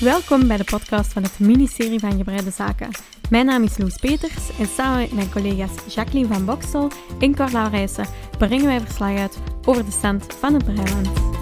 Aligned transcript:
Welkom 0.00 0.46
bij 0.46 0.56
de 0.56 0.64
podcast 0.64 1.12
van 1.12 1.22
het 1.22 1.38
ministerie 1.38 1.98
van 1.98 2.16
Gebreide 2.16 2.50
Zaken. 2.50 2.90
Mijn 3.30 3.46
naam 3.46 3.62
is 3.62 3.78
Loes 3.78 3.96
Peters 3.96 4.58
en 4.58 4.66
samen 4.66 5.00
met 5.00 5.12
mijn 5.12 5.30
collega's 5.30 5.94
Jacqueline 5.94 6.34
van 6.34 6.44
Boksel 6.44 6.90
en 7.18 7.36
Cor 7.36 7.50
Laurijsen 7.52 8.06
brengen 8.38 8.66
wij 8.66 8.80
verslag 8.80 9.18
uit 9.18 9.38
over 9.64 9.84
de 9.84 9.90
stand 9.90 10.26
van 10.40 10.54
het 10.54 10.64
Breiland. 10.64 11.33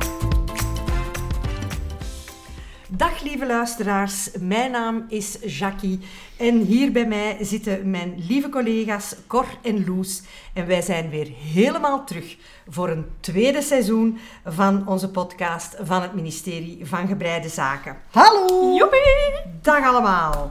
Dag 2.96 3.22
lieve 3.22 3.46
luisteraars, 3.46 4.30
mijn 4.40 4.70
naam 4.70 5.04
is 5.08 5.38
Jackie 5.46 6.00
en 6.36 6.58
hier 6.58 6.92
bij 6.92 7.06
mij 7.06 7.36
zitten 7.40 7.90
mijn 7.90 8.14
lieve 8.28 8.48
collega's 8.48 9.14
Cor 9.26 9.46
en 9.62 9.86
Loes. 9.86 10.22
En 10.54 10.66
wij 10.66 10.82
zijn 10.82 11.10
weer 11.10 11.32
helemaal 11.36 12.04
terug 12.04 12.36
voor 12.68 12.88
een 12.88 13.06
tweede 13.20 13.62
seizoen 13.62 14.18
van 14.44 14.88
onze 14.88 15.10
podcast 15.10 15.76
van 15.80 16.02
het 16.02 16.14
ministerie 16.14 16.86
van 16.86 17.06
Gebreide 17.06 17.48
Zaken. 17.48 17.96
Hallo! 18.10 18.76
Joepie! 18.76 19.52
Dag 19.62 19.84
allemaal! 19.84 20.50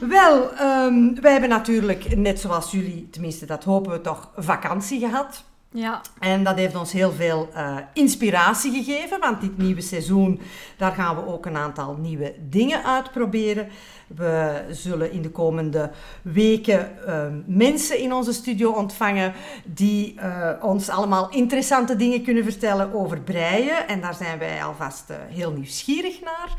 Wel, 0.00 0.60
um, 0.60 1.20
wij 1.20 1.32
hebben 1.32 1.50
natuurlijk, 1.50 2.16
net 2.16 2.40
zoals 2.40 2.70
jullie, 2.70 3.08
tenminste 3.10 3.46
dat 3.46 3.64
hopen 3.64 3.92
we 3.92 4.00
toch, 4.00 4.30
vakantie 4.36 5.00
gehad. 5.00 5.44
Ja. 5.72 6.00
En 6.18 6.44
dat 6.44 6.56
heeft 6.56 6.74
ons 6.74 6.92
heel 6.92 7.12
veel 7.12 7.48
uh, 7.54 7.76
inspiratie 7.92 8.72
gegeven, 8.72 9.20
want 9.20 9.40
dit 9.40 9.58
nieuwe 9.58 9.80
seizoen, 9.80 10.40
daar 10.76 10.92
gaan 10.92 11.16
we 11.16 11.26
ook 11.26 11.46
een 11.46 11.56
aantal 11.56 11.94
nieuwe 11.94 12.34
dingen 12.48 12.84
uitproberen. 12.84 13.68
We 14.06 14.64
zullen 14.70 15.12
in 15.12 15.22
de 15.22 15.30
komende 15.30 15.90
weken 16.22 16.92
uh, 17.06 17.26
mensen 17.46 17.98
in 17.98 18.12
onze 18.12 18.32
studio 18.32 18.70
ontvangen 18.70 19.32
die 19.64 20.14
uh, 20.14 20.50
ons 20.60 20.88
allemaal 20.88 21.30
interessante 21.30 21.96
dingen 21.96 22.22
kunnen 22.22 22.44
vertellen 22.44 22.94
over 22.94 23.20
breien. 23.20 23.88
En 23.88 24.00
daar 24.00 24.14
zijn 24.14 24.38
wij 24.38 24.64
alvast 24.64 25.04
heel 25.28 25.52
nieuwsgierig 25.52 26.20
naar. 26.20 26.54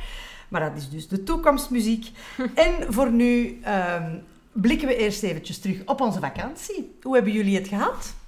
Maar 0.47 0.61
dat 0.61 0.77
is 0.77 0.89
dus 0.89 1.07
de 1.07 1.23
toekomstmuziek. 1.23 2.11
en 2.55 2.73
voor 2.93 3.11
nu 3.11 3.59
ehm, 3.63 4.15
blikken 4.51 4.87
we 4.87 4.95
eerst 4.95 5.23
eventjes 5.23 5.59
terug 5.59 5.81
op 5.85 6.01
onze 6.01 6.19
vakantie. 6.19 6.95
Hoe 7.01 7.13
hebben 7.15 7.33
jullie 7.33 7.55
het 7.55 7.67
gehad? 7.67 8.19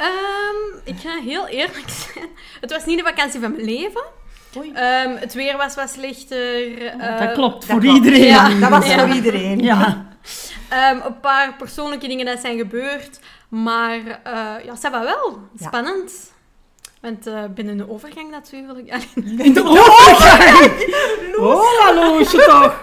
Um, 0.00 0.80
ik 0.84 1.00
ga 1.00 1.20
heel 1.24 1.46
eerlijk 1.46 1.88
zijn. 1.88 2.28
Het 2.60 2.70
was 2.70 2.84
niet 2.84 2.98
de 2.98 3.04
vakantie 3.04 3.40
van 3.40 3.50
mijn 3.50 3.64
leven. 3.64 4.02
Um, 4.56 5.16
het 5.16 5.34
weer 5.34 5.56
was 5.56 5.74
wat 5.74 5.90
slechter. 5.90 6.68
Uh, 6.82 7.18
dat 7.18 7.32
klopt, 7.32 7.64
voor 7.64 7.80
dat 7.80 7.94
iedereen. 7.94 8.24
Ja, 8.24 8.48
dat 8.60 8.70
was 8.70 8.86
ja. 8.86 9.06
voor 9.06 9.14
iedereen. 9.14 9.58
Ja. 9.58 10.08
Um, 10.92 11.02
een 11.04 11.20
paar 11.20 11.54
persoonlijke 11.56 12.08
dingen 12.08 12.26
dat 12.26 12.40
zijn 12.40 12.58
gebeurd. 12.58 13.20
Maar 13.48 13.98
uh, 13.98 14.64
ja, 14.64 14.74
dat 14.80 14.90
was 14.90 15.02
wel 15.04 15.38
spannend. 15.58 16.12
Ja. 16.12 16.38
Want 17.00 17.26
uh, 17.26 17.44
binnen 17.54 17.76
de 17.76 17.90
overgang 17.90 18.30
natuurlijk. 18.30 18.88
In 19.38 19.52
de 19.52 19.64
overgang? 19.78 20.70
Oh, 21.38 21.80
hallo, 21.80 22.24
toch. 22.24 22.80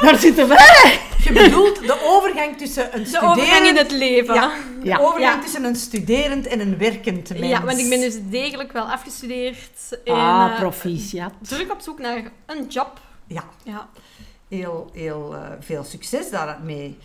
Daar 0.00 0.16
zitten 0.16 0.48
wij. 0.48 1.00
Je 1.26 1.32
bedoelt 1.32 1.86
de 1.86 2.00
overgang 2.04 2.58
tussen 2.58 2.98
een 2.98 3.06
studerend... 3.06 3.34
De 3.34 3.42
overgang 3.42 3.66
in 3.66 3.76
het 3.76 3.90
leven. 3.90 4.34
Ja, 4.34 4.50
de 4.82 5.00
overgang 5.00 5.34
ja. 5.34 5.40
tussen 5.40 5.64
een 5.64 5.76
studerend 5.76 6.46
en 6.46 6.60
een 6.60 6.78
werkend 6.78 7.28
mens. 7.28 7.46
Ja, 7.46 7.64
want 7.64 7.78
ik 7.78 7.88
ben 7.88 8.00
dus 8.00 8.16
degelijk 8.22 8.72
wel 8.72 8.84
afgestudeerd. 8.84 9.98
En, 10.04 10.14
ah, 10.14 10.50
uh, 10.50 10.58
proficiat. 10.58 11.32
Druk 11.40 11.72
op 11.72 11.80
zoek 11.80 11.98
naar 11.98 12.22
een 12.46 12.66
job. 12.66 13.00
Ja. 13.26 13.44
ja. 13.64 13.88
Heel, 14.48 14.90
heel 14.92 15.32
uh, 15.32 15.40
veel 15.60 15.84
succes 15.84 16.30
daarmee. 16.30 16.98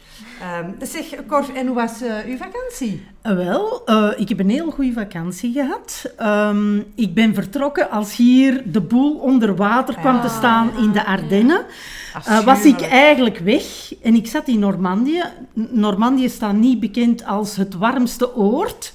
Um, 0.64 0.76
zeg, 0.88 1.06
Cor, 1.28 1.46
en 1.56 1.68
hoe 1.68 1.76
was 1.76 2.02
uh, 2.02 2.14
uw 2.26 2.38
vakantie? 2.38 3.06
Uh, 3.24 3.36
wel, 3.36 3.84
ik 4.18 4.30
heb 4.30 4.40
een 4.40 4.50
heel 4.50 4.72
goede 4.72 4.94
vakantie 4.94 5.54
gehad. 5.54 6.12
Um, 6.20 6.86
ik 6.96 7.14
ben 7.14 7.34
vertrokken 7.34 7.90
als 7.90 8.16
hier 8.16 8.72
de 8.72 8.82
boel 8.82 9.18
onder 9.18 9.56
water 9.56 9.96
kwam 9.96 10.16
ah, 10.16 10.22
te 10.22 10.30
staan 10.30 10.72
in 10.78 10.92
de 10.92 11.06
Ardennen. 11.06 11.66
Ja. 12.26 12.44
was 12.44 12.66
ik 12.66 12.82
eigenlijk 12.82 13.38
weg 13.38 13.94
en 14.02 14.16
ik 14.16 14.28
zat 14.28 14.48
in 14.48 14.60
Normandië. 14.60 15.24
Normandië 15.54 16.30
staat 16.30 16.56
niet 16.56 16.80
bekend 16.80 17.26
als 17.26 17.56
het 17.56 17.74
warmste 17.74 18.36
oord. 18.36 18.94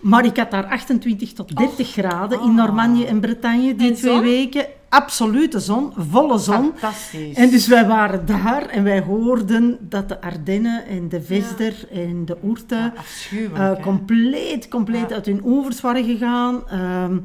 Maar 0.00 0.24
ik 0.24 0.36
had 0.36 0.50
daar 0.50 0.66
28 0.66 1.32
tot 1.32 1.56
30 1.56 1.86
oh. 1.86 1.92
graden 1.92 2.40
in 2.40 2.54
Normandië 2.54 3.04
en 3.04 3.20
Bretagne 3.20 3.74
die 3.74 3.88
en 3.88 3.94
twee 3.94 4.12
zon? 4.12 4.22
weken. 4.22 4.66
Absolute 4.88 5.60
zon, 5.60 5.92
volle 5.96 6.38
zon. 6.38 6.72
Fantastisch. 6.76 7.36
En 7.36 7.50
dus 7.50 7.66
wij 7.66 7.86
waren 7.86 8.26
daar 8.26 8.66
en 8.66 8.84
wij 8.84 9.00
hoorden 9.00 9.78
dat 9.80 10.08
de 10.08 10.20
Ardennen 10.20 10.86
en 10.86 11.08
de 11.08 11.22
Vesder 11.22 11.74
ja. 11.90 12.00
en 12.00 12.24
de 12.24 12.36
Oerten 12.42 12.92
ja, 13.30 13.72
uh, 13.72 13.82
compleet, 13.82 14.68
compleet 14.68 15.08
ja. 15.08 15.14
uit 15.14 15.26
hun 15.26 15.40
oevers 15.44 15.80
waren 15.80 16.04
gegaan. 16.04 16.62
Um, 16.72 17.24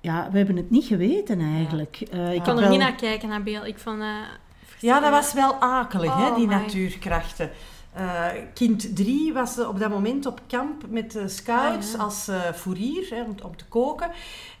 ja, 0.00 0.28
we 0.30 0.36
hebben 0.36 0.56
het 0.56 0.70
niet 0.70 0.84
geweten 0.84 1.40
eigenlijk. 1.40 1.98
Uh, 2.14 2.32
ik 2.32 2.42
kan 2.42 2.54
er 2.54 2.60
wel... 2.60 2.70
niet 2.70 2.78
naar 2.78 2.94
kijken, 2.94 3.28
naar 3.28 3.42
beeld. 3.42 3.66
Ik 3.66 3.78
vond, 3.78 3.98
uh, 3.98 4.06
ja, 4.78 5.00
dat 5.00 5.10
was 5.10 5.32
wel 5.32 5.54
akelig, 5.54 6.10
oh, 6.10 6.28
hè, 6.28 6.34
die 6.34 6.46
my. 6.46 6.54
natuurkrachten. 6.54 7.50
Uh, 7.98 8.26
kind 8.54 8.96
3 8.96 9.32
was 9.32 9.58
op 9.58 9.78
dat 9.78 9.90
moment 9.90 10.26
op 10.26 10.40
kamp 10.46 10.84
met 10.88 11.12
de 11.12 11.28
scouts 11.28 11.86
Ah, 11.92 11.98
ja. 11.98 12.04
als 12.04 12.28
uh, 12.28 12.52
fourier 12.54 13.06
hè, 13.10 13.22
om, 13.22 13.34
om, 13.42 13.56
te 13.56 13.64
koken. 13.64 14.10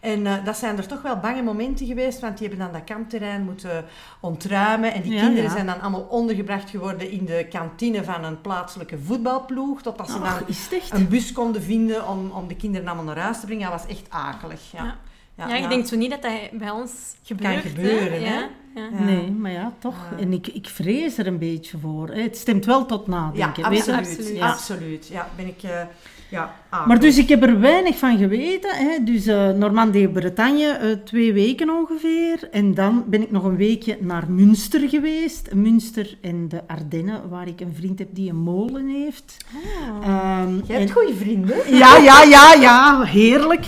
En 0.00 0.20
uh, 0.20 0.44
dat 0.44 0.56
zijn 0.56 0.76
er 0.76 0.86
toch 0.86 1.02
wel 1.02 1.16
bange 1.16 1.42
momenten 1.42 1.86
geweest, 1.86 2.20
want 2.20 2.38
die 2.38 2.48
hebben 2.48 2.66
dan 2.66 2.74
dat 2.74 2.84
kampterrein 2.84 3.44
moeten 3.44 3.84
ontruimen. 4.20 4.92
En 4.92 5.02
die 5.02 5.12
Ja, 5.12 5.20
kinderen 5.20 5.44
ja. 5.44 5.50
zijn 5.50 5.66
dan 5.66 5.80
allemaal 5.80 6.06
ondergebracht 6.10 6.70
geworden 6.70 7.10
in 7.10 7.24
de 7.24 7.46
kantine 7.50 8.04
van 8.04 8.24
een 8.24 8.40
plaatselijke 8.40 8.98
voetbalploeg. 8.98 9.82
Totdat 9.82 10.10
ze 10.10 10.18
Ach, 10.18 10.44
dan 10.44 11.00
een 11.00 11.08
bus 11.08 11.32
konden 11.32 11.62
vinden 11.62 12.08
om, 12.08 12.30
om 12.30 12.48
de 12.48 12.56
kinderen 12.56 12.86
allemaal 12.86 13.14
naar 13.14 13.24
huis 13.24 13.40
te 13.40 13.46
brengen. 13.46 13.70
Dat 13.70 13.80
was 13.80 13.90
echt 13.90 14.06
akelig. 14.08 14.70
Ja. 14.72 14.96
Ja. 15.34 15.54
Je 15.54 15.68
denkt 15.68 15.88
zo 15.88 15.96
niet 15.96 16.10
dat 16.10 16.22
dat 16.22 16.32
bij 16.52 16.70
ons 16.70 16.92
gebeurt. 17.22 17.62
Kan 17.62 17.70
gebeuren, 17.70 18.22
hè? 18.22 18.46
Ja. 18.74 18.82
Ja. 18.82 18.88
Ja. 18.98 19.04
Nee, 19.04 19.30
maar 19.30 19.50
ja, 19.50 19.72
toch. 19.78 19.96
En 20.18 20.32
ik, 20.32 20.46
ik 20.46 20.66
vrees 20.68 21.18
er 21.18 21.26
een 21.26 21.38
beetje 21.38 21.78
voor. 21.78 22.08
Het 22.08 22.36
stemt 22.36 22.64
wel 22.64 22.86
tot 22.86 23.06
Ja, 23.06 23.12
nadenken. 23.12 23.68
weet 23.70 23.84
je? 23.84 23.96
absoluut. 23.96 24.18
Absoluut. 24.18 24.40
absoluut. 24.40 25.06
Ja, 25.06 25.28
ben 25.36 25.46
ik... 25.46 25.62
Uh, 25.62 25.70
ja, 26.30 26.54
akelig. 26.72 26.86
Maar 26.86 27.00
dus 27.00 27.18
ik 27.18 27.28
heb 27.28 27.42
er 27.42 27.60
weinig 27.60 27.98
van 27.98 28.18
geweten. 28.18 28.70
Hè. 28.76 29.04
Dus 29.04 29.26
uh, 29.26 29.50
Normandie-Bretagne, 29.50 30.78
uh, 30.82 30.96
twee 31.04 31.32
weken 31.32 31.70
ongeveer. 31.70 32.48
En 32.50 32.74
dan 32.74 33.04
ben 33.06 33.22
ik 33.22 33.30
nog 33.30 33.44
een 33.44 33.56
weekje 33.56 33.96
naar 34.00 34.30
Münster 34.30 34.88
geweest. 34.88 35.54
Münster 35.54 36.18
en 36.20 36.48
de 36.48 36.60
Ardennen, 36.66 37.28
waar 37.28 37.48
ik 37.48 37.60
een 37.60 37.74
vriend 37.74 37.98
heb 37.98 38.08
die 38.10 38.30
een 38.30 38.36
molen 38.36 38.88
heeft. 38.88 39.36
Oh. 40.04 40.42
Um, 40.42 40.62
Je 40.66 40.72
hebt 40.72 40.90
goede 40.90 41.14
vrienden. 41.14 41.56
Ja, 41.82 41.96
ja, 41.96 42.22
ja, 42.22 42.54
ja, 42.54 43.02
heerlijk. 43.02 43.66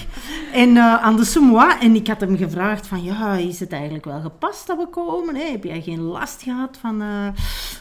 En 0.52 0.68
uh, 0.68 1.02
aan 1.02 1.16
de 1.16 1.24
Semois. 1.24 1.74
En 1.80 1.94
ik 1.94 2.06
had 2.06 2.20
hem 2.20 2.36
gevraagd 2.36 2.86
van, 2.86 3.02
ja, 3.02 3.34
is 3.34 3.60
het 3.60 3.72
eigenlijk 3.72 4.04
wel 4.04 4.20
gepast 4.20 4.66
dat 4.66 4.76
we 4.76 4.86
komen? 4.86 5.36
Hè? 5.36 5.44
Heb 5.50 5.64
jij 5.64 5.80
geen 5.80 6.00
last 6.00 6.42
gehad 6.42 6.78
van 6.80 7.02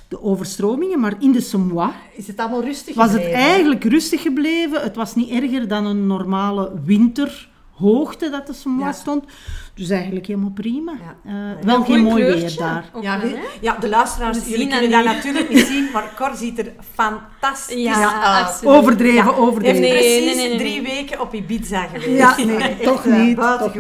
de 0.08 0.22
overstromingen? 0.22 1.00
Maar 1.00 1.14
in 1.20 1.32
de 1.32 1.42
Semois 1.42 1.92
Is 2.16 2.28
het 2.28 2.40
allemaal 2.40 2.64
rustig 2.64 2.96
was 2.96 3.12
het 3.12 3.32
eigenlijk 3.32 3.84
rustig 3.84 4.22
gebleven. 4.22 4.82
Het 4.82 4.96
was 4.96 5.13
niet 5.16 5.30
erger 5.30 5.68
dan 5.68 5.86
een 5.86 6.08
normale 6.08 6.72
winterhoogte 6.86 8.30
dat 8.30 8.48
de 8.48 8.54
Semois 8.54 8.84
Ja. 8.86 8.92
stond. 9.02 9.24
Dus 9.76 9.90
eigenlijk 9.90 10.26
helemaal 10.28 10.50
prima. 10.52 10.92
Ja. 10.92 11.32
Uh, 11.32 11.34
Ja, 11.60 11.66
wel 11.66 11.76
Een 11.78 11.86
geen 11.86 12.04
mooi 12.04 12.24
weer 12.24 12.56
daar. 12.58 12.86
Ja, 13.02 13.20
wel, 13.20 13.30
de, 13.30 13.50
ja, 13.62 13.76
de 13.80 13.90
luisteraars, 13.90 14.44
We 14.44 14.50
jullie 14.50 14.68
kunnen 14.68 14.90
dat 14.92 15.06
natuurlijk 15.06 15.50
niet 15.50 15.66
zien, 15.66 15.90
maar 15.94 16.14
Cor 16.16 16.32
ziet 16.36 16.60
er 16.60 16.72
fantastisch 16.94 17.84
Ja, 17.84 18.22
uit. 18.22 18.46
absoluut. 18.46 18.74
Overdreven, 18.76 19.16
Ja, 19.32 19.38
overdreven. 19.38 19.82
heeft 19.84 19.94
Nee, 19.94 20.20
precies 20.22 20.36
nee, 20.36 20.36
nee, 20.36 20.50
nee. 20.50 20.58
drie 20.58 20.82
weken 20.82 21.22
op 21.22 21.34
Ibiza 21.34 21.82
geweest. 21.94 22.18
Ja, 22.18 22.36
nee, 22.46 22.78
toch 22.80 23.06
eh, 23.06 23.22
niet, 23.22 23.38
toch 23.38 23.74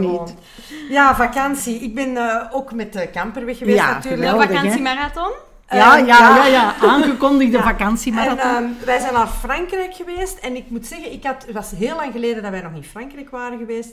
Ja, 0.89 1.15
vakantie. 1.15 1.79
Ik 1.79 1.95
ben 1.95 2.09
uh, 2.09 2.35
ook 2.51 2.73
met 2.73 2.93
de 2.93 3.09
camper 3.11 3.45
weg 3.45 3.57
geweest 3.57 3.77
Ja, 3.77 3.93
natuurlijk. 3.93 4.21
De 4.21 4.27
geweldig, 4.27 4.47
hè? 4.49 4.55
vakantiemarathon. 4.55 5.31
Ja, 5.75 5.97
Eh, 5.99 6.05
ja, 6.07 6.35
ja, 6.35 6.45
ja. 6.45 6.75
Aangekondigde 6.81 7.57
Ja. 7.61 7.63
vakantiemarathon. 7.63 8.51
Ehm, 8.63 8.85
wij 8.85 8.99
zijn 8.99 9.13
naar 9.13 9.27
Frankrijk 9.27 9.93
geweest 9.95 10.37
en 10.37 10.55
ik 10.55 10.69
moet 10.69 10.85
zeggen, 10.87 11.11
ik 11.11 11.23
had, 11.23 11.43
het 11.45 11.55
was 11.55 11.71
heel 11.71 11.95
lang 11.95 12.11
geleden 12.11 12.41
dat 12.43 12.51
wij 12.51 12.61
nog 12.61 12.73
in 12.75 12.83
Frankrijk 12.83 13.29
waren 13.29 13.57
geweest 13.57 13.91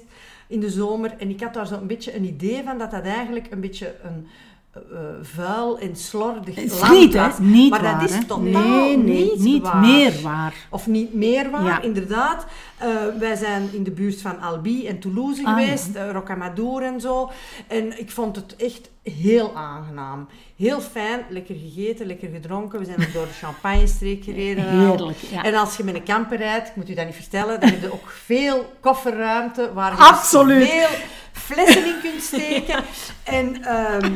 in 0.48 0.60
de 0.60 0.70
zomer. 0.70 1.10
En 1.18 1.30
ik 1.30 1.40
had 1.42 1.54
daar 1.54 1.66
zo'n 1.66 1.86
beetje 1.86 2.16
een 2.16 2.24
idee 2.24 2.62
van 2.64 2.78
dat 2.78 2.90
dat 2.90 3.04
eigenlijk 3.04 3.46
een 3.50 3.60
beetje 3.60 3.94
een 4.02 4.28
uh, 4.76 4.98
vuil 5.22 5.78
en 5.78 5.96
slordig 5.96 6.56
is 6.56 6.88
niet, 6.90 7.12
hè? 7.14 7.28
Niet 7.38 7.70
maar 7.70 7.82
waar, 7.82 8.00
dat 8.00 8.08
is 8.10 8.16
hè? 8.16 8.24
totaal 8.24 8.40
nee, 8.40 8.96
nee, 8.96 9.24
niet, 9.30 9.38
niet 9.38 9.62
waar. 9.62 9.76
meer 9.76 10.20
waar. 10.22 10.54
Of 10.70 10.86
niet 10.86 11.14
meer 11.14 11.50
waar, 11.50 11.64
Ja. 11.64 11.80
inderdaad. 11.82 12.46
Uh, 12.82 12.88
wij 13.18 13.36
zijn 13.36 13.68
in 13.72 13.82
de 13.84 13.90
buurt 13.90 14.20
van 14.20 14.40
Albi 14.40 14.86
en 14.86 14.98
Toulouse 14.98 15.44
Ah, 15.44 15.58
geweest, 15.58 15.88
uh, 15.96 16.10
Rocamadour 16.10 16.82
en 16.82 17.00
zo. 17.00 17.30
En 17.66 17.98
ik 18.00 18.10
vond 18.10 18.36
het 18.36 18.56
echt 18.56 18.90
heel 19.02 19.56
aangenaam. 19.56 20.28
Heel 20.56 20.80
fijn, 20.80 21.20
lekker 21.28 21.54
gegeten, 21.54 22.06
lekker 22.06 22.28
gedronken. 22.28 22.78
We 22.78 22.84
zijn 22.84 23.00
ook 23.00 23.12
door 23.12 23.26
de 23.26 23.32
Champagne-streek 23.32 24.24
gereden. 24.24 24.64
Heerlijk, 24.68 25.18
ja. 25.30 25.42
En 25.44 25.54
als 25.54 25.76
je 25.76 25.84
met 25.84 25.94
een 25.94 26.04
camper 26.04 26.38
rijdt, 26.38 26.68
ik 26.68 26.76
moet 26.76 26.90
u 26.90 26.94
dat 26.94 27.06
niet 27.06 27.14
vertellen, 27.14 27.60
dan 27.60 27.68
heb 27.68 27.80
je 27.80 27.92
ook 27.92 28.08
veel 28.24 28.72
kofferruimte 28.80 29.70
waar 29.74 29.92
je 29.92 29.98
Absoluut. 29.98 30.68
veel 30.68 30.88
flessen 31.32 31.84
in 31.86 31.94
kunt 32.02 32.22
steken. 32.22 32.82
en 33.24 33.62
ehm, 33.64 34.12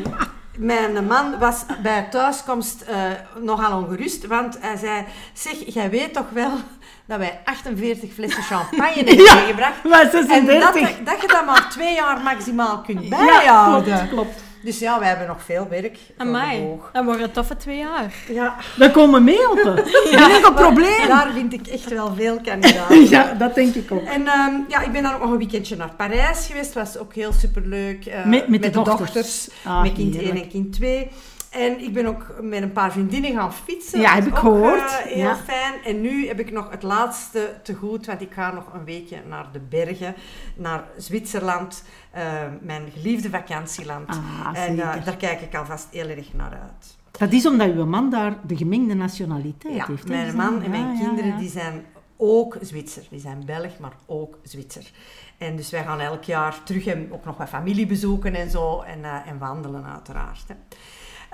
mijn 0.58 1.06
man 1.06 1.38
was 1.38 1.64
bij 1.82 2.06
thuiskomst 2.10 2.84
uh, 2.90 2.96
nogal 3.42 3.82
ongerust, 3.82 4.26
want 4.26 4.56
hij 4.60 4.76
zei, 4.76 5.04
zeg, 5.32 5.74
jij 5.74 5.90
weet 5.90 6.12
toch 6.14 6.28
wel 6.32 6.50
dat 7.06 7.18
wij 7.18 7.40
48 7.44 8.12
flessen 8.12 8.42
champagne 8.42 8.94
hebben 9.04 9.24
Ja, 9.24 9.34
meegebracht. 9.34 9.74
En 9.84 10.10
36. 10.10 10.72
dat, 10.72 11.06
dat 11.06 11.20
je 11.20 11.26
dat 11.26 11.46
maar 11.46 11.68
twee 11.70 11.94
jaar 11.94 12.20
maximaal 12.20 12.80
kunt 12.80 13.02
Ja, 13.02 13.08
bijhouden. 13.08 13.94
klopt, 13.94 14.08
klopt. 14.08 14.42
Dus 14.64 14.78
ja, 14.78 14.99
wij 14.99 15.08
hebben 15.08 15.26
nog 15.26 15.43
veel 15.43 15.66
werk 15.69 15.99
Amai, 16.16 16.61
boog. 16.62 16.90
dat 16.93 17.05
worden 17.05 17.32
toffe 17.32 17.56
twee 17.56 17.76
jaar. 17.78 18.14
Ja, 18.28 18.56
We 18.76 18.90
komen 18.90 19.25
mee 19.25 19.37
helpen. 19.38 19.84
Geen 19.87 20.31
enkel 20.31 20.52
probleem. 20.55 21.06
daar 21.08 21.31
vind 21.34 21.52
ik 21.52 21.66
echt 21.66 21.88
wel 21.88 22.14
veel 22.14 22.40
kandidaten. 22.50 23.08
Ja, 23.08 23.32
dat 23.34 23.55
denk 23.55 23.75
ik 23.75 23.93
ook. 23.93 24.05
En 24.05 24.26
ehm, 24.26 24.52
ja, 24.69 24.81
ik 24.82 24.93
ben 24.93 25.02
dan 25.02 25.14
ook 25.14 25.20
nog 25.20 25.31
een 25.31 25.38
weekendje 25.38 25.76
naar 25.76 25.94
Parijs 25.96 26.46
geweest. 26.46 26.72
was 26.72 26.99
ook 26.99 27.14
heel 27.14 27.32
superleuk. 27.32 28.06
eh, 28.06 28.25
Met- 28.25 28.49
met 28.49 28.62
de 28.62 28.70
dochters. 28.70 29.49
Ah, 29.64 29.82
met 29.82 29.93
kind 29.93 30.14
heerlijk. 30.14 30.34
1 30.34 30.43
en 30.43 30.49
kind 30.49 30.72
2. 30.72 31.08
En 31.54 31.80
ik 31.80 31.92
ben 31.92 32.06
ook 32.06 32.34
met 32.40 32.62
een 32.62 32.72
paar 32.72 32.92
vriendinnen 32.92 33.32
gaan 33.32 33.52
fietsen. 33.52 34.00
Ja, 34.00 34.14
heb 34.14 34.24
ik 34.26 34.32
ook, 34.32 34.38
gehoord. 34.38 34.80
eh, 34.90 34.96
heel 34.96 35.16
Ja. 35.18 35.36
fijn. 35.36 35.72
En 35.84 36.00
nu 36.00 36.26
heb 36.26 36.40
ik 36.40 36.50
nog 36.52 36.70
het 36.70 36.82
laatste 36.82 37.54
te 37.62 37.74
goed, 37.74 38.06
want 38.06 38.20
ik 38.20 38.32
ga 38.32 38.52
nog 38.52 38.72
een 38.72 38.84
weekje 38.84 39.16
naar 39.28 39.46
de 39.52 39.60
bergen, 39.60 40.14
naar 40.56 40.84
Zwitserland, 40.96 41.84
eh, 42.10 42.22
mijn 42.60 42.90
geliefde 42.92 43.30
vakantieland. 43.30 44.08
Ah, 44.08 44.50
en 44.54 44.80
eh, 44.80 45.04
daar 45.04 45.16
kijk 45.16 45.40
ik 45.40 45.54
alvast 45.54 45.86
heel 45.90 46.08
erg 46.08 46.32
naar 46.34 46.50
uit. 46.62 46.96
Dat 47.10 47.32
is 47.32 47.46
omdat 47.46 47.68
uw 47.70 47.86
man 47.86 48.10
daar 48.10 48.34
de 48.46 48.56
gemengde 48.56 48.94
nationaliteit 48.94 49.74
Ja, 49.74 49.86
heeft. 49.86 50.02
hè? 50.02 50.08
mijn 50.08 50.24
Dus 50.26 50.34
man 50.34 50.62
en 50.62 50.70
mijn 50.70 50.92
ja, 50.96 50.98
kinderen 51.04 51.38
die 51.38 51.50
zijn 51.50 51.84
ook 52.16 52.56
Zwitser. 52.60 53.02
Die 53.10 53.20
zijn 53.20 53.42
Belg, 53.46 53.78
maar 53.78 53.92
ook 54.06 54.38
Zwitser. 54.42 54.90
En 55.38 55.56
dus 55.56 55.70
wij 55.70 55.82
gaan 55.82 56.00
elk 56.00 56.22
jaar 56.24 56.62
terug 56.64 56.86
en 56.86 57.08
ook 57.12 57.24
nog 57.24 57.36
wat 57.36 57.48
familie 57.48 57.86
bezoeken 57.86 58.34
en 58.34 58.50
zo. 58.50 58.80
En, 58.80 59.04
en 59.04 59.38
wandelen 59.38 59.84
uiteraard. 59.86 60.44
Hè. 60.48 60.54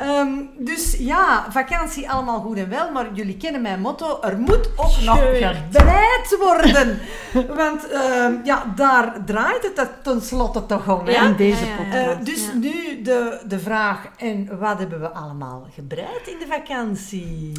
Ehm, 0.01 0.29
dus 0.59 0.97
ja, 0.99 1.47
vakantie 1.51 2.11
allemaal 2.11 2.41
goed 2.41 2.57
en 2.57 2.69
wel, 2.69 2.91
maar 2.91 3.07
jullie 3.13 3.37
kennen 3.37 3.63
mijn 3.63 3.81
motto, 3.81 4.19
er 4.23 4.39
moet 4.39 4.71
ook 4.77 5.01
nog 5.05 5.19
gebreid 5.19 6.37
worden. 6.41 7.01
Want 7.63 7.89
ehm, 7.89 8.35
ja, 8.45 8.73
daar 8.77 9.25
draait 9.27 9.71
het 9.75 9.89
tenslotte 10.03 10.67
toch 10.67 10.89
om. 11.01 11.09
Ja? 11.09 11.23
In 11.25 11.37
deze 11.37 11.65
Ja, 11.65 11.71
ja, 11.71 11.99
ja. 11.99 12.07
podcast. 12.09 12.27
Dus 12.27 12.53
nu 12.55 13.03
de, 13.03 13.41
de 13.47 13.59
vraag, 13.59 14.05
en 14.19 14.59
wat 14.59 14.79
hebben 14.79 15.01
we 15.01 15.09
allemaal 15.09 15.67
gebreid 15.75 16.27
in 16.27 16.37
de 16.39 16.47
vakantie? 16.49 17.53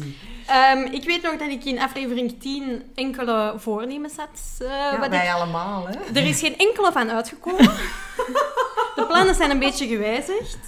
Ehm, 0.46 0.78
ik 0.78 1.04
weet 1.04 1.22
nog 1.22 1.36
dat 1.36 1.48
ik 1.48 1.64
in 1.64 1.80
aflevering 1.80 2.40
10 2.40 2.82
enkele 2.94 3.54
voornemens 3.56 4.16
had. 4.16 4.28
eh, 4.58 4.68
Ja, 4.68 5.08
wij 5.10 5.26
ik- 5.26 5.32
allemaal, 5.32 5.86
hè? 5.88 6.20
Er 6.20 6.26
is 6.26 6.40
geen 6.40 6.58
enkele 6.58 6.92
van 6.92 7.10
uitgekomen. 7.10 7.70
De 8.96 9.04
plannen 9.08 9.34
zijn 9.34 9.50
een 9.50 9.58
beetje 9.58 9.86
gewijzigd. 9.86 10.58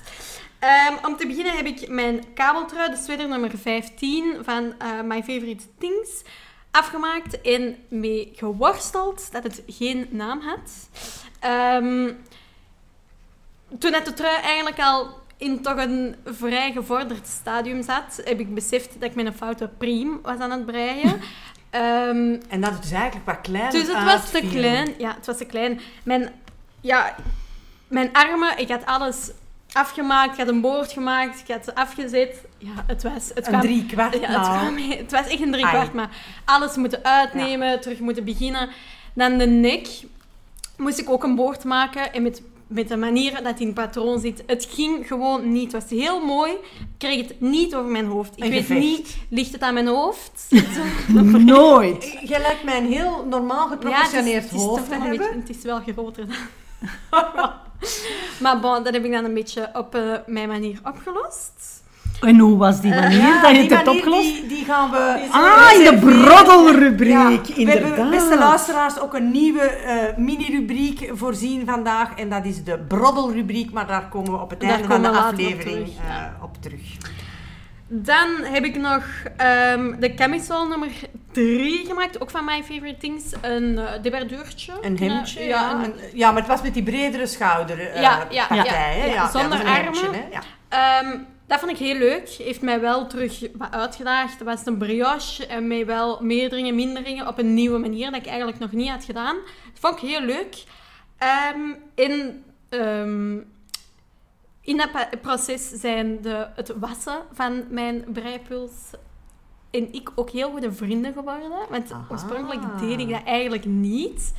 Ehm, 0.64 1.06
om 1.06 1.16
te 1.16 1.26
beginnen 1.26 1.56
heb 1.56 1.66
ik 1.66 1.88
mijn 1.88 2.24
kabeltrui, 2.34 2.90
de 2.90 2.96
sweater 2.96 3.28
nummer 3.28 3.50
15 3.58 4.36
van 4.42 4.74
eh, 4.78 5.00
My 5.04 5.22
Favorite 5.22 5.64
Things, 5.78 6.22
afgemaakt 6.70 7.40
en 7.40 7.76
mee 7.88 8.32
geworsteld 8.34 9.32
dat 9.32 9.42
het 9.42 9.62
geen 9.66 10.06
naam 10.10 10.40
had. 10.40 10.88
Ehm, 11.40 12.12
toen 13.78 13.92
dat 13.92 14.04
de 14.04 14.12
trui 14.12 14.40
eigenlijk 14.42 14.78
al 14.78 15.20
in 15.36 15.62
toch 15.62 15.76
een 15.76 16.16
vrij 16.24 16.72
gevorderd 16.72 17.26
stadium 17.26 17.82
zat, 17.82 18.20
heb 18.24 18.40
ik 18.40 18.54
beseft 18.54 18.92
dat 18.92 19.10
ik 19.10 19.14
met 19.14 19.26
een 19.26 19.34
foute 19.34 19.70
priem 19.78 20.18
was 20.22 20.38
aan 20.38 20.50
het 20.50 20.66
breien. 20.66 21.20
Ehm, 21.70 22.40
En 22.48 22.60
dat 22.60 22.72
het 22.72 22.82
dus 22.82 22.90
eigenlijk 22.92 23.26
wat 23.26 23.40
klein 23.40 23.70
dus 23.70 23.86
het 23.86 24.04
was 24.04 24.30
te 24.30 24.48
klein. 24.50 24.94
Ja, 24.98 25.14
het 25.14 25.26
was 25.26 25.36
te 25.36 25.44
klein. 25.44 25.80
Mijn, 26.02 26.32
ja, 26.80 27.14
mijn 27.88 28.12
armen, 28.12 28.58
ik 28.58 28.68
had 28.68 28.86
alles 28.86 29.30
afgemaakt. 29.74 30.32
Ik 30.32 30.38
had 30.38 30.48
een 30.48 30.60
boord 30.60 30.92
gemaakt. 30.92 31.40
Ik 31.40 31.54
had 31.54 31.64
ze 31.64 31.74
afgezet. 31.74 32.44
Ja, 32.58 32.84
het 32.86 33.02
was... 33.02 33.28
Het 33.28 33.36
Een 33.36 33.42
kwam- 33.42 33.60
drie 33.60 33.86
kwart 33.86 34.14
ja, 34.20 34.20
het, 34.20 34.40
kwam 34.48 34.76
het 34.98 35.10
was 35.10 35.26
echt 35.26 35.40
een 35.40 35.52
drie 35.52 35.64
Ai. 35.64 35.74
kwart, 35.74 35.92
maar 35.92 36.08
alles 36.44 36.76
moeten 36.76 37.04
uitnemen, 37.04 37.80
terug 37.80 37.98
moeten 37.98 38.24
beginnen. 38.24 38.68
Dan 39.14 39.38
de 39.38 39.46
nek 39.46 39.88
moest 40.76 40.98
ik 40.98 41.10
ook 41.10 41.22
een 41.24 41.34
boord 41.34 41.64
maken 41.64 42.12
en 42.12 42.22
met, 42.22 42.42
met 42.66 42.88
de 42.88 42.96
manier 42.96 43.30
dat 43.32 43.42
hij 43.42 43.54
in 43.58 43.66
het 43.66 43.74
patroon 43.74 44.20
zit. 44.20 44.42
Het 44.46 44.68
ging 44.70 45.06
gewoon 45.06 45.52
niet. 45.52 45.72
Het 45.72 45.82
was 45.82 45.98
heel 45.98 46.20
mooi. 46.24 46.50
Ik 46.52 46.58
kreeg 46.98 47.28
het 47.28 47.40
niet 47.40 47.74
over 47.74 47.90
mijn 47.90 48.06
hoofd. 48.06 48.36
Ik 48.36 48.44
Een 48.44 48.50
weet 48.50 48.60
gevecht. 48.60 48.80
niet, 48.80 49.16
ligt 49.28 49.52
het 49.52 49.60
aan 49.62 49.74
mijn 49.74 49.86
hoofd? 49.86 50.46
Nooit. 51.44 52.18
Je 52.20 52.38
lijkt 52.38 52.64
mij 52.64 52.76
een 52.78 52.92
heel 52.92 53.26
normaal 53.30 53.68
geproportioneerd 53.68 54.42
het 54.42 54.44
is, 54.44 54.50
het 54.50 54.60
is 54.60 54.66
hoofd 54.66 54.88
te 54.88 54.94
een 54.94 55.00
hebben. 55.02 55.38
het 55.40 55.48
is 55.48 55.62
wel 55.62 55.80
groter 55.80 56.26
dan. 56.26 56.36
maar 58.42 58.60
bon, 58.60 58.82
dat 58.84 58.92
heb 58.94 59.04
ik 59.04 59.12
dan 59.12 59.24
een 59.24 59.34
beetje 59.34 59.70
op 59.72 59.94
eh, 59.94 60.00
mijn 60.26 60.48
manier 60.48 60.78
opgelost. 60.84 61.82
En 62.20 62.38
hoe 62.38 62.56
was 62.56 62.80
die 62.80 62.90
manier 62.94 63.18
Ja, 63.18 63.42
dat 63.42 63.50
je 63.50 63.56
het 63.56 63.70
hebt 63.70 63.84
manier, 63.84 64.00
opgelost? 64.00 64.34
Die, 64.34 64.46
die 64.46 64.64
gaan 64.64 64.90
we... 64.90 65.28
Ah, 65.30 65.70
in 65.74 65.84
de 65.84 65.98
broddelrubriek, 65.98 67.08
Ja, 67.08 67.28
we 67.28 67.34
hebben, 67.36 67.54
inderdaad. 67.56 68.10
beste 68.10 68.38
luisteraars, 68.38 69.00
ook 69.00 69.14
een 69.14 69.30
nieuwe 69.30 69.60
eh, 69.60 70.16
mini-rubriek 70.16 71.10
voorzien 71.12 71.66
vandaag. 71.66 72.14
En 72.14 72.28
dat 72.30 72.44
is 72.44 72.64
de 72.64 72.78
broddelrubriek, 72.78 73.72
maar 73.72 73.86
daar 73.86 74.08
komen 74.08 74.32
we 74.32 74.38
op 74.38 74.50
het 74.50 74.60
Daar 74.60 74.70
einde 74.70 74.88
van 74.88 75.02
de 75.02 75.08
later 75.08 75.26
op 75.26 75.32
aflevering 75.32 75.84
terug, 75.86 75.94
ja. 76.06 76.34
eh, 76.36 76.42
op 76.44 76.62
terug. 76.62 76.96
Dan 77.88 78.28
heb 78.42 78.64
ik 78.64 78.76
nog 78.76 79.02
ehm, 79.36 80.00
de 80.00 80.14
camisole 80.14 80.68
nummer 80.68 80.90
3 81.34 81.86
gemaakt, 81.86 82.20
ook 82.20 82.30
van 82.30 82.44
My 82.44 82.62
Favorite 82.62 82.96
Things. 83.00 83.24
Een 83.42 83.72
uh. 83.78 83.92
Een 84.82 84.98
hemdje, 84.98 85.40
Eh, 85.40 85.46
ja. 85.48 85.72
een- 85.72 85.82
een- 85.84 85.94
ja, 86.14 86.30
maar 86.30 86.40
het 86.40 86.50
was 86.50 86.62
met 86.62 86.74
die 86.74 86.82
bredere 86.82 87.26
schouder 87.26 87.78
eh, 87.80 88.00
Ja, 88.02 88.26
ja, 88.30 88.46
partij, 88.46 88.98
ja. 88.98 89.04
Ja, 89.04 89.30
zonder 89.30 89.66
hemdje, 89.66 90.06
armen. 90.06 90.24
Ja. 90.30 90.40
Ehm, 90.68 91.18
dat 91.46 91.58
vond 91.58 91.70
ik 91.72 91.78
heel 91.78 91.94
leuk. 91.98 92.28
Heeft 92.28 92.60
mij 92.62 92.80
wel 92.80 93.06
terug 93.06 93.42
uitgedaagd. 93.70 94.38
Dat 94.38 94.46
was 94.48 94.66
een 94.66 94.78
brioche 94.78 95.46
en 95.46 95.66
mij 95.66 95.86
wel 95.86 96.18
meer 96.22 96.50
dingen, 96.50 96.74
minder 96.74 97.04
dingen 97.04 97.26
op 97.28 97.38
een 97.38 97.54
nieuwe 97.54 97.78
manier 97.78 98.10
dat 98.10 98.20
ik 98.20 98.26
eigenlijk 98.26 98.58
nog 98.58 98.72
niet 98.72 98.90
had 98.90 99.04
gedaan. 99.04 99.34
Dat 99.72 99.80
vond 99.80 100.02
ik 100.02 100.08
heel 100.08 100.20
leuk. 100.20 100.64
Ehm, 101.18 101.60
in, 101.94 102.44
ehm, 102.68 103.36
in 104.60 104.76
dat 104.76 105.20
proces 105.22 105.68
zijn 105.70 106.22
de, 106.22 106.46
het 106.54 106.72
wassen 106.80 107.18
van 107.32 107.64
mijn 107.68 108.04
breipuls 108.12 108.72
en 109.74 109.92
ik 109.92 110.10
ook 110.14 110.30
heel 110.30 110.50
goede 110.50 110.72
vrienden 110.72 111.12
geworden. 111.12 111.50
Want 111.70 111.92
Aha. 111.92 112.04
oorspronkelijk 112.10 112.62
deed 112.80 113.00
ik 113.00 113.08
dat 113.10 113.22
eigenlijk 113.24 113.64
niet. 113.64 114.32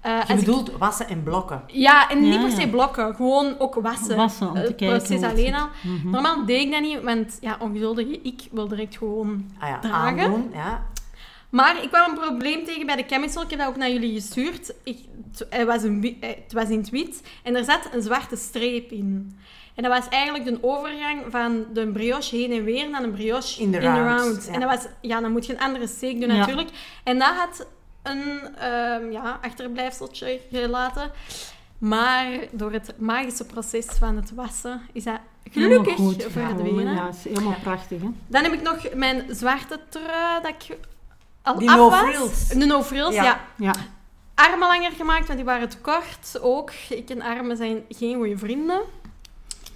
Eh, 0.00 0.20
Je 0.26 0.32
ik- 0.32 0.38
bedoelt 0.38 0.72
wassen 0.78 1.08
en 1.08 1.22
blokken. 1.22 1.62
ja, 1.66 2.10
en 2.10 2.20
niet 2.20 2.40
per 2.40 2.50
se 2.50 2.68
blokken, 2.68 3.14
gewoon 3.14 3.58
ook 3.58 3.74
wassen. 3.74 4.16
Wassen, 4.16 4.46
om 4.48 4.54
te 4.54 4.60
Het 4.60 4.74
kijken 4.74 5.14
het 5.20 5.24
alleen 5.30 5.54
al. 5.54 5.68
Mhm. 5.82 6.10
Normaal 6.10 6.44
deed 6.46 6.60
ik 6.64 6.70
dat 6.70 6.80
niet, 6.80 7.02
want 7.02 7.38
ja, 7.40 7.56
ongeduldige 7.60 8.20
ik 8.22 8.42
wil 8.50 8.68
direct 8.68 8.96
gewoon 8.96 9.44
Ah 9.58 9.68
ja, 9.68 9.78
Dragen. 9.78 10.20
aandoen, 10.24 10.50
ja. 10.54 10.86
Maar 11.50 11.82
ik 11.82 11.88
kwam 11.88 12.10
een 12.10 12.18
probleem 12.18 12.64
tegen 12.64 12.86
bij 12.86 12.96
de 12.96 13.04
chemical. 13.06 13.42
Ik 13.42 13.50
heb 13.50 13.58
dat 13.58 13.68
ook 13.68 13.76
naar 13.76 13.90
jullie 13.90 14.14
gestuurd. 14.14 14.74
Ik, 14.84 14.98
het, 15.32 15.46
hij 15.50 15.66
was 15.66 15.82
een, 15.82 16.16
eh, 16.20 16.28
het 16.28 16.52
was 16.52 16.68
in 16.68 16.78
het 16.78 16.90
wit 16.90 17.22
en 17.42 17.56
er 17.56 17.64
zat 17.64 17.88
een 17.92 18.02
zwarte 18.02 18.36
streep 18.36 18.90
in. 18.90 19.38
En 19.74 19.82
dat 19.82 19.92
was 19.92 20.08
eigenlijk 20.08 20.44
de 20.44 20.58
overgang 20.60 21.22
van 21.30 21.64
de 21.72 21.86
brioche 21.86 22.36
heen 22.36 22.52
en 22.52 22.64
weer 22.64 22.90
naar 22.90 23.02
een 23.02 23.12
brioche 23.12 23.60
In 23.62 23.70
de 23.70 23.78
round, 23.78 24.44
ja. 24.46 24.52
En 24.52 24.60
dat 24.60 24.68
was, 24.70 24.86
ja, 25.00 25.20
dan 25.20 25.32
moet 25.32 25.46
je 25.46 25.52
een 25.52 25.60
andere 25.60 25.86
steek 25.86 26.20
doen 26.20 26.30
Ja. 26.30 26.36
natuurlijk. 26.36 26.68
En 27.04 27.18
dat 27.18 27.34
had 27.34 27.66
een 28.02 28.40
ehm, 28.58 29.10
ja, 29.10 29.38
achterblijfseltje 29.42 30.40
gelaten. 30.50 31.10
Maar 31.78 32.26
door 32.50 32.72
het 32.72 32.92
magische 32.98 33.44
proces 33.46 33.86
van 33.86 34.16
het 34.16 34.34
wassen 34.34 34.80
is 34.92 35.04
dat 35.04 35.18
gelukkig 35.50 35.94
goed 35.94 36.22
verdwenen. 36.28 36.94
Ja, 36.94 37.08
is 37.08 37.24
helemaal 37.24 37.56
prachtig, 37.62 38.00
hè? 38.00 38.08
Dan 38.26 38.42
heb 38.42 38.52
ik 38.52 38.62
nog 38.62 38.94
mijn 38.94 39.24
zwarte 39.30 39.80
trui 39.88 40.42
dat 40.42 40.54
ik 40.68 40.76
al 41.42 41.58
Die 41.58 41.70
af 41.70 41.76
no 41.76 41.90
was. 41.90 42.00
frills. 42.00 42.48
De 42.48 42.64
no 42.64 42.82
frills, 42.82 43.14
Ja. 43.14 43.24
ja. 43.24 43.40
Ja. 43.56 43.72
Armen 44.34 44.68
langer 44.68 44.90
gemaakt, 44.92 45.24
want 45.26 45.38
die 45.38 45.44
waren 45.46 45.68
te 45.68 45.78
kort 45.78 46.38
ook. 46.40 46.70
Ik 46.88 47.10
en 47.10 47.22
armen 47.22 47.56
zijn 47.56 47.84
geen 47.88 48.14
goede 48.16 48.38
vrienden. 48.38 48.80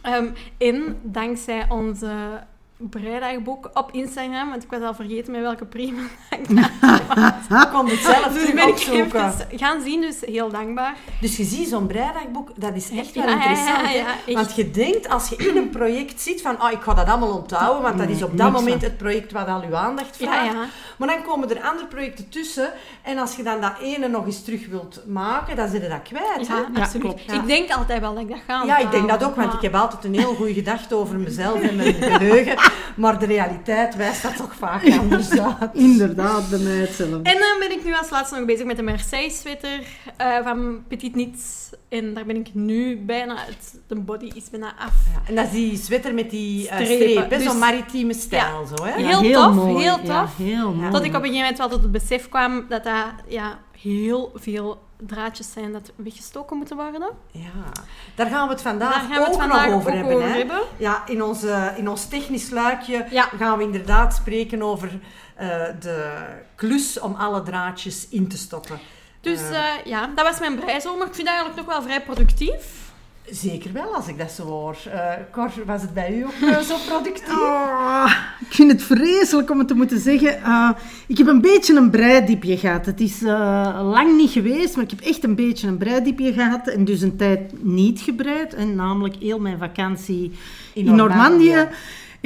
Ehm, 0.07 0.27
en 0.59 0.99
dankzij 1.03 1.67
onze 1.69 2.43
breidagboek 2.79 3.71
op 3.75 3.93
Instagram, 3.93 4.51
want 4.51 4.63
ik 4.63 4.71
was 4.71 4.81
al 4.81 4.95
vergeten 4.95 5.33
met 5.33 5.41
welke 5.41 5.65
prima 5.65 6.01
ik 6.31 6.49
Je 6.49 7.69
kon 7.73 7.89
het 7.89 7.99
zelf 8.01 8.25
Dus 8.27 8.33
terug 8.41 8.55
ben 8.55 8.67
ik 8.69 8.73
opzoeken. 8.75 9.33
gaan 9.57 9.83
zien, 9.83 10.01
dus 10.01 10.17
heel 10.21 10.49
dankbaar. 10.51 10.95
Dus 11.21 11.37
je 11.37 11.45
ziet, 11.45 11.69
zo'n 11.69 11.87
breidagboek, 11.87 12.51
dat 12.57 12.75
is 12.75 12.91
echt 12.91 13.15
wel 13.15 13.25
Ja, 13.25 13.33
interessant. 13.35 13.81
ja, 13.81 13.87
hè? 13.87 13.93
ja, 13.97 14.07
echt. 14.27 14.35
Want 14.35 14.57
je 14.57 14.71
denkt, 14.71 15.09
als 15.09 15.29
je 15.29 15.37
in 15.37 15.57
een 15.57 15.71
project 15.71 16.21
zit, 16.21 16.43
van 16.43 16.59
ah, 16.59 16.73
ik 16.73 16.81
ga 16.83 16.95
dat 16.95 17.07
allemaal 17.09 17.37
onthouden, 17.37 17.83
want 17.83 17.99
dat 17.99 18.09
is 18.09 18.23
op 18.23 18.39
dat 18.39 18.53
moment 18.53 18.81
van. 18.81 18.89
het 18.89 18.97
project 18.97 19.33
wat 19.33 19.47
al 19.47 19.63
uw 19.63 19.77
aandacht 19.77 20.17
vraagt. 20.17 20.53
ja. 20.53 20.65
Maar 20.99 21.09
dan 21.09 21.23
komen 21.23 21.51
er 21.51 21.63
andere 21.63 21.87
projecten 21.87 22.29
tussen. 22.29 22.71
En 23.03 23.19
als 23.19 23.37
je 23.37 23.43
dan 23.43 23.61
dat 23.61 23.73
ene 23.81 24.09
nog 24.09 24.27
eens 24.27 24.45
terug 24.45 24.67
wilt 24.69 25.03
maken, 25.07 25.57
dan 25.57 25.69
zit 25.69 25.83
je 25.83 25.89
dat 25.89 26.03
kwijt. 26.03 26.49
hè? 26.49 26.55
Ja, 26.55 26.67
Ja, 26.75 26.81
absoluut. 26.81 27.03
klopt, 27.03 27.23
ja. 27.25 27.35
Ik 27.35 27.47
denk 27.47 27.71
altijd 27.71 28.01
wel 28.01 28.15
dat 28.15 28.23
ik 28.23 28.29
dat 28.29 28.39
ga 28.47 28.63
Ja, 28.65 28.79
ik 28.79 28.91
denk 28.91 29.09
dat 29.09 29.25
ook, 29.25 29.35
want 29.35 29.47
maar- 29.47 29.57
ik 29.57 29.63
heb 29.63 29.75
altijd 29.75 30.05
een 30.05 30.15
heel 30.15 30.35
goede 30.35 30.55
gedachte 30.55 30.95
over 30.95 31.19
mezelf 31.19 31.61
en 31.61 31.77
mijn 31.77 31.95
geheugen. 32.13 32.57
Maar 32.97 33.19
de 33.19 33.27
realiteit 33.27 33.97
wijst 33.97 34.23
dat 34.23 34.37
toch 34.37 34.55
vaak 34.55 34.99
anders 34.99 35.31
uit. 35.31 35.71
Inderdaad, 35.73 36.51
bij 36.51 36.59
mij 36.59 36.73
hetzelfde. 36.77 37.17
En 37.23 37.39
dan 37.39 37.57
ben 37.59 37.71
ik 37.73 37.85
nu 37.85 37.95
als 37.95 38.11
laatste 38.11 38.37
nog 38.37 38.45
bezig 38.45 38.67
met 38.67 38.77
de 38.77 38.83
Marseille 38.83 39.31
sweater 39.31 39.81
eh, 40.17 40.37
van 40.45 40.85
Petit 40.89 41.15
Niets. 41.15 41.71
En 41.89 42.15
daar 42.15 42.25
ben 42.27 42.37
ik 42.37 42.49
nu 42.53 42.97
bijna, 42.99 43.35
het, 43.39 43.79
de 43.87 43.95
body 43.95 44.31
is 44.35 44.51
bijna 44.51 44.67
af. 44.79 44.93
Ja, 45.15 45.21
en 45.29 45.35
dat 45.35 45.45
is 45.45 45.51
die 45.51 45.77
sweater 45.77 46.15
met 46.15 46.31
die 46.31 46.69
eh, 46.69 46.75
Strepen. 46.85 47.11
streep, 47.11 47.31
Dus- 47.31 47.43
zo'n 47.45 47.59
maritieme 47.59 48.15
stijl. 48.15 48.67
Zo, 48.77 48.85
hè? 48.85 48.95
Ja. 48.95 49.19
heel 49.21 49.33
tof, 49.53 49.65
heel 49.65 49.79
Ja, 49.81 49.99
tof. 50.23 50.37
heel 50.37 50.73
mooi. 50.73 50.91
Tot 50.91 51.05
ik 51.05 51.15
op 51.15 51.15
een 51.15 51.21
gegeven 51.21 51.39
moment 51.39 51.59
wel 51.59 51.69
tot 51.69 51.83
het 51.83 51.93
besef 51.93 52.29
kwam 52.29 52.65
dat 52.69 52.85
dat 52.85 53.05
ja, 53.29 53.59
heel 53.81 54.33
veel 54.35 54.85
draadjes 55.07 55.53
zijn 55.53 55.73
dat 55.73 55.93
weggestoken 55.97 56.57
moeten 56.57 56.77
worden. 56.77 57.09
Ja, 57.31 57.73
daar 58.15 58.27
gaan 58.27 58.47
we 58.49 58.53
het 58.53 58.63
vandaag 58.63 59.07
we 59.09 59.15
het 59.15 59.27
ook 59.29 59.35
vandaag 59.35 59.67
nog 59.67 59.75
over 59.75 59.91
ook 59.91 59.97
hebben. 59.97 60.15
over 60.17 60.29
hè. 60.29 60.35
hebben. 60.37 60.61
Ja, 60.77 61.03
in, 61.07 61.23
onze, 61.23 61.73
in 61.77 61.89
ons 61.89 62.09
technisch 62.09 62.51
luikje 62.51 63.07
Ja. 63.11 63.25
gaan 63.39 63.59
we 63.59 63.65
inderdaad 63.65 64.15
spreken 64.15 64.63
over 64.63 65.01
eh, 65.35 65.49
de 65.81 66.13
klus 66.55 66.99
om 67.01 67.15
alle 67.15 67.43
draadjes 67.43 68.09
in 68.09 68.29
te 68.29 68.37
stoppen. 68.37 68.79
Dus 69.21 69.41
Eh. 69.41 69.57
eh, 69.57 69.85
ja, 69.85 70.11
dat 70.15 70.25
was 70.27 70.39
mijn 70.39 70.59
breizomer. 70.59 71.07
Ik 71.07 71.15
vind 71.15 71.27
eigenlijk 71.29 71.57
nog 71.59 71.67
wel 71.67 71.83
vrij 71.83 72.03
productief. 72.03 72.86
Zeker 73.31 73.73
wel, 73.73 73.95
als 73.95 74.09
ik 74.09 74.19
dat 74.19 74.31
zo 74.31 74.43
hoor. 74.43 74.77
Eh 74.93 75.13
Cor, 75.33 75.51
was 75.67 75.83
het 75.83 75.95
bij 75.95 76.19
u 76.19 76.25
ook 76.25 76.51
eh, 76.51 76.59
zo 76.59 76.77
productief? 76.87 77.29
Ah, 77.29 78.13
ik 78.41 78.55
vind 78.55 78.73
het 78.73 78.83
vreselijk 78.83 79.51
om 79.51 79.59
het 79.59 79.69
te 79.69 79.75
moeten 79.75 80.01
zeggen. 80.01 80.43
Ah, 80.43 80.71
ik 81.07 81.19
heb 81.19 81.27
een 81.27 81.41
beetje 81.41 81.77
een 81.77 81.91
breidiepje 81.91 82.57
gehad. 82.57 82.87
Het 82.87 83.01
is 83.01 83.23
eh, 83.23 83.81
lang 83.83 84.17
niet 84.17 84.31
geweest, 84.31 84.75
maar 84.75 84.85
ik 84.85 84.91
heb 84.91 85.01
echt 85.01 85.25
een 85.25 85.35
beetje 85.35 85.69
een 85.69 85.77
breidiepje 85.77 86.33
gehad. 86.33 86.67
En 86.69 86.85
dus 86.85 87.01
een 87.01 87.17
tijd 87.17 87.65
niet 87.65 88.01
gebreid. 88.01 88.55
En 88.55 88.75
namelijk 88.75 89.17
heel 89.17 89.39
mijn 89.39 89.59
vakantie 89.59 90.33
in, 90.73 90.95
Normandië. 90.95 91.69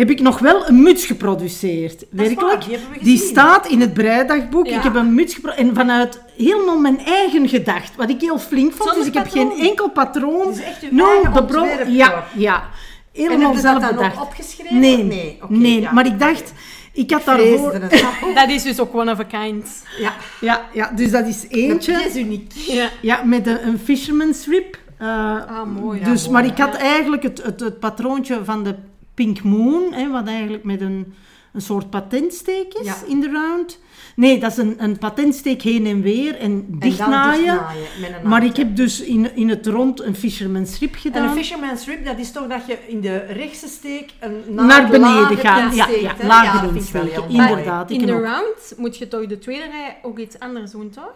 Heb 0.01 0.11
ik 0.11 0.21
nog 0.21 0.39
wel 0.39 0.69
een 0.69 0.83
muts 0.83 1.07
geproduceerd. 1.07 1.99
Dat 1.99 2.07
is 2.11 2.17
waar, 2.17 2.27
Werkelijk. 2.27 2.65
die 2.65 2.77
hebben 2.77 2.99
we 2.99 3.05
Die 3.05 3.19
staat 3.19 3.67
in 3.67 3.81
het 3.81 3.93
breidagboek. 3.95 4.67
Ja. 4.67 4.77
Ik 4.77 4.83
heb 4.83 4.95
een 4.95 5.15
muts 5.15 5.35
geproduceerd. 5.35 5.69
En 5.69 5.75
vanuit 5.75 6.21
helemaal 6.37 6.79
mijn 6.79 6.99
eigen 7.05 7.49
gedacht. 7.49 7.97
Wat 7.97 8.11
ik 8.11 8.21
heel 8.21 8.39
flink 8.39 8.73
vond. 8.73 8.89
Zonder 8.91 8.97
dus 8.99 9.07
ik 9.07 9.15
heb 9.15 9.31
geen 9.31 9.67
enkel 9.69 9.89
patroon. 9.91 10.47
Het 10.47 10.57
is 10.59 10.63
echt 10.65 10.83
uw 10.91 11.07
eigen 11.07 11.33
de 11.33 11.45
bron. 11.45 11.63
ontwerp, 11.69 11.89
Ja, 11.89 12.25
ja. 12.35 12.55
En 12.55 13.23
Helemaal 13.23 13.47
heb 13.47 13.55
je 13.55 13.61
zelf 13.61 13.79
dat 13.81 13.89
dan 13.89 13.97
bedacht. 13.99 14.17
ook 14.17 14.23
opgeschreven? 14.23 14.79
Nee, 14.81 15.05
Nee, 15.05 15.39
nee 15.49 15.81
ja. 15.81 15.93
maar 15.93 16.07
ik 16.07 16.19
dacht, 16.19 16.53
ik 16.93 17.11
had 17.11 17.25
daarvoor... 17.25 17.73
Dat 18.35 18.49
is 18.49 18.63
dus 18.63 18.81
ook 18.81 18.95
one 18.95 19.13
of 19.13 19.19
a 19.19 19.25
kind. 19.25 19.69
Ja, 19.99 20.13
Ja, 20.41 20.61
ja, 20.73 20.93
dus 20.95 21.11
dat 21.11 21.27
is 21.27 21.41
dat 21.43 21.51
eentje. 21.51 21.93
is 21.93 22.17
uniek. 22.17 22.53
Ja. 22.55 22.89
Ja, 23.01 23.23
met 23.25 23.47
een, 23.47 23.67
een 23.67 23.79
fisherman's 23.79 24.47
rib. 24.47 24.79
Eh, 24.99 25.07
Ah, 25.09 25.63
mooi. 25.81 26.01
dus, 26.05 26.25
Ja, 26.25 26.31
maar 26.31 26.45
ik 26.45 26.59
had 26.59 26.75
eigenlijk 26.75 27.23
het, 27.23 27.43
het, 27.43 27.61
het 27.61 27.79
patroontje 27.79 28.41
van 28.45 28.65
de 28.65 28.75
Pink 29.21 29.43
Moon, 29.43 29.93
hè, 29.93 30.11
wat 30.11 30.27
eigenlijk 30.27 30.65
met 30.65 30.81
een, 30.81 31.15
een 31.53 31.61
soort 31.61 31.91
patentsteek 31.91 32.75
is 32.75 32.87
Ja. 32.87 32.95
in 33.07 33.21
de 33.21 33.31
round. 33.31 33.81
Nee, 34.17 34.39
dat 34.41 34.51
is 34.51 34.57
een, 34.57 34.75
een 34.79 34.99
patentsteek 34.99 35.63
heen 35.63 35.87
en 35.87 36.01
weer 36.03 36.35
en 36.37 36.41
En 36.51 36.67
dan 36.69 36.79
dichtnaaien. 36.79 37.45
dichtnaaien 37.45 37.83
met 38.01 38.11
een 38.23 38.29
Maar 38.29 38.45
ik 38.45 38.57
heb 38.57 38.77
dus 38.77 39.01
in, 39.01 39.37
in 39.37 39.49
het 39.49 39.67
rond 39.67 40.01
een 40.03 40.15
fisherman's 40.15 40.79
rib 40.79 40.95
En 40.95 41.01
gedaan. 41.01 41.29
een 41.29 41.35
fisherman's 41.37 41.87
rib, 41.87 42.05
dat 42.05 42.19
is 42.19 42.33
toch 42.33 42.47
dat 42.47 42.67
je 42.67 42.79
in 42.87 43.01
de 43.01 43.17
rechtse 43.17 43.69
steek 43.69 44.11
een 44.21 44.43
Naar 44.55 44.89
beneden 44.91 45.37
gaan. 45.37 45.75
Ja, 45.75 45.89
ja, 45.89 46.15
lager 46.23 46.73
wel 46.93 47.03
mooi. 47.05 47.49
inderdaad. 47.49 47.91
In 47.91 48.07
de 48.07 48.13
ook. 48.15 48.23
round 48.25 48.75
moet 48.77 48.97
je 48.97 49.09
toch 49.09 49.27
de 49.27 49.39
tweede 49.39 49.65
rij 49.71 49.99
ook 50.03 50.19
iets 50.19 50.39
anders 50.39 50.71
doen, 50.71 50.91
toch? 50.91 51.13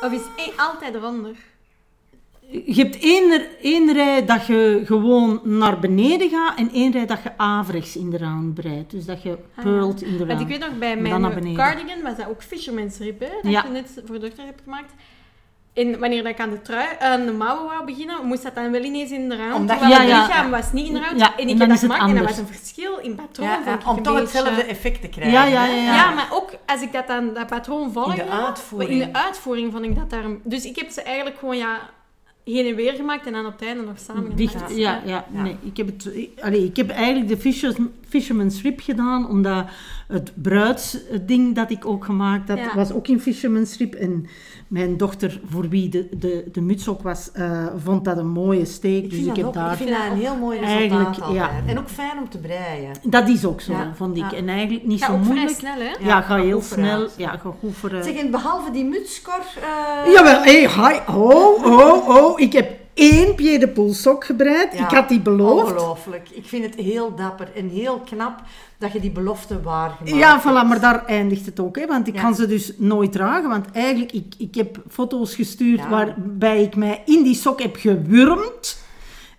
Of 0.00 0.12
is 0.12 0.20
één 0.36 0.52
altijd 0.56 0.94
eronder? 0.94 1.34
Je 2.66 2.74
hebt 2.82 2.98
één, 2.98 3.42
één 3.62 3.92
rij 3.92 4.24
dat 4.24 4.46
je 4.46 4.82
gewoon 4.84 5.40
naar 5.42 5.78
beneden 5.78 6.30
gaat 6.30 6.58
en 6.58 6.70
één 6.72 6.92
rij 6.92 7.06
dat 7.06 7.22
je 7.22 7.30
averechts 7.36 7.96
in 7.96 8.10
de 8.10 8.18
round 8.18 8.54
breidt. 8.54 8.90
Dus 8.90 9.04
dat 9.04 9.22
je 9.22 9.38
pearlt 9.62 10.02
in 10.02 10.16
de 10.16 10.26
Want 10.26 10.40
ik 10.40 10.46
round. 10.48 10.48
weet 10.48 10.58
nog, 10.70 10.78
bij 10.78 10.96
mijn 10.96 11.54
cardigan 11.54 12.02
was 12.02 12.16
dat 12.16 12.28
ook 12.28 12.42
fisherman's 12.42 12.98
rib, 12.98 13.20
hè, 13.20 13.28
dat 13.42 13.52
Ja. 13.52 13.62
je 13.66 13.70
net 13.70 14.02
voor 14.04 14.14
de 14.14 14.20
dochter 14.26 14.44
hebt 14.44 14.60
gemaakt. 14.64 14.92
En 15.72 15.98
wanneer 15.98 16.26
ik 16.26 16.40
aan 16.40 16.50
de, 16.50 16.62
trui, 16.62 16.86
aan 17.00 17.26
de 17.26 17.32
mouwen 17.32 17.64
wou 17.64 17.84
beginnen, 17.84 18.26
moest 18.26 18.42
dat 18.42 18.54
dan 18.54 18.70
wel 18.70 18.82
ineens 18.82 19.10
in 19.10 19.28
de 19.28 19.36
round. 19.36 19.54
Omdat 19.54 19.78
terwijl 19.78 20.00
Ja, 20.00 20.06
het 20.06 20.16
ja. 20.16 20.26
lichaam 20.26 20.50
was 20.50 20.72
niet 20.72 20.86
in 20.86 20.92
de 20.92 21.00
round. 21.00 21.18
Ja, 21.20 21.26
en 21.36 21.42
en 21.42 21.48
ik 21.48 21.58
dan 21.58 21.58
heb 21.58 21.68
dat 21.68 21.80
het 21.80 21.92
gemaakt 21.92 22.10
en 22.10 22.16
dat 22.16 22.28
was 22.28 22.38
een 22.38 22.46
verschil 22.46 22.98
in 22.98 23.14
patroon. 23.14 23.48
Ik 23.48 23.86
om 23.86 24.02
toch 24.02 24.14
beetje- 24.14 24.20
hetzelfde 24.20 24.62
effect 24.64 25.00
te 25.00 25.08
krijgen. 25.08 25.32
Ja, 25.32 25.44
ja, 25.44 25.66
ja, 25.66 25.94
Ja. 25.94 26.10
maar 26.10 26.28
ook 26.32 26.50
als 26.66 26.82
ik 26.82 26.92
dat 26.92 27.06
dan, 27.06 27.34
dat 27.34 27.46
patroon 27.46 27.92
volgde, 27.92 28.20
In 28.20 28.26
de 28.26 28.32
uitvoering. 28.32 28.90
in 28.90 28.98
de 29.12 29.18
uitvoering 29.18 29.72
vond 29.72 29.84
ik 29.84 29.94
dat 29.94 30.10
daar... 30.10 30.24
Dus 30.42 30.64
ik 30.64 30.76
heb 30.76 30.90
ze 30.90 31.02
eigenlijk 31.02 31.38
gewoon 31.38 31.56
ja, 31.56 31.78
heen 32.44 32.66
en 32.66 32.74
weer 32.74 32.92
gemaakt 32.92 33.26
en 33.26 33.32
dan 33.32 33.46
op 33.46 33.52
het 33.52 33.62
einde 33.68 33.82
nog 33.84 33.98
samen 33.98 34.36
Dicht, 34.36 34.52
gemaakt. 34.54 34.76
ja, 34.76 35.00
ja, 35.04 35.24
Ja. 35.34 35.42
nee. 35.42 35.56
Ik 35.62 35.76
heb, 35.76 35.86
het, 35.86 36.10
ik, 36.14 36.30
allee, 36.42 36.64
ik 36.64 36.76
heb 36.76 36.90
eigenlijk 36.90 37.28
de 37.28 37.36
Fishers, 37.36 37.74
Fisherman's 38.08 38.62
Rib 38.62 38.80
gedaan, 38.80 39.28
omdat 39.28 39.64
het 40.08 40.32
bruidsding 40.78 41.54
dat 41.54 41.70
ik 41.70 41.86
ook 41.86 42.04
gemaakt 42.04 42.48
had, 42.48 42.58
Ja. 42.58 42.74
was 42.74 42.92
ook 42.92 43.08
in 43.08 43.20
Fisherman's 43.20 43.76
Rib. 43.78 43.94
En 43.94 44.26
mijn 44.68 44.96
dochter, 44.96 45.40
voor 45.50 45.68
wie 45.68 45.88
de, 45.88 46.08
de, 46.16 46.44
de 46.52 46.60
muts 46.60 46.88
ook 46.88 47.02
was, 47.02 47.32
eh, 47.32 47.66
vond 47.84 48.04
dat 48.04 48.16
een 48.18 48.28
mooie 48.28 48.64
steek. 48.64 49.04
Ik 49.04 49.10
dus 49.10 49.18
vind, 49.18 49.26
ik 49.28 49.34
dat 49.34 49.36
heb 49.36 49.46
ook, 49.46 49.54
daar... 49.54 49.70
ik 49.72 49.76
vind 49.76 49.90
dat 49.90 49.98
een 50.10 50.16
heel 50.18 50.36
mooi 50.36 50.58
resultaat 50.60 51.32
ja. 51.32 51.50
En 51.66 51.78
ook 51.78 51.88
fijn 51.88 52.18
om 52.18 52.28
te 52.28 52.38
breien. 52.38 52.90
Dat 53.02 53.28
is 53.28 53.44
ook 53.44 53.60
zo, 53.60 53.72
Ja, 53.72 53.92
vond 53.94 54.16
ik. 54.16 54.30
ja. 54.30 54.36
En 54.36 54.48
eigenlijk 54.48 54.86
niet 54.86 55.00
Ga 55.00 55.06
zo 55.06 55.12
ook 55.12 55.22
vrij 55.24 55.34
moeilijk. 55.34 55.58
snel, 55.58 55.76
hè? 55.78 55.84
Ja, 55.84 55.94
Ja, 56.00 56.20
ga 56.20 56.36
ga 56.36 56.42
heel 56.42 56.60
goed 56.60 56.64
snel. 56.64 56.86
vooruit. 56.90 57.14
Ja, 57.16 57.30
ga 57.30 57.50
goed 57.60 57.74
vooruit. 57.76 58.04
Zeg, 58.04 58.14
en 58.14 58.30
behalve 58.30 58.70
die 58.70 58.84
mutskor... 58.84 59.40
eh 60.04 60.12
Jawel, 60.12 60.42
hé, 60.42 60.58
hi, 60.68 60.98
oh, 61.08 61.64
oh, 61.64 62.08
oh. 62.08 62.33
Ik 62.36 62.52
heb 62.52 62.70
één 62.94 63.34
pied 63.34 63.60
de 63.60 63.68
poolsok 63.68 64.24
gebreid. 64.24 64.72
Ja, 64.72 64.84
ik 64.84 64.94
had 64.96 65.08
die 65.08 65.20
beloofd. 65.20 65.62
Ongelooflijk. 65.72 66.28
Ik 66.30 66.44
vind 66.46 66.64
het 66.64 66.74
heel 66.74 67.14
dapper 67.14 67.48
en 67.56 67.68
heel 67.68 67.98
knap 67.98 68.40
dat 68.78 68.92
je 68.92 69.00
die 69.00 69.10
belofte 69.10 69.62
waargemaakt 69.62 70.16
Ja, 70.16 70.30
hebt. 70.32 70.42
voilà, 70.42 70.68
maar 70.68 70.80
daar 70.80 71.04
eindigt 71.04 71.46
het 71.46 71.60
ook. 71.60 71.76
Hè, 71.76 71.86
want 71.86 72.08
ik 72.08 72.14
Ja. 72.14 72.20
kan 72.22 72.34
ze 72.34 72.46
dus 72.46 72.72
nooit 72.76 73.12
dragen. 73.12 73.48
Want 73.48 73.66
eigenlijk, 73.72 74.12
ik, 74.12 74.34
ik 74.38 74.54
heb 74.54 74.82
foto's 74.90 75.34
gestuurd 75.34 75.78
Ja. 75.80 75.88
waarbij 75.88 76.62
ik 76.62 76.76
mij 76.76 77.02
in 77.04 77.22
die 77.22 77.34
sok 77.34 77.62
heb 77.62 77.76
gewurmd. 77.76 78.82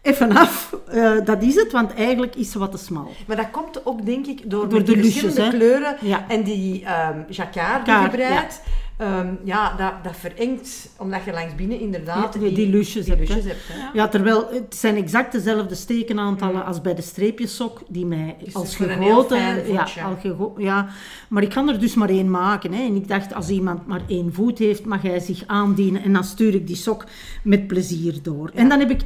Even 0.01 0.31
af, 0.37 0.75
eh, 0.87 1.11
dat 1.23 1.43
is 1.43 1.55
het, 1.55 1.71
want 1.71 1.93
eigenlijk 1.93 2.35
is 2.35 2.51
ze 2.51 2.59
wat 2.59 2.71
te 2.71 2.77
smal. 2.77 3.11
Maar 3.27 3.35
dat 3.35 3.51
komt 3.51 3.85
ook, 3.85 4.05
denk 4.05 4.25
ik, 4.27 4.49
door, 4.49 4.69
de 4.69 4.95
lusjes, 4.95 5.17
verschillende 5.19 5.57
kleuren 5.57 5.97
en 6.27 6.43
die 6.43 6.83
ehm 6.85 7.19
jacquard 7.29 7.85
die 7.85 7.95
je 7.95 8.09
breidt. 8.09 8.61
Ehm, 8.97 9.33
ja, 9.43 9.75
dat, 9.77 9.93
dat 10.03 10.15
verengt, 10.15 10.89
omdat 10.97 11.23
je 11.23 11.31
langs 11.31 11.55
binnen 11.55 11.79
inderdaad 11.79 12.33
Ja, 12.33 12.39
die 12.49 12.69
lusjes 12.69 13.07
hebt, 13.07 13.27
hè. 13.27 13.33
hebt, 13.35 13.67
hè. 13.67 13.77
Ja. 13.77 13.89
Ja, 13.93 14.07
terwijl 14.07 14.47
het 14.51 14.75
zijn 14.75 14.95
exact 14.95 15.31
dezelfde 15.31 15.75
stekenaantallen 15.75 16.65
als 16.65 16.81
bij 16.81 16.95
de 16.95 17.01
streepjessok, 17.01 17.81
die 17.87 18.05
mij 18.05 18.35
Dus 18.43 18.53
als 18.53 18.75
gegoten... 18.75 19.71
ja, 19.71 19.87
al 20.05 20.15
gego- 20.21 20.53
ja, 20.57 20.87
maar 21.27 21.43
ik 21.43 21.49
kan 21.49 21.69
er 21.69 21.79
dus 21.79 21.93
maar 21.95 22.09
één 22.09 22.29
maken. 22.31 22.73
Hè. 22.73 22.83
En 22.83 22.95
ik 22.95 23.07
dacht, 23.07 23.33
als 23.33 23.49
iemand 23.49 23.87
maar 23.87 24.01
één 24.07 24.33
voet 24.33 24.57
heeft, 24.59 24.85
mag 24.85 25.01
hij 25.01 25.19
zich 25.19 25.43
aandienen. 25.47 26.03
En 26.03 26.13
dan 26.13 26.23
stuur 26.23 26.53
ik 26.53 26.67
die 26.67 26.75
sok 26.75 27.05
met 27.43 27.67
plezier 27.67 28.15
door. 28.21 28.51
En 28.53 28.69
dan 28.69 28.79
heb 28.79 28.89
ik 28.89 29.01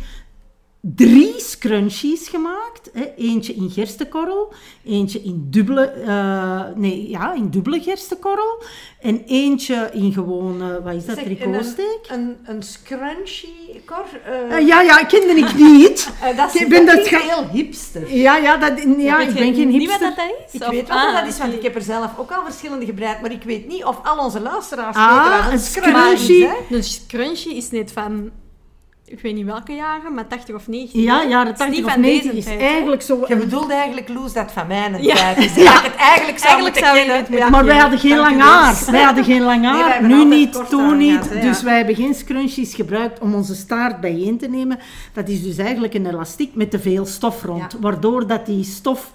drie 0.82 1.34
scrunchies 1.38 2.28
gemaakt. 2.28 2.90
Hè. 2.94 3.06
Eentje 3.18 3.54
in 3.54 3.70
gerstekorrel, 3.70 4.54
eentje 4.86 5.22
in 5.22 5.48
dubbele, 5.50 5.86
eh, 5.86 6.62
nee, 6.76 7.10
ja, 7.10 7.34
in 7.34 7.50
dubbele 7.50 7.80
gerstekorrel. 7.82 8.64
En 9.02 9.24
eentje 9.26 9.90
in 9.94 10.14
gewoon, 10.14 10.62
eh, 10.62 10.84
wat 10.84 10.94
is 10.94 11.06
dat, 11.06 11.16
tricotsteek? 11.24 12.00
Een, 12.08 12.20
een, 12.20 12.38
een 12.56 12.64
scrunchie, 12.64 13.82
eh, 14.26 14.58
Eh, 14.58 14.68
ja, 14.68 14.82
ja, 14.82 14.96
kende 15.04 15.34
ik 15.34 15.54
niet. 15.72 16.10
dat 16.36 16.54
is, 16.56 16.62
ik 16.62 16.70
ben 16.70 16.86
dat 16.86 16.96
dat 16.96 17.08
heel 17.08 17.48
hipster. 17.52 18.14
Ja, 18.16 18.38
ja, 18.38 18.58
dat, 18.58 18.72
ja, 18.98 19.18
Weet 19.18 19.28
ik 19.30 19.34
je 19.38 19.40
ben 19.44 19.54
geen 19.56 19.68
niet 19.68 19.82
hipster. 19.82 20.00
wat 20.08 20.16
dat 20.16 20.26
is? 20.48 20.54
Ik 20.54 20.62
Of- 20.62 20.70
weet 20.70 20.88
wel 20.88 20.98
ah, 20.98 21.04
wat 21.14 21.22
dat 21.24 21.34
is, 21.34 21.38
want 21.40 21.54
ik 21.54 21.64
heb 21.64 21.76
er 21.76 21.82
zelf 21.82 22.12
ook 22.18 22.32
al 22.32 22.44
verschillende 22.46 22.86
gebreid, 22.86 23.22
maar 23.22 23.32
ik 23.32 23.44
weet 23.44 23.68
niet 23.68 23.84
of 23.84 24.00
al 24.04 24.18
onze 24.26 24.40
luisteraars 24.40 24.96
Ah, 24.98 25.24
weten 25.24 25.38
wat 25.38 25.46
een 25.48 25.52
een 25.52 25.60
scrunchie 25.60 26.44
is. 26.44 26.52
Een 26.70 26.84
scrunchie 26.84 27.56
is 27.56 27.70
net 27.72 27.92
van, 27.92 28.30
ik 29.10 29.20
weet 29.20 29.36
niet 29.36 29.46
welke 29.46 29.74
jaren, 29.74 30.14
maar 30.14 30.28
80 30.28 30.56
of 30.56 30.68
90. 30.68 31.02
Ja, 31.04 31.26
jaren 31.26 31.48
Het 31.54 31.60
is 31.60 31.66
80 31.66 31.76
niet 31.76 31.86
of 31.86 31.92
van 31.92 32.02
90 32.02 32.26
deze 32.32 32.38
is 32.38 32.44
tijd, 32.46 32.60
eigenlijk 32.60 33.02
zo... 33.02 33.26
Je 33.28 33.36
bedoelde 33.36 33.74
eigenlijk, 33.74 34.10
Loes, 34.10 34.34
dat 34.34 34.52
van 34.52 34.68
mij 34.68 34.86
een 34.94 35.04
Ja. 35.04 35.16
tijd 35.16 35.38
is. 35.38 35.54
Dat 35.64 35.64
ik 35.64 35.82
het 35.84 35.96
eigenlijk 35.96 36.40
zou 36.40 36.54
Eigenlijk 36.54 36.62
moeten 36.62 36.82
zou 36.84 36.96
kennen. 36.98 37.42
het 37.44 37.52
Maar 37.52 37.66
wij 37.66 37.76
Ja, 37.76 37.82
hadden 37.82 38.00
geen 38.00 38.18
lang 38.18 38.42
haar. 38.42 38.84
Wij 38.92 39.04
hadden 39.04 39.24
geen 39.24 39.42
lang 39.42 39.66
haar. 39.66 40.04
nu 40.04 40.26
niet, 40.26 40.62
toen 40.70 40.98
niet. 40.98 41.22
gehad, 41.22 41.42
Dus 41.42 41.60
ja. 41.60 41.66
wij 41.66 41.78
hebben 41.78 41.96
geen 41.96 42.14
scrunchies 42.14 42.76
gebruikt 42.76 43.20
om 43.20 43.34
onze 43.36 43.56
staart 43.56 44.02
bijeen 44.02 44.38
te 44.38 44.48
nemen. 44.48 44.80
Dat 45.14 45.28
is 45.28 45.44
dus 45.44 45.58
eigenlijk 45.58 45.94
een 45.94 46.06
elastiek 46.08 46.56
met 46.56 46.72
te 46.72 46.80
veel 46.80 47.06
stof 47.06 47.44
rond. 47.44 47.72
Ja. 47.72 47.80
Waardoor 47.80 48.28
dat 48.28 48.46
die 48.46 48.64
stof 48.64 49.12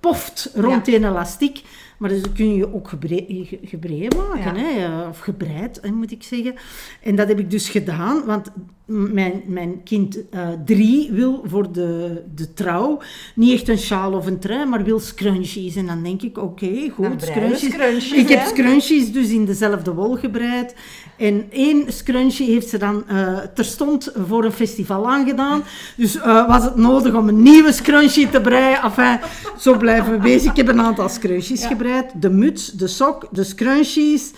poft 0.00 0.50
rond 0.54 0.86
Ja. 0.86 0.98
die 0.98 1.06
elastiek. 1.06 1.62
Maar 1.98 2.10
dus 2.10 2.22
kun 2.34 2.54
je 2.54 2.74
ook 2.74 2.88
gebre- 2.88 3.24
ge- 3.28 3.58
gebreid 3.64 4.16
maken, 4.16 4.54
Ja. 4.56 4.62
hè? 4.62 4.84
eh, 5.02 5.08
of 5.08 5.18
gebreid, 5.18 5.80
moet 5.94 6.10
ik 6.12 6.22
zeggen. 6.22 6.54
En 7.02 7.14
dat 7.14 7.28
heb 7.28 7.38
ik 7.38 7.50
dus 7.50 7.68
gedaan, 7.68 8.24
want 8.24 8.50
mijn, 8.90 9.42
mijn 9.46 9.82
kind 9.82 10.28
eh, 10.30 10.48
drie 10.64 11.10
wil 11.12 11.42
voor 11.44 11.72
de, 11.72 12.22
de 12.34 12.52
trouw 12.52 13.00
niet 13.34 13.52
echt 13.52 13.68
een 13.68 13.78
sjaal 13.78 14.12
of 14.12 14.26
een 14.26 14.38
trui, 14.38 14.66
maar 14.66 14.84
wil 14.84 15.00
scrunchies. 15.00 15.76
En 15.76 15.86
dan 15.86 16.02
denk 16.02 16.22
ik, 16.22 16.38
oké, 16.38 16.90
goed, 16.94 17.22
scrunchies. 17.22 17.72
scrunchies, 17.72 18.12
Ik 18.12 18.28
heb 18.28 18.46
scrunchies 18.46 19.12
dus 19.12 19.28
in 19.28 19.44
dezelfde 19.44 19.94
wol 19.94 20.16
gebreid. 20.16 20.74
En 21.16 21.46
één 21.50 21.92
scrunchie 21.92 22.50
heeft 22.50 22.68
ze 22.68 22.78
dan 22.78 23.08
eh, 23.08 23.38
terstond 23.54 24.12
voor 24.26 24.44
een 24.44 24.52
festival 24.52 25.10
aangedaan. 25.10 25.62
Dus 25.96 26.16
eh, 26.16 26.46
was 26.48 26.64
het 26.64 26.76
nodig 26.76 27.14
om 27.14 27.28
een 27.28 27.42
nieuwe 27.42 27.72
scrunchie 27.72 28.30
te 28.30 28.40
breien. 28.40 28.82
Enfin, 28.82 29.18
zo 29.58 29.76
blijven 29.76 30.12
we 30.12 30.18
bezig. 30.18 30.50
Ik 30.50 30.56
heb 30.56 30.68
een 30.68 30.80
aantal 30.80 31.08
scrunchies 31.08 31.66
gebreid. 31.66 32.22
De 32.22 32.30
muts, 32.30 32.72
de 32.72 32.86
sok, 32.86 33.28
de 33.30 33.44
scrunchies. 33.44 34.32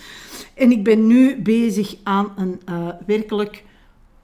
En 0.53 0.71
ik 0.71 0.83
ben 0.83 1.07
nu 1.07 1.41
bezig 1.41 1.95
aan 2.03 2.31
een 2.35 2.61
werkelijk 3.05 3.63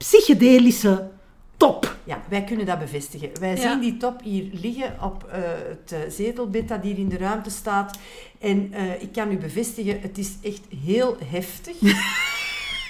psychedelische 0.04 1.08
top. 1.56 1.96
Ja, 2.04 2.22
wij 2.28 2.44
kunnen 2.44 2.66
dat 2.66 2.78
bevestigen. 2.78 3.30
Wij 3.40 3.56
Ja. 3.56 3.56
zien 3.70 3.80
die 3.80 3.96
top 3.96 4.20
hier 4.22 4.48
liggen 4.52 4.96
op 5.02 5.24
eh, 5.24 5.40
het 5.68 5.92
eh, 5.92 5.98
zetelbed 6.10 6.68
dat 6.68 6.82
hier 6.82 6.98
in 6.98 7.08
de 7.08 7.16
ruimte 7.18 7.50
staat. 7.50 7.98
En 8.38 8.72
eh, 8.72 9.02
ik 9.02 9.12
kan 9.12 9.32
u 9.32 9.36
bevestigen, 9.36 10.00
het 10.00 10.18
is 10.18 10.32
echt 10.42 10.60
heel 10.84 11.16
heftig. 11.24 11.76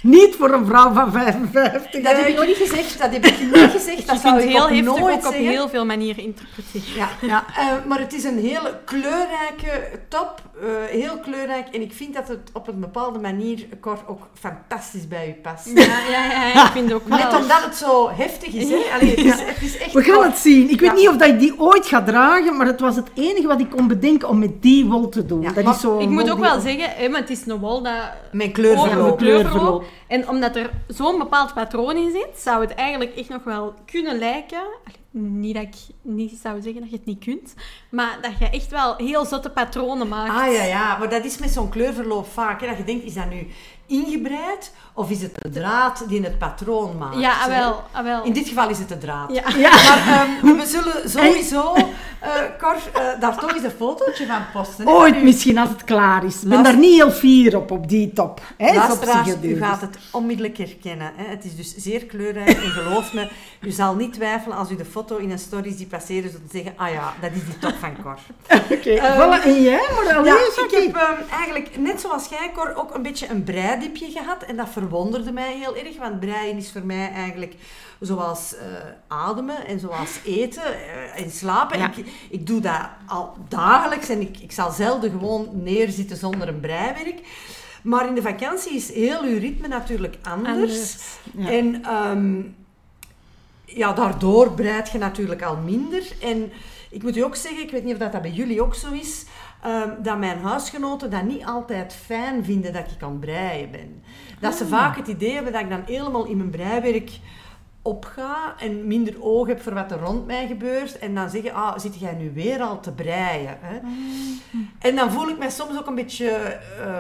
Niet 0.03 0.35
voor 0.37 0.51
een 0.53 0.67
vrouw 0.67 0.93
van 0.93 1.13
55. 1.13 2.03
Dat 2.03 2.17
heb 2.17 2.27
ik 2.27 2.47
niet 2.47 2.57
gezegd, 2.57 2.99
dat 2.99 3.11
heb 3.13 3.25
ik 3.27 3.41
niet 3.41 3.71
gezegd. 3.71 4.07
Dat 4.07 4.17
Je 4.17 4.21
zou 4.29 4.41
ik 4.41 4.49
heel 4.49 4.63
ook 4.63 4.71
nooit 4.99 5.15
ook 5.15 5.27
op 5.27 5.33
zeggen. 5.33 5.49
heel 5.49 5.69
veel 5.69 5.85
manieren 5.87 6.23
interpreteren. 6.23 6.87
Ja, 6.97 7.09
ja 7.21 7.45
eh, 7.57 7.67
maar 7.89 7.99
het 7.99 8.13
is 8.13 8.25
een 8.25 8.39
hele 8.39 8.79
kleurrijke 8.85 9.89
top. 10.09 10.41
eh, 10.61 10.67
heel 11.01 11.19
kleurrijk. 11.19 11.69
En 11.69 11.81
ik 11.81 11.93
vind 11.93 12.15
dat 12.15 12.29
het 12.29 12.51
op 12.53 12.69
een 12.69 12.81
bepaalde 12.81 13.19
manier 13.19 13.67
Cor, 13.81 13.99
ook 14.07 14.21
fantastisch 14.41 15.09
bij 15.09 15.29
u 15.29 15.41
past. 15.43 15.67
Ja, 15.75 15.83
ja, 16.11 16.25
ja, 16.33 16.47
ja, 16.47 16.65
ik 16.67 16.73
vind 16.73 16.93
ook 16.93 17.09
wel. 17.09 17.19
Net 17.19 17.35
omdat 17.37 17.63
het 17.65 17.77
zo 17.77 18.11
heftig 18.11 18.55
is. 18.55 18.69
Hè? 18.69 18.77
Allee, 18.95 19.11
het, 19.11 19.19
is, 19.25 19.41
het 19.41 19.63
is 19.63 19.79
echt 19.79 19.93
We 19.93 20.03
gaan 20.03 20.23
het 20.23 20.39
zien. 20.39 20.71
Ik 20.71 20.81
weet 20.81 20.95
niet 20.95 21.09
of 21.09 21.17
dat 21.17 21.29
ik 21.29 21.39
die 21.39 21.61
ooit 21.61 21.87
ga 21.87 22.03
dragen, 22.03 22.57
maar 22.57 22.67
het 22.67 22.81
was 22.81 22.97
het 22.97 23.09
enige 23.15 23.47
wat 23.47 23.61
ik 23.61 23.71
kon 23.71 23.89
bedenken 23.89 24.29
om 24.29 24.39
met 24.39 24.63
die 24.63 24.85
wol 24.85 25.09
te 25.09 25.27
doen. 25.27 25.41
Ja, 25.43 25.53
dat 25.53 25.65
maar 25.65 25.75
is 25.75 25.81
zo 25.81 25.99
Ik 25.99 26.09
moet 26.09 26.31
ook 26.31 26.39
wel 26.39 26.61
zeggen, 26.61 26.91
hè, 26.97 27.09
maar 27.09 27.21
het 27.21 27.31
is 27.31 27.47
een 27.47 27.59
wol 27.59 27.83
dat 27.83 27.95
Met 28.33 28.47
Oh, 28.47 28.53
kleurverloop. 28.53 29.19
kleurverloop. 29.19 29.85
En 30.07 30.29
omdat 30.29 30.57
er 30.57 30.71
zo'n 30.89 31.19
bepaald 31.19 31.55
patroon 31.55 31.97
in 31.97 32.11
zit, 32.11 32.39
zou 32.39 32.61
het 32.61 32.75
eigenlijk 32.75 33.17
echt 33.17 33.29
nog 33.29 33.45
wel 33.45 33.75
kunnen 33.87 34.19
lijken. 34.19 34.63
Niet 35.11 35.55
dat 35.55 35.63
ik 35.63 35.77
niet 36.03 36.39
zou 36.43 36.63
zeggen 36.63 36.81
dat 36.81 36.91
je 36.91 36.97
het 36.97 37.07
niet 37.07 37.25
kunt, 37.25 37.55
maar 37.91 38.19
dat 38.23 38.39
je 38.39 38.51
echt 38.51 38.71
wel 38.71 38.97
heel 38.97 39.25
zotte 39.25 39.51
patronen 39.51 40.09
maakt. 40.09 40.31
Ah 40.31 40.53
ja, 40.53 40.63
ja, 40.63 40.99
maar 40.99 41.11
dat 41.11 41.25
is 41.25 41.39
met 41.39 41.51
zo'n 41.51 41.69
kleurverloop 41.69 42.27
vaak. 42.27 42.61
Hè, 42.61 42.67
dat 42.67 42.77
je 42.77 42.85
denkt, 42.85 43.05
is 43.05 43.15
dat 43.15 43.31
nu 43.31 43.47
ingebreid 43.87 44.75
of 45.01 45.11
is 45.11 45.23
het 45.23 45.35
de 45.43 45.51
draad 45.51 46.05
die 46.09 46.23
het 46.23 46.39
patroon 46.39 46.99
maakt? 46.99 47.19
Ja, 47.21 47.33
ah, 47.33 47.47
wel, 47.47 47.83
ah, 47.93 48.05
wel. 48.05 48.25
In 48.25 48.33
dit 48.33 48.49
geval 48.49 48.69
is 48.69 48.79
het 48.79 48.89
de 48.89 48.99
draad. 48.99 49.33
Ja. 49.33 49.43
Ja. 49.57 49.71
Maar 49.71 50.29
ehm, 50.43 50.57
we 50.57 50.67
zullen 50.67 51.11
sowieso, 51.11 51.75
eh 52.21 52.31
Cor, 52.59 52.77
eh, 52.95 53.21
daar 53.21 53.39
toch 53.39 53.55
eens 53.55 53.65
een 53.65 53.71
fotootje 53.71 54.27
van 54.27 54.43
posten. 54.53 54.87
hè, 54.87 54.93
Ooit 54.93 55.23
misschien 55.23 55.59
als 55.59 55.69
het 55.69 55.85
klaar 55.85 56.25
is. 56.25 56.43
Ik 56.43 56.49
ben 56.49 56.63
daar 56.63 56.77
niet 56.79 56.95
heel 56.95 57.11
fier 57.11 57.57
op, 57.57 57.71
op 57.71 57.89
die 57.89 58.13
top. 58.13 58.41
Hè, 58.57 58.75
Luisteraars, 58.75 59.29
u 59.43 59.57
gaat 59.57 59.81
het 59.81 59.99
onmiddellijk 60.11 60.59
herkennen. 60.59 61.13
Hè. 61.17 61.25
Het 61.31 61.45
is 61.45 61.57
dus 61.57 61.75
zeer 61.77 62.05
kleurrijk 62.05 62.49
en 62.49 62.71
geloof 62.71 63.13
me, 63.13 63.29
u 63.61 63.71
zal 63.71 63.95
niet 63.95 64.13
twijfelen 64.13 64.57
als 64.57 64.71
u 64.71 64.77
de 64.77 64.85
foto 64.85 65.17
in 65.17 65.31
een 65.31 65.39
story 65.39 65.75
ziet 65.77 65.89
passeren, 65.89 66.31
te 66.31 66.39
zeggen, 66.53 66.73
ah 66.77 66.91
ja, 66.93 67.13
dat 67.21 67.31
is 67.35 67.45
die 67.45 67.59
top 67.59 67.75
van 67.81 68.03
Cor. 68.03 68.19
Oké, 68.77 68.91
Ehm, 68.91 69.21
voilà. 69.21 69.45
En 69.45 69.63
jij? 69.63 69.89
Maar 70.05 70.25
Ja, 70.25 70.35
ik 70.37 70.71
heb 70.71 70.97
ehm, 70.97 71.31
eigenlijk, 71.39 71.79
net 71.79 72.01
zoals 72.01 72.29
jij, 72.29 72.51
Cor, 72.55 72.73
ook 72.77 72.95
een 72.95 73.03
beetje 73.03 73.29
een 73.29 73.45
breidipje 73.45 74.11
gehad. 74.11 74.43
En 74.43 74.57
dat 74.57 74.69
verwonderde 74.91 75.33
mij 75.33 75.57
heel 75.57 75.77
erg, 75.77 75.97
want 75.97 76.21
breien 76.21 76.57
is 76.57 76.71
voor 76.71 76.85
mij 76.85 77.11
eigenlijk 77.11 77.55
zoals 78.01 78.57
eh, 78.57 78.67
ademen 79.09 79.67
en 79.67 79.81
zoals 79.81 80.21
eten 80.25 80.63
eh, 80.63 81.23
en 81.23 81.31
slapen. 81.31 81.79
Ja. 81.79 81.93
Ik, 81.97 82.07
ik 82.31 82.47
doe 82.47 82.61
dat 82.61 82.89
al 83.07 83.37
dagelijks 83.49 84.09
en 84.09 84.21
ik, 84.21 84.39
ik 84.39 84.53
zal 84.53 84.71
zelden 84.71 85.11
gewoon 85.11 85.49
neerzitten 85.53 86.17
zonder 86.17 86.49
een 86.49 86.61
breiwerk. 86.61 87.21
Maar 87.83 88.07
in 88.07 88.15
de 88.15 88.23
vakantie 88.23 88.75
is 88.75 88.93
heel 88.93 89.23
uw 89.23 89.39
ritme 89.39 89.69
natuurlijk 89.69 90.17
anders. 90.23 90.53
Anders. 90.53 90.97
Ja. 91.37 91.51
En 91.51 91.85
ehm, 91.85 92.43
ja, 93.65 93.93
daardoor 93.93 94.53
breid 94.53 94.91
je 94.91 94.99
natuurlijk 94.99 95.43
al 95.43 95.57
minder. 95.57 96.03
En 96.21 96.53
ik 96.91 97.03
moet 97.03 97.17
u 97.17 97.21
ook 97.21 97.37
zeggen, 97.37 97.63
ik 97.63 97.71
weet 97.71 97.85
niet 97.85 97.93
of 97.93 97.99
dat, 97.99 98.13
dat 98.13 98.23
bij 98.23 98.31
jullie 98.31 98.63
ook 98.63 98.75
zo 98.75 98.93
is, 98.93 99.27
ehm, 99.63 100.03
dat 100.03 100.19
mijn 100.19 100.39
huisgenoten 100.39 101.11
dat 101.11 101.23
niet 101.23 101.45
altijd 101.45 101.95
fijn 101.95 102.45
vinden 102.45 102.73
dat 102.73 102.91
ik 102.91 103.03
aan 103.03 103.11
het 103.11 103.21
breien 103.21 103.71
ben. 103.71 104.03
Dat 104.41 104.55
ze 104.55 104.67
vaak 104.67 104.97
het 104.97 105.09
idee 105.09 105.35
hebben 105.35 105.53
dat 105.53 105.63
ik 105.63 105.71
dan 105.71 105.83
helemaal 105.87 106.25
in 106.25 106.37
mijn 106.37 106.51
breiwerk 106.51 107.11
opga 107.83 108.55
en 108.59 108.87
minder 108.87 109.23
oog 109.23 109.47
heb 109.47 109.63
voor 109.63 109.75
wat 109.75 109.91
er 109.91 109.99
rond 109.99 110.27
mij 110.27 110.47
gebeurt. 110.47 110.99
En 110.99 111.15
dan 111.15 111.31
zeggen, 111.31 111.53
ah, 111.53 111.79
zit 111.79 112.01
jij 112.01 112.15
nu 112.15 112.33
weer 112.35 112.61
al 112.61 112.81
te 112.81 112.93
breien? 112.93 113.59
Hè? 113.61 113.79
En 114.79 114.97
dan 114.97 115.13
voel 115.13 115.29
ik 115.29 115.39
mij 115.39 115.51
soms 115.51 115.79
ook 115.79 115.87
een 115.87 115.95
beetje... 115.95 116.29
eh, 116.29 116.99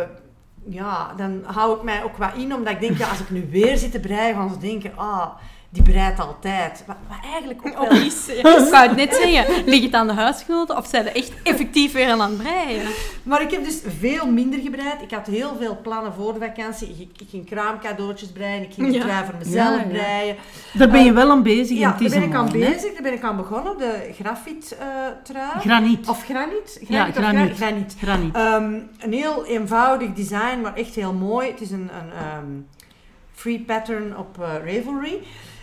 ja, 0.64 1.14
dan 1.16 1.42
hou 1.44 1.76
ik 1.76 1.82
mij 1.82 2.04
ook 2.04 2.16
wat 2.16 2.34
in, 2.36 2.54
omdat 2.54 2.72
ik 2.72 2.80
denk, 2.80 2.98
ja, 2.98 3.08
als 3.08 3.20
ik 3.20 3.30
nu 3.30 3.48
weer 3.50 3.76
zit 3.76 3.92
te 3.92 4.00
breien, 4.00 4.34
gaan 4.34 4.50
ze 4.50 4.58
denken, 4.58 4.92
ah, 4.96 5.30
die 5.72 5.82
breidt 5.82 6.20
altijd. 6.20 6.82
Wat, 6.86 6.96
wat 7.08 7.18
eigenlijk 7.32 7.60
ook 7.66 7.80
Op 7.80 7.88
wel... 7.88 8.00
is, 8.00 8.26
ja. 8.26 8.34
Ik 8.64 8.70
wou 8.70 8.88
het 8.88 8.96
net 8.96 9.14
zeggen, 9.22 9.64
ligt 9.64 9.82
het 9.84 9.94
aan 9.94 10.06
de 10.06 10.12
huisgenoten 10.12 10.76
of 10.76 10.86
zijn 10.86 11.04
ze 11.04 11.10
echt 11.10 11.32
effectief 11.42 11.92
weer 11.92 12.08
aan 12.10 12.20
het 12.20 12.36
breien? 12.36 12.82
Maar 13.22 13.42
ik 13.42 13.50
heb 13.50 13.64
dus 13.64 13.80
veel 13.98 14.26
minder 14.30 14.60
gebreid. 14.60 15.02
Ik 15.02 15.10
had 15.10 15.26
heel 15.26 15.56
veel 15.60 15.78
plannen 15.82 16.12
voor 16.14 16.32
de 16.38 16.40
vakantie. 16.46 16.88
Ik, 16.88 17.20
ik 17.20 17.26
ging 17.30 17.46
kraamcadeautjes 17.46 18.28
breien, 18.32 18.62
ik 18.62 18.72
ging 18.74 18.86
een 18.86 18.92
Ja. 18.92 19.00
trui 19.00 19.24
voor 19.24 19.34
mezelf 19.38 19.54
Ja, 19.68 19.74
ja. 19.80 19.82
breien. 19.88 20.36
Daar 20.72 20.88
ben 20.88 21.04
je 21.04 21.12
wel 21.12 21.30
aan 21.30 21.42
bezig. 21.42 21.78
Ja, 21.78 21.90
daar 22.00 22.08
ben 22.10 22.22
ik 22.22 22.34
aan 22.34 22.46
hè? 22.46 22.52
bezig, 22.52 22.92
daar 22.92 23.02
ben 23.02 23.12
ik 23.12 23.22
aan 23.22 23.36
begonnen. 23.36 23.78
De 23.78 24.10
grafiet 24.14 24.76
eh 24.78 24.86
trui. 25.22 25.60
Graniet. 25.60 26.08
Of 26.08 26.24
graniet? 26.24 26.80
Ja, 26.88 27.10
Graniet 27.10 27.16
of 27.16 27.22
graniet. 27.24 27.56
gra- 27.56 27.66
graniet. 27.66 27.94
Graniet. 28.02 28.34
Ehm, 28.34 28.74
een 28.98 29.12
heel 29.12 29.46
eenvoudig 29.46 30.12
design, 30.12 30.60
maar 30.62 30.74
echt 30.74 30.94
heel 30.94 31.12
mooi. 31.12 31.50
Het 31.50 31.60
is 31.60 31.70
een, 31.70 31.90
een 32.00 32.12
ehm, 32.12 32.46
free 33.34 33.60
pattern 33.60 34.16
op 34.16 34.38
eh, 34.42 34.48
Ravelry. 34.74 35.18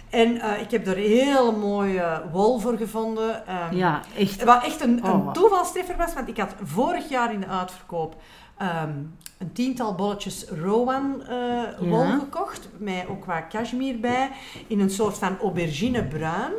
En 0.09 0.41
eh, 0.41 0.61
ik 0.61 0.71
heb 0.71 0.87
er 0.87 0.95
heel 0.95 1.51
mooie 1.57 2.21
wol 2.31 2.59
voor 2.59 2.77
gevonden. 2.77 3.47
Ehm, 3.47 3.75
ja, 3.75 4.01
echt. 4.17 4.43
Wat 4.43 4.63
echt 4.63 4.81
een, 4.81 5.03
Oh, 5.03 5.09
een 5.25 5.33
toevalstreffer 5.33 5.97
was, 5.97 6.13
want 6.13 6.27
ik 6.27 6.37
had 6.37 6.53
vorig 6.63 7.09
jaar 7.09 7.33
in 7.33 7.39
de 7.39 7.47
uitverkoop 7.47 8.15
ehm, 8.57 8.89
een 9.37 9.51
tiental 9.53 9.95
bolletjes 9.95 10.45
Rowan 10.49 11.23
eh, 11.27 11.61
wol 11.79 12.03
Ja. 12.03 12.17
gekocht. 12.19 12.69
Met 12.77 13.07
ook 13.09 13.25
wat 13.25 13.47
cashmere 13.49 13.97
bij, 13.97 14.29
in 14.67 14.79
een 14.79 14.89
soort 14.89 15.17
van 15.17 15.37
auberginebruin. 15.41 16.51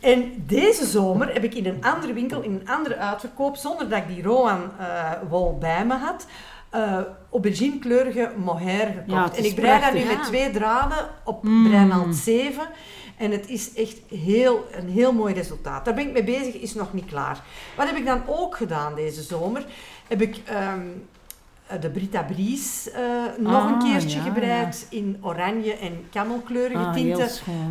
En 0.00 0.44
deze 0.46 0.84
zomer 0.86 1.32
heb 1.32 1.44
ik 1.44 1.54
in 1.54 1.66
een 1.66 1.84
andere 1.84 2.12
winkel, 2.12 2.40
in 2.42 2.52
een 2.52 2.68
andere 2.68 2.96
uitverkoop, 2.96 3.56
zonder 3.56 3.88
dat 3.88 3.98
ik 3.98 4.06
die 4.06 4.22
Rowan 4.22 4.70
eh, 4.78 5.10
wol 5.28 5.58
bij 5.58 5.86
me 5.86 5.94
had, 5.94 6.26
eh 6.70 6.98
auberginekleurige 7.32 8.30
mohair 8.36 8.86
gekocht. 8.86 9.06
Ja, 9.10 9.32
en 9.38 9.44
ik 9.44 9.54
brei 9.54 9.80
dat 9.80 9.92
nu 9.92 10.04
met 10.04 10.24
twee 10.24 10.50
draden 10.50 11.08
op 11.24 11.42
Mm. 11.42 11.64
breinaald 11.68 12.14
7. 12.14 12.68
En 13.16 13.30
het 13.30 13.48
is 13.48 13.74
echt 13.74 13.98
heel, 14.08 14.64
een 14.72 14.88
heel 14.88 15.12
mooi 15.12 15.34
resultaat. 15.34 15.84
Daar 15.84 15.94
ben 15.94 16.06
ik 16.06 16.12
mee 16.12 16.24
bezig, 16.24 16.54
is 16.54 16.74
nog 16.74 16.92
niet 16.92 17.04
klaar. 17.06 17.40
Wat 17.76 17.86
heb 17.86 17.96
ik 17.96 18.06
dan 18.06 18.22
ook 18.26 18.56
gedaan 18.56 18.94
deze 18.94 19.22
zomer? 19.22 19.64
Heb 20.08 20.20
ik 20.22 20.40
ehm, 20.44 20.80
eh, 21.66 21.80
de 21.80 21.90
Brita 21.90 22.22
Bries 22.22 22.90
eh, 22.90 23.00
nog 23.38 23.64
een 23.64 23.74
Ah, 23.74 23.84
keertje 23.92 24.18
ja, 24.18 24.24
gebreid 24.24 24.86
in 24.90 25.18
oranje 25.22 25.72
en 25.76 26.06
kamelkleurige 26.10 26.78
Ah, 26.84 26.92
tinten 26.94 27.28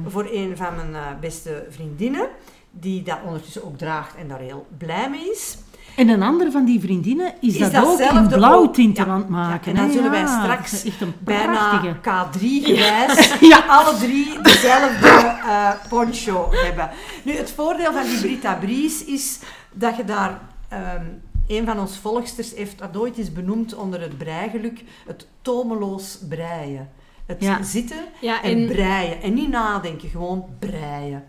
voor 0.08 0.27
een 0.31 0.58
van 0.58 0.75
mijn 0.75 1.19
beste 1.19 1.65
vriendinnen. 1.69 2.27
Die 2.71 3.03
dat 3.03 3.17
ondertussen 3.25 3.63
ook 3.65 3.77
draagt 3.77 4.15
en 4.15 4.27
daar 4.27 4.39
heel 4.39 4.65
blij 4.77 5.10
mee 5.10 5.31
is. 5.31 5.58
En 5.95 6.10
een 6.10 6.21
andere 6.23 6.51
van 6.51 6.65
die 6.65 6.79
vriendinnen 6.79 7.34
is, 7.41 7.53
Is 7.53 7.60
dat, 7.60 7.71
dat 7.71 7.86
ook 7.86 7.99
in 7.99 8.05
zelfde 8.08 8.36
blauw 8.36 8.62
ook? 8.63 8.73
tinten 8.73 9.05
Ja, 9.05 9.12
aan 9.12 9.17
het 9.19 9.29
maken. 9.29 9.71
ja, 9.73 9.77
en 9.79 9.86
dan 9.86 9.95
zullen 9.95 10.12
wij 10.12 10.27
straks 10.27 10.84
echt 10.84 11.01
een 11.01 11.13
bijna 11.19 11.79
prachtige. 11.79 11.95
K3 11.95 12.65
gewijs 12.65 13.34
Ja. 13.51 13.63
alle 13.67 13.97
drie 13.97 14.41
dezelfde 14.41 15.08
eh, 15.08 15.69
poncho 15.89 16.47
hebben. 16.51 16.89
Nu, 17.23 17.31
het 17.34 17.51
voordeel 17.51 17.93
van 17.93 18.03
die 18.03 18.19
Brita 18.19 18.53
Bries 18.53 19.05
is 19.05 19.39
dat 19.73 19.95
je 19.97 20.03
daar... 20.05 20.39
ehm, 20.69 21.03
een 21.47 21.65
van 21.65 21.79
ons 21.79 21.97
volgsters 21.97 22.53
heeft 22.55 22.77
dat 22.79 22.97
ooit 22.97 23.17
eens 23.17 23.34
benoemd 23.34 23.75
onder 23.75 24.01
het 24.01 24.17
breigeluk, 24.17 24.84
het 25.08 25.27
tomeloos 25.41 26.17
breien. 26.29 26.89
Het 27.25 27.38
Ja. 27.43 27.63
zitten 27.63 27.97
Ja, 28.21 28.43
en, 28.43 28.58
en 28.58 28.67
breien. 28.67 29.21
En 29.21 29.34
niet 29.34 29.49
nadenken, 29.49 30.10
gewoon 30.10 30.45
breien. 30.60 31.23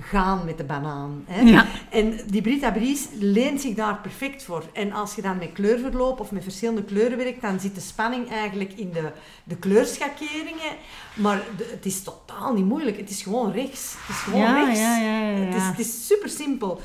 Gaan 0.00 0.44
met 0.44 0.58
de 0.58 0.64
banaan. 0.64 1.24
Hè? 1.26 1.40
Ja. 1.40 1.66
En 1.90 2.20
die 2.26 2.42
Brita 2.42 2.70
Bries 2.70 3.08
leent 3.18 3.60
zich 3.60 3.74
daar 3.74 3.98
perfect 4.00 4.42
voor. 4.42 4.64
En 4.72 4.92
als 4.92 5.14
je 5.14 5.22
dan 5.22 5.38
met 5.38 5.52
kleurverloop 5.52 6.20
of 6.20 6.30
met 6.32 6.42
verschillende 6.42 6.84
kleuren 6.84 7.18
werkt, 7.18 7.40
dan 7.42 7.60
zit 7.60 7.74
de 7.74 7.80
spanning 7.80 8.30
eigenlijk 8.30 8.72
in 8.72 8.90
de, 8.92 9.10
de 9.44 9.56
kleurschakeringen. 9.56 10.76
Maar 11.14 11.42
de- 11.56 11.70
het 11.74 11.86
is 11.86 12.02
totaal 12.02 12.52
niet 12.52 12.64
moeilijk. 12.64 12.96
Het 12.96 13.10
is 13.10 13.22
gewoon 13.22 13.52
rechts. 13.52 13.94
Het 13.98 14.16
is 14.16 14.22
gewoon 14.22 14.40
Ja, 14.40 14.64
rechts. 14.64 14.80
ja, 14.80 14.96
ja, 14.98 15.28
ja, 15.28 15.36
Het, 15.36 15.54
is, 15.54 15.60
ja. 15.62 15.68
het 15.70 15.78
is 15.78 16.06
super 16.06 16.28
simpel. 16.28 16.80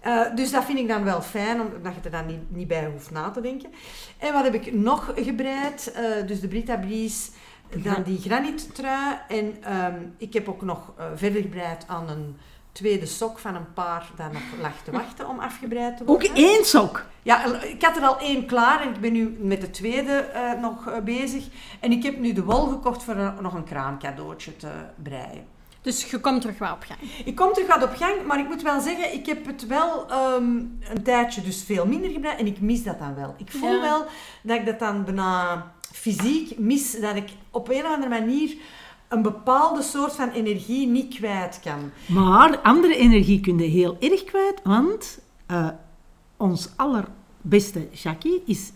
Eh, 0.00 0.20
dus 0.34 0.50
dat 0.50 0.64
vind 0.64 0.78
ik 0.78 0.88
dan 0.88 1.04
wel 1.04 1.22
fijn, 1.22 1.60
omdat 1.60 1.94
je 1.94 2.00
er 2.04 2.10
dan 2.10 2.26
niet, 2.26 2.50
niet 2.50 2.68
bij 2.68 2.86
hoeft 2.92 3.10
na 3.10 3.30
te 3.30 3.40
denken. 3.40 3.70
En 4.18 4.32
wat 4.32 4.44
heb 4.44 4.54
ik 4.54 4.72
nog 4.74 5.12
gebreid? 5.16 5.92
Eh, 5.92 6.26
dus 6.26 6.40
de 6.40 6.48
Brita 6.48 6.76
Bries, 6.76 7.30
dan 7.82 8.02
die 8.02 8.18
graniettrui. 8.20 9.16
En 9.28 9.54
ehm, 9.62 9.94
ik 10.18 10.32
heb 10.32 10.48
ook 10.48 10.62
nog 10.62 10.92
eh, 10.98 11.04
verder 11.14 11.42
gebreid 11.42 11.84
aan 11.86 12.08
een 12.08 12.36
tweede 12.74 13.06
sok 13.06 13.38
van 13.38 13.54
een 13.54 13.72
paar 13.74 14.10
dat 14.16 14.32
nog 14.32 14.42
lag 14.60 14.72
te 14.84 14.90
wachten 14.90 15.28
om 15.28 15.38
afgebreid 15.38 15.96
te 15.96 16.02
Ook 16.02 16.08
worden. 16.08 16.34
één 16.34 16.64
sok. 16.64 17.04
Ja, 17.22 17.44
ik 17.62 17.82
had 17.82 17.96
er 17.96 18.02
al 18.02 18.18
één 18.18 18.46
klaar 18.46 18.80
en 18.82 18.88
ik 18.94 19.00
ben 19.00 19.12
nu 19.12 19.36
met 19.40 19.60
de 19.60 19.70
tweede 19.70 20.12
eh, 20.12 20.52
nog 20.60 20.86
eh, 20.86 20.98
bezig. 21.02 21.44
En 21.80 21.92
ik 21.92 22.02
heb 22.02 22.18
nu 22.18 22.32
de 22.32 22.42
wol 22.44 22.66
gekocht 22.66 23.02
voor 23.02 23.14
een- 23.16 23.34
nog 23.42 23.54
een 23.54 23.64
kraamcadeautje 23.64 24.56
te 24.56 24.68
breien. 25.02 25.46
dus 25.82 26.10
je 26.10 26.20
komt 26.20 26.40
terug 26.40 26.58
wel 26.58 26.72
op 26.72 26.82
gang. 26.86 26.98
Ik 27.24 27.36
kom 27.36 27.52
terug 27.52 27.68
wat 27.68 27.82
op 27.82 27.94
gang, 27.96 28.24
maar 28.26 28.38
ik 28.38 28.48
moet 28.48 28.62
wel 28.62 28.80
zeggen, 28.80 29.12
ik 29.14 29.26
heb 29.26 29.46
het 29.46 29.66
wel 29.66 30.10
ehm, 30.10 30.56
een 30.92 31.02
tijdje 31.02 31.42
dus 31.42 31.62
veel 31.62 31.86
minder 31.86 32.10
gebruikt 32.10 32.40
en 32.40 32.46
ik 32.46 32.60
mis 32.60 32.82
dat 32.82 32.98
dan 32.98 33.14
wel. 33.14 33.34
Ik 33.38 33.50
voel 33.50 33.72
Ja. 33.74 33.80
wel 33.80 34.04
dat 34.42 34.56
ik 34.58 34.66
dat 34.66 34.78
dan 34.78 35.04
bijna 35.04 35.66
fysiek 35.92 36.58
mis, 36.58 37.00
dat 37.00 37.16
ik 37.16 37.28
op 37.50 37.68
een 37.68 37.84
of 37.84 37.92
andere 37.92 38.08
manier 38.08 38.54
een 39.14 39.22
bepaalde 39.22 39.82
soort 39.82 40.14
van 40.14 40.28
energie 40.30 40.86
niet 40.86 41.14
kwijt 41.14 41.60
kan. 41.64 41.90
Maar 42.06 42.58
andere 42.60 42.96
energie 42.96 43.40
kun 43.40 43.58
je 43.58 43.64
heel 43.64 43.96
erg 44.00 44.24
kwijt, 44.24 44.60
want 44.64 45.18
eh, 45.46 45.68
ons 46.36 46.68
allerbeste 46.76 47.88
Jackie 47.92 48.42
is 48.46 48.72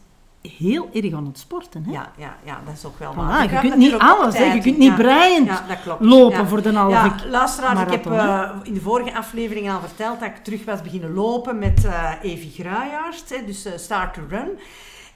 heel 0.59 0.89
erg 0.93 1.13
aan 1.13 1.27
het 1.27 1.39
sporten. 1.39 1.85
Hè? 1.85 1.93
Ja, 1.93 2.13
ja, 2.17 2.37
ja, 2.45 2.61
dat 2.65 2.75
is 2.75 2.85
ook 2.85 2.99
wel 2.99 3.13
Voilà, 3.13 3.17
waar. 3.17 3.43
je 3.43 3.49
gaat 3.49 3.61
kunt 3.61 3.77
niet 3.77 3.95
alles, 3.95 4.39
hè. 4.39 4.53
je 4.53 4.61
kunt 4.61 4.79
niet 4.79 4.97
Ja. 4.97 5.97
lopen 5.99 6.39
Ja. 6.39 6.47
voor 6.47 6.63
de 6.63 6.73
halve 6.73 6.95
Ja, 6.95 7.15
luisteraars, 7.29 7.81
ik 7.81 7.91
heb 7.91 8.07
eh, 8.07 8.51
in 8.63 8.75
de 8.75 8.81
vorige 8.81 9.17
aflevering 9.17 9.71
al 9.71 9.81
verteld 9.81 10.21
dat 10.21 10.29
ik 10.29 10.37
terug 10.45 10.65
was 10.65 10.83
beginnen 10.83 11.15
lopen 11.15 11.59
met 11.59 11.85
eh 11.85 12.11
Evie 12.23 12.51
Gruijaert, 12.51 13.25
hè, 13.29 13.45
dus 13.47 13.65
eh, 13.65 13.73
Start 13.77 14.15
to 14.15 14.21
Run. 14.29 14.49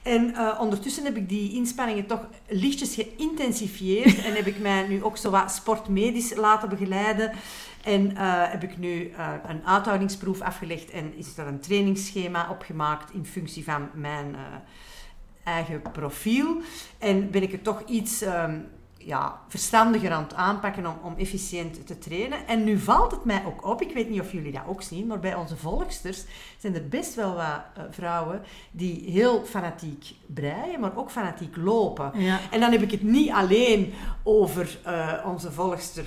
En 0.03 0.35
eh, 0.35 0.57
ondertussen 0.59 1.03
heb 1.03 1.15
ik 1.15 1.29
die 1.29 1.53
inspanningen 1.53 2.05
toch 2.05 2.27
lichtjes 2.47 2.95
geïntensifieerd 2.95 4.23
en 4.25 4.33
heb 4.33 4.45
ik 4.45 4.59
mij 4.59 4.87
nu 4.87 5.03
ook 5.03 5.17
zo 5.17 5.29
wat 5.29 5.51
sportmedisch 5.51 6.35
laten 6.35 6.69
begeleiden. 6.69 7.31
En 7.83 8.15
eh, 8.17 8.51
heb 8.51 8.63
ik 8.63 8.77
nu 8.77 9.09
eh, 9.09 9.33
een 9.47 9.65
uithoudingsproef 9.65 10.41
afgelegd 10.41 10.91
en 10.91 11.17
is 11.17 11.37
er 11.37 11.47
een 11.47 11.59
trainingsschema 11.59 12.49
opgemaakt 12.49 13.13
in 13.13 13.25
functie 13.25 13.63
van 13.63 13.89
mijn 13.93 14.35
eigen 15.43 15.81
profiel. 15.91 16.61
En 16.97 17.31
ben 17.31 17.41
ik 17.41 17.51
het 17.51 17.63
toch 17.63 17.83
iets 17.85 18.21
ehm, 18.21 18.59
ja, 19.05 19.39
verstandiger 19.47 20.11
aan 20.11 20.23
het 20.23 20.33
aanpakken 20.33 20.85
om, 20.85 20.95
om 21.03 21.13
efficiënt 21.17 21.87
te 21.87 21.97
trainen. 21.97 22.47
En 22.47 22.63
nu 22.63 22.79
valt 22.79 23.11
het 23.11 23.25
mij 23.25 23.43
ook 23.45 23.65
op, 23.65 23.81
ik 23.81 23.93
weet 23.93 24.09
niet 24.09 24.21
of 24.21 24.31
jullie 24.31 24.51
dat 24.51 24.61
ook 24.67 24.81
zien, 24.81 25.07
maar 25.07 25.19
bij 25.19 25.35
onze 25.35 25.57
volgsters 25.57 26.23
zijn 26.57 26.75
er 26.75 26.87
best 26.87 27.15
wel 27.15 27.33
wat 27.33 27.61
eh, 27.73 27.83
vrouwen 27.89 28.41
die 28.71 29.11
heel 29.11 29.45
fanatiek 29.45 30.15
breien, 30.25 30.79
maar 30.79 30.97
ook 30.97 31.11
fanatiek 31.11 31.55
lopen. 31.55 32.11
Ja. 32.13 32.39
En 32.51 32.59
dan 32.59 32.71
heb 32.71 32.81
ik 32.81 32.91
het 32.91 33.03
niet 33.03 33.31
alleen 33.31 33.93
over 34.23 34.79
eh, 34.83 35.13
onze 35.25 35.51
volgster 35.51 36.05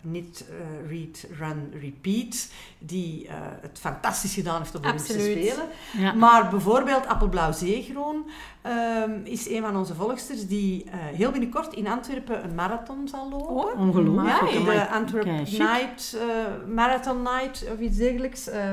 Niet 0.00 0.44
eh, 0.48 0.90
Read, 0.90 1.26
Run, 1.38 1.72
Repeat, 1.80 2.48
die 2.78 3.28
het 3.60 3.78
fantastisch 3.80 4.34
gedaan 4.34 4.58
heeft 4.58 4.74
op 4.74 4.82
de 4.82 4.88
Olympische. 4.88 5.20
Spelen. 5.20 5.68
Ja. 5.98 6.12
Maar 6.12 6.50
bijvoorbeeld 6.50 7.06
Appelblauw 7.06 7.52
Zeegroen 7.52 8.24
ehm, 8.62 9.10
is 9.24 9.48
een 9.50 9.62
van 9.62 9.76
onze 9.76 9.94
volgsters 9.94 10.46
die 10.46 10.84
eh, 10.84 10.98
heel 11.16 11.30
binnenkort 11.30 11.74
in 11.74 11.86
Antwerpen 11.86 12.44
een 12.44 12.54
marathon 12.54 13.08
zal 13.08 13.28
lopen. 13.30 13.46
Oh, 13.74 13.80
Ongelooflijk. 13.80 14.50
Ja, 14.50 14.72
de 14.72 14.88
Antwerp. 14.88 15.26
Night, 15.26 16.16
eh, 16.20 16.74
Marathon 16.74 17.22
Night 17.22 17.66
of 17.72 17.78
iets 17.78 17.96
dergelijks. 17.96 18.48
eh. 18.48 18.72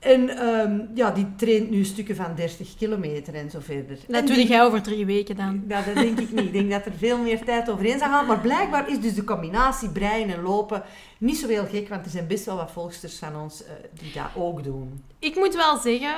en 0.00 0.28
ehm, 0.28 0.80
ja, 0.94 1.10
die 1.10 1.26
traint 1.36 1.70
nu 1.70 1.84
stukken 1.84 2.16
van 2.16 2.34
30 2.34 2.76
kilometer 2.76 3.34
en 3.34 3.50
zo 3.50 3.58
verder. 3.62 3.98
Dat 4.08 4.20
En 4.20 4.26
doe 4.26 4.46
jij 4.46 4.62
over 4.64 4.82
drie 4.82 5.06
weken 5.06 5.36
dan. 5.36 5.64
ja, 5.68 5.82
dat 5.82 5.94
denk 5.94 6.18
ik 6.20 6.30
niet. 6.32 6.40
Ik 6.44 6.52
denk 6.52 6.70
dat 6.70 6.84
er 6.86 6.92
veel 6.98 7.18
meer 7.18 7.44
tijd 7.44 7.70
overheen 7.70 7.98
zou 7.98 8.10
gaan. 8.10 8.26
Maar 8.26 8.40
blijkbaar 8.40 8.90
is 8.90 9.00
dus 9.00 9.14
de 9.14 9.24
combinatie 9.24 9.88
breien 9.90 10.28
en 10.30 10.42
lopen 10.42 10.82
niet 11.18 11.36
zo 11.36 11.48
heel 11.48 11.66
gek, 11.66 11.88
want 11.88 12.04
er 12.04 12.10
zijn 12.10 12.26
best 12.26 12.44
wel 12.44 12.56
wat 12.56 12.70
volgsters 12.70 13.18
van 13.18 13.36
ons 13.36 13.64
eh, 13.64 13.72
die 14.00 14.12
dat 14.12 14.42
ook 14.42 14.64
doen. 14.64 15.02
Ik 15.18 15.34
moet 15.36 15.54
wel 15.54 15.76
zeggen, 15.76 16.14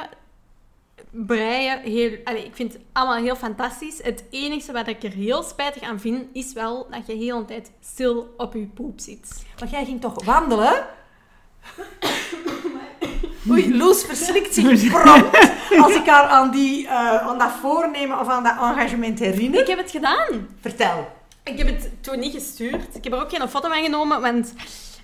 breien, 1.10 1.80
heel, 1.80 2.18
allee, 2.24 2.44
ik 2.44 2.54
vind 2.54 2.72
het 2.72 2.82
allemaal 2.92 3.22
heel 3.22 3.36
fantastisch. 3.36 4.02
Het 4.02 4.24
enige 4.30 4.72
wat 4.72 4.86
ik 4.86 5.02
er 5.02 5.12
heel 5.12 5.42
spijtig 5.42 5.82
aan 5.82 6.00
vind, 6.00 6.26
is 6.32 6.52
wel 6.52 6.86
dat 6.90 7.06
je 7.06 7.14
heel 7.14 7.38
de 7.38 7.44
tijd 7.44 7.70
stil 7.80 8.34
op 8.36 8.52
je 8.52 8.66
poep 8.66 9.00
zit. 9.00 9.44
Maar 9.58 9.68
jij 9.68 9.84
ging 9.84 10.00
toch 10.00 10.24
wandelen? 10.24 10.86
Oei, 13.50 13.76
Loes 13.76 14.04
verslikt 14.04 14.54
zich 14.54 14.90
prompt 14.90 15.50
als 15.78 15.94
ik 15.94 16.06
haar 16.06 16.24
aan, 16.24 16.50
die, 16.50 16.86
eh, 16.86 17.28
aan 17.28 17.38
dat 17.38 17.52
voornemen 17.60 18.20
of 18.20 18.28
aan 18.28 18.42
dat 18.42 18.56
engagement 18.56 19.18
herinner. 19.18 19.60
Ik 19.60 19.66
heb 19.66 19.78
het 19.78 19.90
gedaan. 19.90 20.48
Vertel. 20.60 21.08
Ik 21.44 21.58
heb 21.58 21.66
het 21.66 21.90
toen 22.00 22.18
niet 22.18 22.32
gestuurd. 22.32 22.94
Ik 22.94 23.04
heb 23.04 23.12
er 23.12 23.20
ook 23.20 23.30
geen 23.30 23.48
foto 23.48 23.68
van 23.68 23.82
genomen, 23.82 24.20
want 24.20 24.52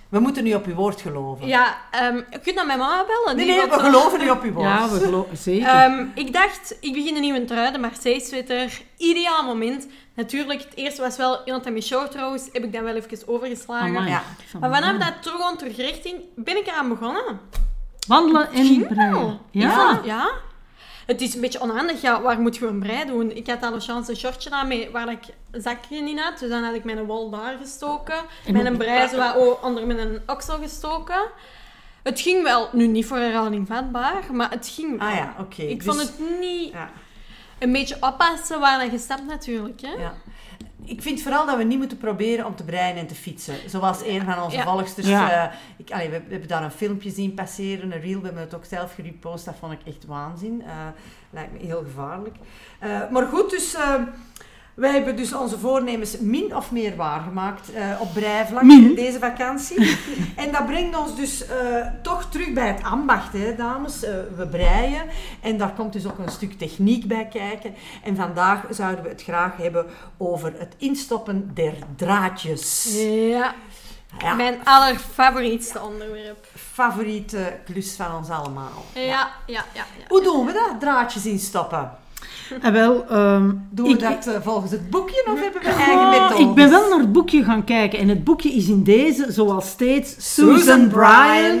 We 0.09 0.19
moeten 0.19 0.43
nu 0.43 0.53
op 0.53 0.65
uw 0.65 0.73
woord 0.73 1.01
geloven. 1.01 1.47
ja, 1.47 1.77
ehm 1.91 2.15
je 2.15 2.39
kunt 2.43 2.55
naar 2.55 2.65
mijn 2.65 2.79
mama 2.79 3.05
bellen. 3.05 3.35
nee, 3.37 3.45
nee, 3.45 3.61
we 3.61 3.73
zo- 3.73 3.79
geloven 3.79 4.19
nu 4.19 4.29
op 4.29 4.43
uw 4.43 4.51
woord. 4.51 4.67
Ja, 4.67 4.89
we 4.89 4.99
geloven 4.99 5.37
zeker. 5.49 5.67
Ehm, 5.67 6.05
ik 6.15 6.33
dacht, 6.33 6.77
ik 6.79 6.93
begin 6.93 7.15
een 7.15 7.21
nieuwe 7.21 7.45
trui, 7.45 7.71
de 7.71 7.77
Marseille 7.77 8.21
sweater. 8.21 8.81
Ideaal 8.97 9.43
moment. 9.43 9.87
Natuurlijk, 10.15 10.59
het 10.61 10.75
eerste 10.75 11.01
was 11.01 11.17
wel 11.17 11.41
iemand 11.45 11.65
aan 11.65 11.71
mijn 11.71 11.83
show 11.83 12.07
trouwens. 12.07 12.49
Heb 12.51 12.63
ik 12.63 12.73
dan 12.73 12.83
wel 12.83 12.95
even 12.95 13.27
overgeslagen. 13.27 13.87
Amai. 13.87 14.09
ja. 14.09 14.23
Maar 14.59 14.73
vanaf 14.73 14.97
dat 14.97 15.13
terug 15.23 15.55
terugrichting 15.57 16.15
ben 16.35 16.57
ik 16.57 16.67
eraan 16.67 16.89
begonnen. 16.89 17.39
Wandelen 18.07 18.51
en 18.51 18.65
Ging 18.65 18.87
breien. 18.87 19.11
wel. 19.11 19.39
Ik 19.51 19.61
Ja. 19.61 19.99
ja. 20.03 20.29
Het 21.05 21.21
is 21.21 21.35
een 21.35 21.41
beetje 21.41 21.61
onhandig. 21.61 22.01
Ja, 22.01 22.21
waar 22.21 22.39
moet 22.39 22.55
je 22.55 22.67
een 22.67 22.79
brei 22.79 23.05
doen? 23.05 23.31
Ik 23.35 23.47
had 23.47 23.63
al 23.63 23.73
een 23.73 23.81
chance 23.81 24.11
een 24.11 24.17
shortje 24.17 24.49
aan 24.49 24.67
mee 24.67 24.89
waar 24.91 25.11
ik 25.11 25.23
zakje 25.51 25.97
in 25.97 26.17
had. 26.17 26.39
Dus 26.39 26.49
dan 26.49 26.63
had 26.63 26.73
ik 26.75 26.83
mijn 26.83 27.05
wol 27.05 27.29
daar 27.29 27.57
gestoken. 27.61 28.15
En 28.45 28.53
Mijn 28.53 28.77
brei 28.77 29.07
zo 29.07 29.17
wat 29.17 29.61
onder 29.61 29.87
mijn 29.87 30.21
oksel 30.25 30.57
gestoken. 30.57 31.21
Het 32.03 32.21
ging 32.21 32.43
wel. 32.43 32.69
Nu 32.71 32.87
niet 32.87 33.05
voor 33.05 33.17
herhaling 33.17 33.67
vatbaar, 33.67 34.23
maar 34.31 34.49
het 34.49 34.67
ging 34.67 34.99
wel. 34.99 35.07
Ah 35.07 35.15
ja, 35.15 35.35
oké. 35.39 35.61
Ik 35.61 35.83
Dus- 35.83 35.85
vond 35.87 35.99
het 35.99 36.39
niet... 36.39 36.71
Ja. 36.71 36.89
Een 37.59 37.71
beetje 37.71 37.97
oppassen 37.99 38.59
waar 38.59 38.91
je 38.91 38.97
stapt 38.97 39.25
natuurlijk. 39.25 39.81
Hè? 39.81 39.93
Ja. 39.93 40.13
Ik 40.85 41.01
vind 41.01 41.21
vooral 41.21 41.45
dat 41.45 41.57
we 41.57 41.63
niet 41.63 41.77
moeten 41.77 41.97
proberen 41.97 42.45
om 42.45 42.55
te 42.55 42.63
breien 42.63 42.95
en 42.97 43.07
te 43.07 43.15
fietsen. 43.15 43.55
Zoals 43.69 44.01
een 44.05 44.21
van 44.23 44.43
onze 44.43 44.57
Ja. 44.57 44.63
volgsters. 44.63 45.07
Ja. 45.07 45.47
eh, 45.49 45.55
ik, 45.77 45.91
allee, 45.91 46.09
we, 46.09 46.19
we 46.25 46.31
hebben 46.31 46.47
daar 46.49 46.63
een 46.63 46.71
filmpje 46.71 47.09
zien 47.09 47.33
passeren, 47.33 47.91
een 47.91 48.01
reel. 48.01 48.19
We 48.19 48.25
hebben 48.25 48.43
het 48.43 48.55
ook 48.55 48.65
zelf 48.65 48.93
gerepost. 48.93 49.45
Dat 49.45 49.55
vond 49.59 49.71
ik 49.73 49.79
echt 49.85 50.05
waanzin. 50.05 50.63
Eh, 50.65 50.71
lijkt 51.29 51.53
me 51.53 51.59
heel 51.59 51.83
gevaarlijk. 51.83 52.35
Eh, 52.79 53.09
maar 53.11 53.25
goed, 53.27 53.49
dus... 53.49 53.75
wij 54.75 54.91
hebben 54.91 55.15
dus 55.15 55.33
onze 55.33 55.59
voornemens 55.59 56.19
min 56.19 56.55
of 56.55 56.71
meer 56.71 56.95
waargemaakt 56.95 57.73
eh, 57.73 58.01
op 58.01 58.13
breivlak 58.13 58.63
Min. 58.63 58.95
deze 58.95 59.19
vakantie. 59.19 59.97
en 60.43 60.51
dat 60.51 60.65
brengt 60.65 60.97
ons 60.97 61.15
dus 61.15 61.45
eh, 61.47 61.87
toch 62.01 62.25
terug 62.29 62.53
bij 62.53 62.67
het 62.67 62.83
ambacht, 62.83 63.33
hè, 63.33 63.55
dames. 63.55 64.03
Eh, 64.03 64.13
we 64.37 64.47
breien 64.47 65.03
en 65.41 65.57
daar 65.57 65.73
komt 65.73 65.93
dus 65.93 66.05
ook 66.05 66.17
een 66.19 66.29
stuk 66.31 66.57
techniek 66.57 67.07
bij 67.07 67.27
kijken. 67.27 67.75
En 68.03 68.15
vandaag 68.15 68.63
zouden 68.69 69.03
we 69.03 69.09
het 69.09 69.23
graag 69.23 69.57
hebben 69.57 69.85
over 70.17 70.53
het 70.57 70.75
instoppen 70.77 71.51
der 71.53 71.73
draadjes. 71.95 72.95
Ja, 73.29 73.53
Ja, 74.19 74.33
mijn 74.33 74.57
allerfavorietste 74.63 75.81
onderwerp. 75.81 76.47
favoriete 76.55 77.57
klus 77.65 77.95
van 77.95 78.15
ons 78.15 78.29
allemaal. 78.29 78.85
Ja, 78.93 79.01
ja, 79.01 79.31
ja. 79.45 79.63
ja, 79.73 79.83
Hoe 80.07 80.23
doen 80.23 80.45
we 80.45 80.53
dat, 80.53 80.79
draadjes 80.79 81.25
instoppen? 81.25 81.91
En 82.61 82.73
wel, 82.73 83.05
ehm, 83.09 83.51
Doen 83.69 83.85
we 83.87 83.91
ik, 83.93 83.99
dat 83.99 84.27
eh, 84.27 84.41
volgens 84.41 84.71
het 84.71 84.89
boekje 84.89 85.23
of 85.33 85.41
hebben 85.41 85.61
we 85.61 85.67
eigen 85.67 86.09
methodes? 86.09 86.39
ik 86.39 86.53
ben 86.53 86.69
wel 86.69 86.89
naar 86.89 86.99
het 86.99 87.11
boekje 87.11 87.43
gaan 87.43 87.63
kijken 87.63 87.99
en 87.99 88.07
het 88.09 88.23
boekje 88.23 88.49
is 88.49 88.67
in 88.67 88.83
deze, 88.83 89.25
zoals 89.29 89.69
steeds, 89.69 90.33
Susan, 90.33 90.57
Susan 90.57 90.87
Bryan. 90.87 91.59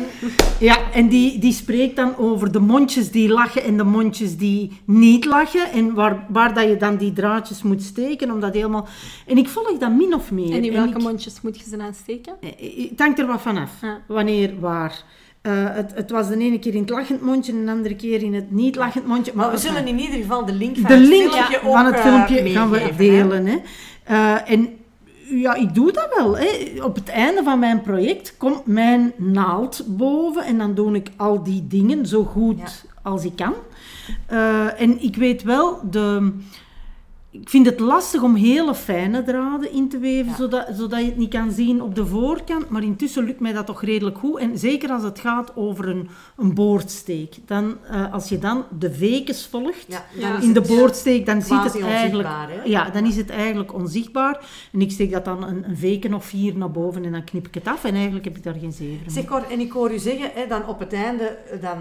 Ja, 0.59 0.77
en 0.93 1.07
die, 1.07 1.39
die 1.39 1.53
spreekt 1.53 1.95
dan 1.95 2.17
over 2.17 2.51
de 2.51 2.59
mondjes 2.59 3.11
die 3.11 3.29
lachen 3.29 3.63
en 3.63 3.77
de 3.77 3.83
mondjes 3.83 4.37
die 4.37 4.81
niet 4.85 5.25
lachen. 5.25 5.71
En 5.71 5.93
waar, 5.93 6.25
waar 6.29 6.53
dat 6.53 6.67
je 6.67 6.77
dan 6.77 6.95
die 6.97 7.13
draadjes 7.13 7.63
moet 7.63 7.83
steken, 7.83 8.31
om 8.31 8.39
dat 8.39 8.53
helemaal... 8.53 8.87
En 9.27 9.37
ik 9.37 9.47
volg 9.49 9.77
dat 9.77 9.91
min 9.91 10.13
of 10.13 10.31
meer. 10.31 10.53
En 10.53 10.63
in 10.63 10.73
welke 10.73 10.97
ik- 10.97 11.01
mondjes 11.03 11.41
moet 11.41 11.57
je 11.57 11.63
ze 11.69 11.77
dan 11.77 11.93
steken? 11.93 12.33
Eh, 12.41 12.89
Het 12.89 12.99
hangt 12.99 13.19
er 13.19 13.27
wat 13.27 13.41
vanaf. 13.41 13.71
Ja. 13.81 13.97
Wanneer, 14.07 14.53
waar. 14.59 15.03
Eh, 15.45 15.51
het, 15.53 15.91
het 15.95 16.11
was 16.11 16.27
de 16.27 16.37
ene 16.37 16.59
keer 16.59 16.73
in 16.73 16.81
het 16.81 16.89
lachend 16.89 17.21
mondje 17.21 17.51
en 17.51 17.65
de 17.65 17.71
andere 17.71 17.95
keer 17.95 18.23
in 18.23 18.33
het 18.33 18.51
niet 18.51 18.75
lachend 18.75 19.07
mondje. 19.07 19.31
Maar 19.35 19.51
we 19.51 19.57
zullen 19.57 19.87
in 19.87 19.99
ieder 19.99 20.15
geval 20.15 20.45
de 20.45 20.53
link 20.53 20.77
van 20.77 20.87
de 20.87 20.93
het 20.93 21.07
link 21.07 21.31
filmpje 21.31 21.61
ook 21.63 21.73
van 21.73 21.85
het 21.85 21.95
eh, 21.95 22.53
gaan 22.53 22.69
we 22.69 22.91
delen. 22.97 23.45
Hè. 23.45 23.57
Eh, 24.03 24.51
en 24.51 24.69
ja, 25.29 25.53
ik 25.53 25.73
doe 25.75 25.91
dat 25.91 26.07
wel. 26.15 26.37
Hè. 26.37 26.47
Op 26.83 26.95
het 26.95 27.09
einde 27.09 27.43
van 27.43 27.59
mijn 27.59 27.81
project 27.81 28.37
komt 28.37 28.65
mijn 28.65 29.13
naald 29.17 29.83
boven 29.87 30.45
en 30.45 30.57
dan 30.57 30.73
doe 30.73 30.95
ik 30.95 31.09
al 31.15 31.43
die 31.43 31.67
dingen 31.67 32.05
zo 32.05 32.23
goed 32.23 32.59
Ja. 32.59 32.89
als 33.01 33.23
ik 33.25 33.35
kan. 33.35 33.53
En 34.77 35.03
ik 35.03 35.15
weet 35.15 35.43
wel, 35.43 35.79
de, 35.91 36.31
ik 37.41 37.49
vind 37.49 37.65
het 37.65 37.79
lastig 37.79 38.21
om 38.21 38.35
hele 38.35 38.75
fijne 38.75 39.23
draden 39.23 39.71
in 39.71 39.89
te 39.89 39.97
weven, 39.97 40.31
Ja. 40.31 40.35
zodat, 40.35 40.67
zodat 40.73 40.99
je 40.99 41.05
het 41.05 41.17
niet 41.17 41.29
kan 41.29 41.51
zien 41.51 41.81
op 41.81 41.95
de 41.95 42.05
voorkant. 42.05 42.69
Maar 42.69 42.83
intussen 42.83 43.23
lukt 43.23 43.39
mij 43.39 43.53
dat 43.53 43.65
toch 43.65 43.81
redelijk 43.83 44.17
goed. 44.17 44.39
En 44.39 44.57
zeker 44.57 44.89
als 44.89 45.03
het 45.03 45.19
gaat 45.19 45.55
over 45.55 45.87
een, 45.89 46.09
een 46.37 46.53
boordsteek. 46.53 47.35
Dan, 47.45 47.77
eh, 47.89 48.13
als 48.13 48.29
je 48.29 48.39
dan 48.39 48.63
de 48.79 48.93
vekens 48.93 49.47
volgt, 49.47 49.85
Ja, 50.17 50.39
in 50.41 50.53
de 50.53 50.61
boordsteek, 50.61 51.25
dan 51.25 51.41
ziet 51.41 51.63
het 51.63 51.81
eigenlijk... 51.81 52.29
hè? 52.29 52.63
Ja, 52.63 52.89
dan 52.89 53.05
is 53.05 53.15
het 53.15 53.29
eigenlijk 53.29 53.73
onzichtbaar. 53.73 54.45
En 54.71 54.81
ik 54.81 54.91
steek 54.91 55.11
dat 55.11 55.25
dan 55.25 55.43
een, 55.43 55.69
een 55.69 55.77
veken 55.77 56.13
of 56.13 56.25
vier 56.25 56.57
naar 56.57 56.71
boven 56.71 57.05
en 57.05 57.11
dan 57.11 57.23
knip 57.23 57.47
ik 57.47 57.53
het 57.53 57.67
af. 57.67 57.83
En 57.83 57.93
eigenlijk 57.93 58.25
heb 58.25 58.37
ik 58.37 58.43
daar 58.43 58.55
geen 58.59 58.73
zeven. 58.73 59.11
Zeg 59.11 59.25
Cor, 59.25 59.43
en 59.51 59.59
ik 59.59 59.71
hoor 59.71 59.93
u 59.93 59.97
zeggen, 59.99 60.29
hè, 60.33 60.47
dan 60.47 60.67
op 60.67 60.79
het 60.79 60.93
einde 60.93 61.37
dan, 61.61 61.77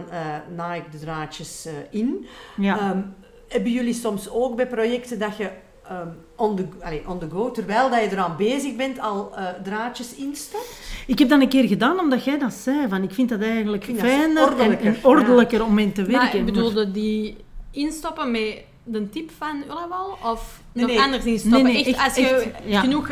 naai 0.56 0.80
ik 0.80 0.92
de 0.92 0.98
draadjes 0.98 1.66
eh, 1.66 1.72
in. 2.00 2.26
Ja. 2.56 3.12
Hebben 3.48 3.72
jullie 3.72 3.94
soms 3.94 4.30
ook 4.30 4.56
bij 4.56 4.66
projecten 4.66 5.18
dat 5.18 5.36
je 5.36 5.50
ehm, 5.88 6.08
on, 6.36 6.56
the, 6.56 6.66
allee, 6.82 7.02
on 7.08 7.18
the 7.18 7.28
go, 7.30 7.50
terwijl 7.50 7.90
dat 7.90 8.00
je 8.00 8.10
eraan 8.10 8.36
bezig 8.36 8.76
bent, 8.76 9.00
al 9.00 9.30
eh, 9.36 9.44
draadjes 9.64 10.14
instopt? 10.14 10.78
Ik 11.06 11.18
heb 11.18 11.28
dat 11.28 11.40
een 11.40 11.48
keer 11.48 11.68
gedaan 11.68 11.98
omdat 11.98 12.24
jij 12.24 12.38
dat 12.38 12.52
zei. 12.52 12.88
Van, 12.88 13.02
ik 13.02 13.12
vind 13.12 13.28
dat 13.28 13.40
eigenlijk 13.40 13.84
vind 13.84 13.98
fijner 13.98 14.36
en, 14.36 14.42
ordelijker, 14.52 14.86
en 14.86 14.96
ordelijker 15.02 15.64
om 15.64 15.78
in 15.78 15.92
te 15.92 16.02
werken. 16.02 16.22
Maar 16.26 16.34
ik 16.34 16.44
bedoelde 16.44 16.90
die 16.90 17.36
instoppen 17.70 18.30
met 18.30 18.62
de 18.84 19.08
tip 19.10 19.30
van 19.38 19.62
Ullawal? 19.62 20.18
Of 20.24 20.60
Nee, 20.72 20.84
nog 20.84 20.94
nee. 20.94 21.04
anders 21.04 21.24
instoppen? 21.24 21.62
Nee, 21.62 21.72
nee, 21.72 21.84
echt, 21.84 21.96
echt- 21.96 22.04
als 22.04 22.14
je 22.16 22.28
echt, 22.28 22.50
ja. 22.64 22.80
genoeg 22.80 23.10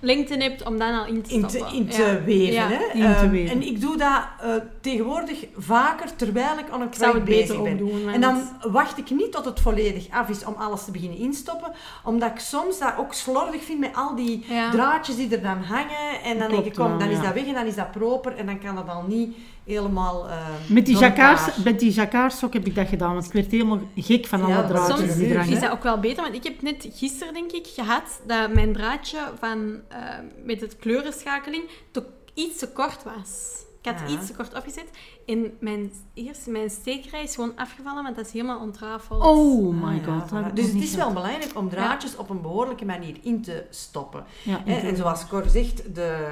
lengte 0.00 0.34
hebt 0.36 0.62
om 0.64 0.78
dan 0.78 0.94
al 0.98 1.06
in 1.06 1.22
te 1.22 1.32
in 1.34 1.48
stoppen. 1.50 1.70
te, 1.70 1.76
in 1.76 1.88
te 1.88 2.02
Ja. 2.02 2.22
weven. 2.24 2.52
Ja. 2.54 2.68
Hè? 2.68 2.84
In 2.92 3.00
te 3.00 3.06
Ehm, 3.06 3.30
weven. 3.30 3.54
En 3.54 3.62
ik 3.66 3.80
doe 3.80 3.96
dat 3.96 4.22
eh, 4.40 4.50
tegenwoordig 4.80 5.44
vaker 5.56 6.16
terwijl 6.16 6.58
ik 6.58 6.70
aan 6.70 6.80
een 6.80 6.88
project 6.88 7.24
beter 7.24 7.36
bezig 7.46 7.62
ben. 7.62 7.76
doen. 7.76 8.08
En 8.08 8.20
dan 8.20 8.42
wacht 8.70 8.98
ik 8.98 9.10
niet 9.10 9.32
tot 9.32 9.44
het 9.44 9.60
volledig 9.60 10.06
af 10.10 10.28
is 10.28 10.44
om 10.44 10.54
alles 10.58 10.84
te 10.84 10.90
beginnen 10.90 11.18
instoppen, 11.18 11.72
omdat 12.04 12.30
ik 12.30 12.38
soms 12.38 12.78
dat 12.78 12.92
ook 12.98 13.12
slordig 13.14 13.62
vind 13.64 13.78
met 13.80 13.90
al 13.94 14.14
die 14.14 14.44
Ja. 14.48 14.70
draadjes 14.70 15.16
die 15.16 15.28
er 15.36 15.42
dan 15.42 15.62
hangen. 15.62 16.22
En 16.24 16.38
dan 16.38 16.50
denk 16.50 16.64
ik, 16.64 16.74
kom, 16.74 16.98
dan 16.98 17.08
is 17.08 17.20
dat 17.20 17.34
weg 17.34 17.46
en 17.46 17.54
dan 17.54 17.66
is 17.66 17.74
dat 17.74 17.90
proper 17.90 18.36
en 18.36 18.46
dan 18.46 18.58
kan 18.58 18.74
dat 18.74 18.88
al 18.88 19.02
niet 19.08 19.36
helemaal. 19.66 20.28
eh, 20.28 20.46
Met 20.68 20.86
die, 20.86 20.96
jacquards, 20.98 21.56
met 21.64 21.78
die 21.80 21.92
jacquardsok 21.92 22.52
heb 22.52 22.66
ik 22.66 22.74
dat 22.74 22.88
gedaan, 22.88 23.12
want 23.12 23.24
ik 23.26 23.32
werd 23.32 23.50
helemaal 23.50 23.80
gek 23.96 24.26
van 24.26 24.38
Ja, 24.38 24.44
alle 24.58 24.66
draadjes 24.66 24.98
Soms 24.98 25.14
die 25.16 25.34
er 25.34 25.48
is 25.50 25.60
dat 25.60 25.70
ook 25.70 25.82
wel 25.82 26.00
beter, 26.00 26.22
want 26.22 26.34
ik 26.34 26.44
heb 26.44 26.62
net 26.62 26.88
gisteren, 26.92 27.34
denk 27.34 27.52
ik, 27.52 27.66
gehad 27.66 28.20
dat 28.26 28.54
mijn 28.54 28.72
draadje 28.72 29.18
van, 29.38 29.80
eh, 29.88 29.98
met 30.44 30.60
het 30.60 30.76
kleurenschakeling 30.76 31.62
te, 31.90 32.04
iets 32.34 32.58
te 32.58 32.68
kort 32.68 33.02
was. 33.02 33.64
Ik 33.82 33.92
had 33.92 34.10
Ja. 34.10 34.16
iets 34.16 34.26
te 34.26 34.34
kort 34.34 34.54
opgezet 34.54 34.84
en 35.26 35.52
mijn, 35.60 35.92
eerst, 36.14 36.46
mijn 36.46 36.70
steekrij 36.70 37.22
is 37.22 37.34
gewoon 37.34 37.56
afgevallen, 37.56 38.02
want 38.02 38.16
dat 38.16 38.26
is 38.26 38.32
helemaal 38.32 38.60
ontrafeld. 38.60 39.22
Oh 39.24 39.74
my 39.74 39.98
Ah, 39.98 40.06
ja, 40.06 40.18
god. 40.28 40.56
Dus 40.56 40.66
het 40.66 40.82
is 40.82 40.94
wel 40.94 41.12
belangrijk 41.12 41.50
om 41.54 41.68
draadjes 41.68 42.16
op 42.16 42.30
een 42.30 42.40
behoorlijke 42.42 42.84
manier 42.84 43.16
in 43.22 43.42
te 43.42 43.64
stoppen. 43.70 44.24
Ja, 44.42 44.60
Hè, 44.64 44.74
En 44.88 44.96
zoals 44.96 45.26
Cor 45.26 45.44
zegt, 45.48 45.94
de 45.94 46.26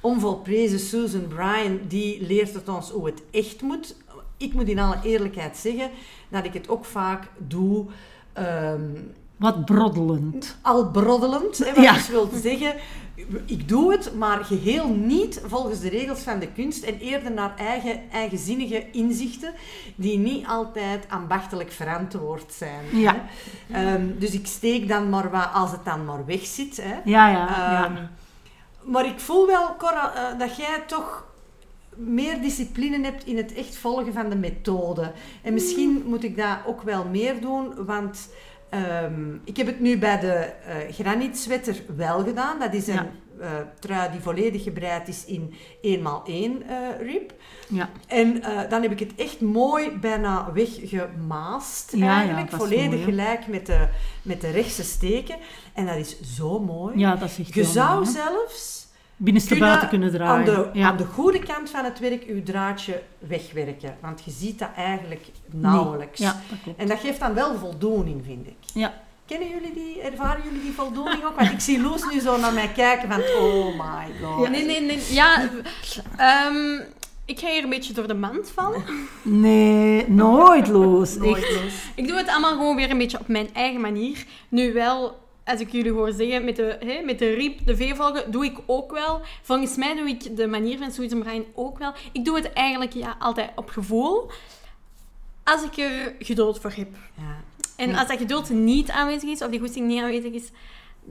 onvolprezen 0.00 0.78
Susan 0.80 1.26
Bryan, 1.28 1.80
die 1.88 2.26
leert 2.26 2.54
het 2.54 2.68
ons 2.68 2.90
hoe 2.90 3.06
het 3.06 3.22
echt 3.30 3.62
moet. 3.62 3.96
Ik 4.36 4.52
moet 4.52 4.68
in 4.68 4.78
alle 4.78 4.96
eerlijkheid 5.02 5.56
zeggen 5.56 5.90
dat 6.28 6.44
ik 6.44 6.52
het 6.52 6.68
ook 6.68 6.84
vaak 6.84 7.24
doe 7.38 7.84
ehm, 8.32 8.80
Wat 9.36 9.64
broddelend. 9.64 10.56
al 10.62 10.90
broddelend. 10.90 11.58
Hè, 11.58 11.74
wat 11.74 11.84
Ja. 11.84 11.92
dus 11.92 12.08
wil 12.08 12.28
zeggen, 12.42 12.74
ik 13.46 13.68
doe 13.68 13.92
het, 13.92 14.14
maar 14.14 14.44
geheel 14.44 14.88
niet 14.88 15.42
volgens 15.46 15.80
de 15.80 15.88
regels 15.88 16.18
van 16.20 16.38
de 16.38 16.48
kunst 16.52 16.84
en 16.84 16.98
eerder 16.98 17.32
naar 17.32 17.54
eigen, 17.56 18.00
eigenzinnige 18.12 18.90
inzichten 18.90 19.52
die 19.94 20.18
niet 20.18 20.46
altijd 20.46 21.04
ambachtelijk 21.08 21.72
verantwoord 21.72 22.52
zijn. 22.52 22.84
Ja. 23.00 23.24
Hè. 23.66 23.94
Ehm, 23.94 24.06
dus 24.18 24.30
ik 24.30 24.46
steek 24.46 24.88
dan 24.88 25.08
maar 25.08 25.30
wat 25.30 25.48
als 25.52 25.70
het 25.70 25.84
dan 25.84 26.04
maar 26.04 26.26
weg 26.26 26.44
zit. 26.46 26.76
Hè. 26.82 26.94
Ja, 27.04 27.28
ja. 27.28 27.48
Ehm, 27.84 27.94
ja. 27.94 28.10
Maar 28.86 29.06
ik 29.06 29.20
voel 29.20 29.46
wel, 29.46 29.76
Cora, 29.76 30.14
eh, 30.14 30.38
dat 30.38 30.56
jij 30.56 30.82
toch 30.86 31.24
meer 31.96 32.40
discipline 32.40 33.04
hebt 33.04 33.24
in 33.26 33.36
het 33.36 33.54
echt 33.54 33.76
volgen 33.76 34.12
van 34.12 34.28
de 34.28 34.36
methode. 34.36 35.12
En 35.42 35.52
misschien 35.54 35.90
Mm. 35.90 36.02
moet 36.04 36.24
ik 36.24 36.36
dat 36.36 36.58
ook 36.66 36.82
wel 36.82 37.04
meer 37.04 37.40
doen, 37.40 37.84
want 37.86 38.28
ehm, 38.70 39.34
ik 39.44 39.56
heb 39.56 39.66
het 39.66 39.80
nu 39.80 39.98
bij 39.98 40.20
de 40.20 40.32
eh 40.34 40.94
granietswetter 40.94 41.82
wel 41.96 42.24
gedaan. 42.24 42.58
Dat 42.58 42.74
is 42.74 42.86
een 42.86 42.94
Ja. 42.94 43.06
Eh, 43.40 43.48
trui 43.78 44.10
die 44.10 44.20
volledig 44.20 44.62
gebreid 44.62 45.08
is 45.08 45.24
in 45.24 45.54
1x1 45.82 46.66
eh 46.68 46.78
rib. 47.00 47.32
ja. 47.68 47.90
En 48.06 48.42
eh, 48.42 48.70
dan 48.70 48.82
heb 48.82 48.90
ik 48.90 48.98
het 48.98 49.14
echt 49.16 49.40
mooi 49.40 49.90
bijna 50.00 50.52
weggemaast 50.52 51.92
Ja, 51.96 52.16
eigenlijk. 52.16 52.50
volledig 52.50 52.90
mooi, 52.90 53.02
gelijk 53.02 53.46
met 53.46 53.66
de, 53.66 53.88
met 54.22 54.40
de 54.40 54.50
rechtse 54.50 54.82
steken. 54.84 55.36
En 55.74 55.86
dat 55.86 55.96
is 55.96 56.20
zo 56.20 56.58
mooi. 56.60 56.98
ja, 56.98 57.16
dat 57.16 57.28
is 57.28 57.38
echt 57.38 57.54
Je 57.54 57.64
zou 57.64 57.94
mooi, 57.94 58.06
zelfs 58.06 58.84
Binnenste 59.18 59.58
buiten 59.58 59.88
kunnen 59.88 60.10
draaien. 60.10 60.56
aan 60.56 60.62
de, 60.72 60.78
ja. 60.78 60.86
aan 60.86 60.96
de 60.96 61.04
goede 61.04 61.38
kant 61.38 61.70
van 61.70 61.84
het 61.84 61.98
werk 61.98 62.22
je 62.26 62.42
draadje 62.42 63.02
wegwerken. 63.18 63.96
Want 64.00 64.22
je 64.24 64.30
ziet 64.30 64.58
dat 64.58 64.68
eigenlijk 64.76 65.26
nauwelijks. 65.46 66.18
Ja, 66.20 66.40
dat. 66.64 66.74
En 66.76 66.86
dat 66.86 66.98
geeft 66.98 67.20
dan 67.20 67.34
wel 67.34 67.54
voldoening, 67.58 68.24
vind 68.24 68.46
ik. 68.46 68.56
Ja. 68.74 69.04
Kennen 69.26 69.48
jullie 69.48 69.72
die, 69.72 70.00
ervaren 70.00 70.42
jullie 70.44 70.62
die 70.62 70.72
voldoening 70.72 71.24
ook? 71.24 71.36
Want 71.36 71.50
ik 71.50 71.60
zie 71.60 71.80
Loes 71.80 72.02
nu 72.12 72.20
zo 72.20 72.36
naar 72.36 72.52
mij 72.52 72.68
kijken 72.68 73.08
van, 73.08 73.20
oh 73.20 73.66
my 73.66 74.06
god. 74.22 74.48
Nee, 74.48 74.64
nee, 74.64 74.80
nee. 74.80 75.00
Ja, 75.10 75.50
ehm, 76.16 76.80
ik 77.24 77.38
ga 77.38 77.48
hier 77.48 77.62
een 77.62 77.70
beetje 77.70 77.92
door 77.92 78.06
de 78.06 78.14
mand 78.14 78.50
vallen. 78.50 78.84
Nee, 79.22 80.08
nooit 80.08 80.68
los. 80.68 81.16
Nooit 81.16 81.44
Echt. 81.44 81.54
Loes. 81.54 81.74
Ik 81.94 82.08
doe 82.08 82.16
het 82.16 82.28
allemaal 82.28 82.52
gewoon 82.52 82.76
weer 82.76 82.90
een 82.90 82.98
beetje 82.98 83.18
op 83.20 83.28
mijn 83.28 83.48
eigen 83.54 83.80
manier. 83.80 84.24
Nu 84.48 84.72
wel, 84.72 85.18
als 85.44 85.60
ik 85.60 85.72
jullie 85.72 85.92
hoor 85.92 86.12
zeggen, 86.12 86.44
met 86.44 86.56
de, 86.56 86.76
hè, 86.80 87.02
met 87.04 87.18
de 87.18 87.34
riep, 87.34 87.66
de 87.66 87.76
veevolgen, 87.76 88.30
doe 88.30 88.44
ik 88.44 88.58
ook 88.66 88.92
wel. 88.92 89.20
Volgens 89.42 89.76
mij 89.76 89.94
doe 89.94 90.08
ik 90.08 90.36
de 90.36 90.46
manier 90.46 90.78
van 90.78 90.92
Susan 90.92 91.18
Bryan 91.18 91.44
ook 91.54 91.78
wel. 91.78 91.92
Ik 92.12 92.24
doe 92.24 92.36
het 92.36 92.52
eigenlijk 92.52 92.92
ja, 92.92 93.16
altijd 93.18 93.50
op 93.54 93.68
gevoel. 93.68 94.30
Als 95.44 95.62
ik 95.62 95.76
er 95.76 96.14
geduld 96.18 96.60
voor 96.60 96.72
heb. 96.76 96.88
Ja. 97.14 97.44
En 97.76 97.94
als 97.94 98.08
dat 98.08 98.18
geduld 98.18 98.50
niet 98.50 98.90
aanwezig 98.90 99.28
is, 99.30 99.42
of 99.42 99.50
die 99.50 99.60
goesting 99.60 99.86
niet 99.86 100.02
aanwezig 100.02 100.32
is, 100.32 100.48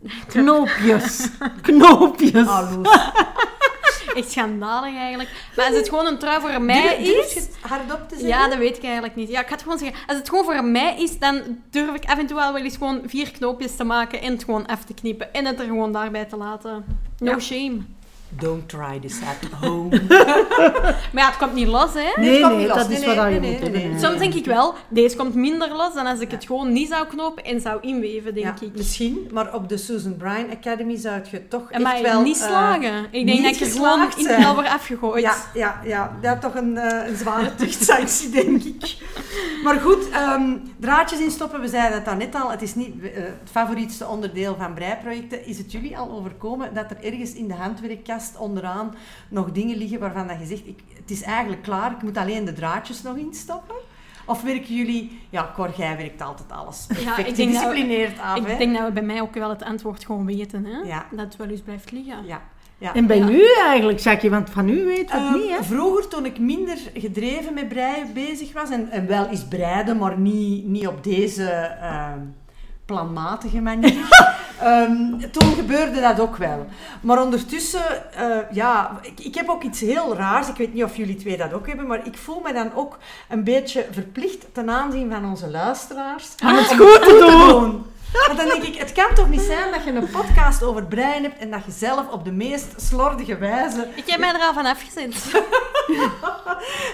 Knoopjes. 0.28 1.30
Knoopjes. 1.62 2.48
Oh, 2.48 2.72
echt 4.16 4.32
schandalig 4.32 4.96
eigenlijk. 4.96 5.30
Maar 5.56 5.66
als 5.66 5.76
het 5.76 5.90
gewoon 5.90 6.06
een 6.06 6.18
trui 6.18 6.42
voor 6.42 6.62
mij 6.62 6.82
Durf- 6.98 7.14
durf 7.14 7.36
is... 7.36 7.48
hardop 7.62 8.00
te 8.10 8.16
zeggen? 8.16 8.28
Ja, 8.28 8.48
dat 8.48 8.58
weet 8.58 8.78
ik 8.78 8.84
eigenlijk 8.84 9.16
niet. 9.16 9.30
Ja, 9.30 9.40
ik 9.42 9.48
ga 9.48 9.54
het 9.54 9.62
gewoon 9.64 9.78
zeggen. 9.78 9.98
Als 10.08 10.18
het 10.18 10.30
gewoon 10.30 10.44
voor 10.46 10.64
mij 10.66 10.96
is, 11.00 11.20
dan 11.20 11.42
durf 11.70 11.94
ik 11.96 12.06
af 12.06 12.18
en 12.18 12.26
toe 12.28 12.36
wel 12.38 12.54
wel 12.54 12.62
eens 12.64 12.78
gewoon 12.78 13.02
vier 13.06 13.32
knoopjes 13.32 13.76
te 13.76 13.84
maken 13.84 14.22
en 14.22 14.32
het 14.32 14.44
gewoon 14.44 14.66
af 14.66 14.84
te 14.84 14.94
knippen. 14.94 15.34
En 15.34 15.46
het 15.46 15.60
er 15.60 15.66
gewoon 15.66 15.92
daarbij 15.92 16.26
te 16.26 16.38
laten. 16.38 16.86
No 17.20 17.32
Ja. 17.32 17.40
shame. 17.40 17.78
Don't 18.30 18.70
try 18.70 19.00
this 19.00 19.20
at 19.22 19.50
home. 19.62 20.02
Maar 21.14 21.24
ja, 21.24 21.26
het 21.28 21.38
komt 21.38 21.54
niet 21.54 21.68
los, 21.68 21.94
hè. 21.94 22.22
Nee, 22.22 22.42
komt 22.42 22.52
nee, 22.54 22.60
niet 22.60 22.68
los. 22.68 22.78
dat 22.78 22.88
Nee, 22.88 22.98
is 23.00 23.06
nee, 23.06 23.16
wat 23.16 23.26
je 23.34 23.40
nee, 23.40 23.52
moet 23.52 23.60
nee, 23.62 23.72
hebben. 23.72 23.92
nee. 23.92 24.00
Soms 24.00 24.20
denk 24.20 24.34
ik 24.34 24.46
wel, 24.46 24.74
deze 24.90 25.16
komt 25.16 25.36
minder 25.36 25.76
los 25.76 25.94
dan 25.94 26.06
als 26.06 26.20
ik 26.20 26.32
het 26.32 26.46
gewoon 26.46 26.72
niet 26.74 26.88
zou 26.90 27.08
knopen 27.08 27.44
en 27.44 27.62
zou 27.62 27.82
inweven, 27.82 28.34
denk 28.34 28.60
Ja, 28.60 28.66
ik. 28.68 28.76
Misschien, 28.76 29.28
maar 29.32 29.54
op 29.54 29.70
de 29.70 29.78
Susan 29.78 30.18
Bryan 30.18 30.50
Academy 30.52 30.96
zou 30.98 31.22
je 31.32 31.48
toch 31.48 31.72
En 31.72 31.74
echt 31.74 31.84
maar 31.84 32.02
wel... 32.02 32.22
niet 32.22 32.40
eh, 32.42 32.48
slagen. 32.48 33.06
ik 33.12 33.26
denk 33.26 33.44
dat 33.44 33.56
er 33.60 33.68
gewoon 33.72 34.02
in 34.18 34.24
zijn. 34.24 34.42
hel 34.42 34.54
word 34.56 34.68
afgegooid. 34.68 35.22
ja, 35.24 35.36
ja, 35.54 35.82
ja, 35.84 36.18
dat 36.22 36.36
is 36.36 36.42
toch 36.42 36.56
een, 36.56 36.78
eh, 36.78 37.08
een 37.08 37.18
zware 37.18 37.56
tuchtsanctie, 37.66 38.30
denk 38.30 38.64
ik. 38.64 38.96
Maar 39.64 39.80
goed, 39.80 40.10
ehm, 40.10 40.58
draadjes 40.80 41.20
instoppen, 41.20 41.62
we 41.62 41.68
zeiden 41.68 42.04
het 42.04 42.18
net 42.18 42.36
al, 42.36 42.52
het 42.52 42.62
is 42.62 42.76
niet 42.76 42.94
eh, 43.04 43.10
het 43.16 43.50
favorietste 43.52 44.08
onderdeel 44.08 44.56
van 44.60 44.74
breiprojecten. 44.74 45.46
Is 45.46 45.58
het 45.58 45.72
jullie 45.72 45.98
al 45.98 46.12
overkomen 46.12 46.74
dat 46.74 46.92
er 46.92 47.04
ergens 47.04 47.34
in 47.34 47.48
de 47.48 47.54
handwerkkast 47.54 48.15
onderaan 48.38 48.96
nog 49.30 49.52
dingen 49.52 49.78
liggen 49.78 50.00
waarvan 50.00 50.28
dat 50.28 50.40
je 50.40 50.46
zegt, 50.46 50.68
ik, 50.68 50.80
het 50.98 51.12
is 51.12 51.22
eigenlijk 51.22 51.62
klaar, 51.62 51.92
ik 51.92 52.02
moet 52.02 52.18
alleen 52.18 52.46
de 52.46 52.54
draadjes 52.54 53.02
nog 53.02 53.16
instoppen? 53.18 53.76
Of 54.26 54.42
werken 54.42 54.76
jullie... 54.76 55.20
Ja, 55.30 55.52
Cor, 55.56 55.74
jij 55.78 55.98
werkt 55.98 56.22
altijd 56.22 56.52
alles 56.52 56.86
perfect 56.88 57.28
ik 57.28 57.36
denk 57.36 57.56
af, 58.22 58.38
Ik 58.38 58.48
hè? 58.48 58.58
denk 58.58 58.78
dat 58.78 58.86
we 58.86 58.92
bij 58.92 59.04
mij 59.04 59.22
ook 59.22 59.34
wel 59.34 59.50
het 59.50 59.64
antwoord 59.64 60.06
gewoon 60.06 60.26
weten, 60.26 60.66
hè. 60.66 60.78
Ja. 60.78 61.06
Dat 61.12 61.20
het 61.26 61.36
wel 61.36 61.48
eens 61.48 61.62
blijft 61.62 61.92
liggen. 61.92 62.26
Ja. 62.26 62.42
ja. 62.78 62.94
En 62.94 63.08
bij 63.08 63.18
Ja. 63.18 63.30
u 63.30 63.44
eigenlijk, 63.66 64.00
Jackie, 64.00 64.30
want 64.30 64.50
van 64.50 64.70
u 64.70 64.86
weet 64.86 65.12
het 65.12 65.22
Ehm, 65.22 65.34
niet, 65.34 65.50
hè? 65.50 65.64
Vroeger, 65.64 66.08
toen 66.08 66.26
ik 66.26 66.40
minder 66.40 66.78
gedreven 66.94 67.54
met 67.54 67.68
breien 67.68 68.14
bezig 68.14 68.54
was, 68.54 68.70
en, 68.70 68.90
en 68.92 69.08
wel 69.08 69.26
eens 69.28 69.48
breiden, 69.48 69.98
maar 69.98 70.20
niet, 70.20 70.66
niet 70.66 70.88
op 70.88 71.04
deze 71.04 71.50
ehm, 71.82 72.20
planmatige 72.86 73.62
manier, 73.62 74.10
ehm, 74.60 75.20
toen 75.32 75.54
gebeurde 75.56 76.02
dat 76.02 76.20
ook 76.20 76.38
wel. 76.38 76.68
Maar 77.02 77.22
ondertussen, 77.22 78.14
eh, 78.14 78.38
ja, 78.52 79.00
ik, 79.02 79.20
ik 79.20 79.36
heb 79.36 79.50
ook 79.50 79.64
iets 79.64 79.80
heel 79.80 80.16
raars, 80.16 80.48
ik 80.48 80.56
weet 80.56 80.74
niet 80.74 80.84
of 80.84 80.98
jullie 80.98 81.16
twee 81.16 81.38
dat 81.38 81.54
ook 81.54 81.68
hebben, 81.68 81.88
maar 81.88 82.06
ik 82.06 82.18
voel 82.18 82.40
me 82.44 82.54
dan 82.54 82.74
ook 82.76 82.98
een 83.30 83.44
beetje 83.44 83.86
verplicht 83.92 84.46
ten 84.54 84.70
aanzien 84.70 85.12
van 85.12 85.30
onze 85.30 85.50
luisteraars. 85.50 86.30
Aan 86.40 86.56
het 86.56 86.72
om 86.72 86.78
goed 86.78 87.04
te 87.04 87.18
doen. 87.18 87.86
Want 88.28 88.38
dan 88.38 88.48
denk 88.48 88.64
ik, 88.64 88.76
het 88.76 88.92
kan 88.92 89.16
toch 89.16 89.30
niet 89.30 89.42
zijn 89.42 89.72
dat 89.72 89.84
je 89.84 89.92
een 89.92 90.10
podcast 90.10 90.64
over 90.64 90.84
breien 90.84 91.24
hebt 91.24 91.40
en 91.40 91.52
dat 91.52 91.66
je 91.66 91.72
zelf 91.72 92.10
op 92.12 92.26
de 92.26 92.32
meest 92.32 92.74
slordige 92.78 93.38
wijze 93.38 93.88
Ik 93.96 94.08
heb 94.08 94.20
mij 94.20 94.34
er 94.34 94.40
al 94.40 94.54
van 94.54 94.66
afgezet. 94.66 95.16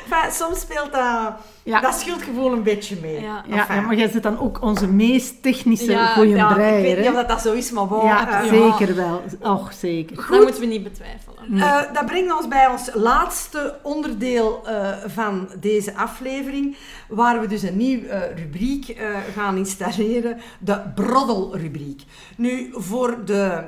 Enfin, 0.10 0.32
soms 0.32 0.60
speelt 0.60 0.92
dat, 0.92 1.34
Ja. 1.64 1.80
dat 1.82 2.00
schuldgevoel 2.00 2.52
een 2.52 2.64
beetje 2.64 2.98
mee. 3.02 3.22
Ja. 3.22 3.44
Ja, 3.48 3.56
Enfin, 3.60 3.76
ja, 3.76 3.82
maar 3.82 3.96
jij 3.96 4.10
zit 4.10 4.24
dan 4.24 4.40
ook 4.40 4.62
onze 4.62 4.88
meest 4.88 5.42
technische 5.42 5.92
Ja, 5.92 6.08
goeie 6.14 6.36
ja, 6.36 6.50
ik 6.50 6.56
weet 6.56 6.96
niet 6.98 7.06
hè? 7.06 7.10
of 7.12 7.16
dat, 7.16 7.28
dat 7.30 7.42
zo 7.42 7.54
is, 7.54 7.72
maar 7.72 7.88
bon. 7.88 8.06
Ja, 8.06 8.44
zeker 8.48 8.96
wel. 8.96 9.22
Och, 9.42 9.74
zeker. 9.74 10.16
Dat 10.30 10.42
moeten 10.42 10.62
we 10.62 10.66
niet 10.68 10.84
betwijfelen. 10.84 11.38
eh, 11.62 11.94
dat 11.94 12.06
brengt 12.06 12.34
ons 12.38 12.48
bij 12.48 12.68
ons 12.68 12.90
laatste 12.94 13.76
onderdeel 13.84 14.62
eh, 14.68 14.90
van 15.08 15.50
deze 15.60 15.96
aflevering, 15.96 16.78
waar 17.10 17.40
we 17.42 17.48
dus 17.48 17.62
een 17.62 17.78
nieuw 17.78 18.04
eh, 18.04 18.20
rubriek 18.36 18.90
eh, 18.90 19.08
gaan 19.36 19.58
installeren, 19.58 20.38
de 20.60 20.80
broddelrubriek. 20.96 22.02
Nu, 22.38 22.70
voor 22.74 23.18
de 23.26 23.62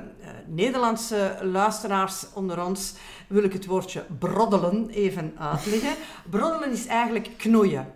Nederlandse 0.53 1.37
luisteraars 1.41 2.25
onder 2.33 2.65
ons 2.65 2.93
wil 3.27 3.43
ik 3.43 3.53
het 3.53 3.65
woordje 3.65 4.05
broddelen 4.19 4.89
even 4.89 5.33
uitleggen. 5.39 5.93
Broddelen 6.29 6.71
is 6.71 6.85
eigenlijk 6.85 7.29
knoeien. 7.37 7.93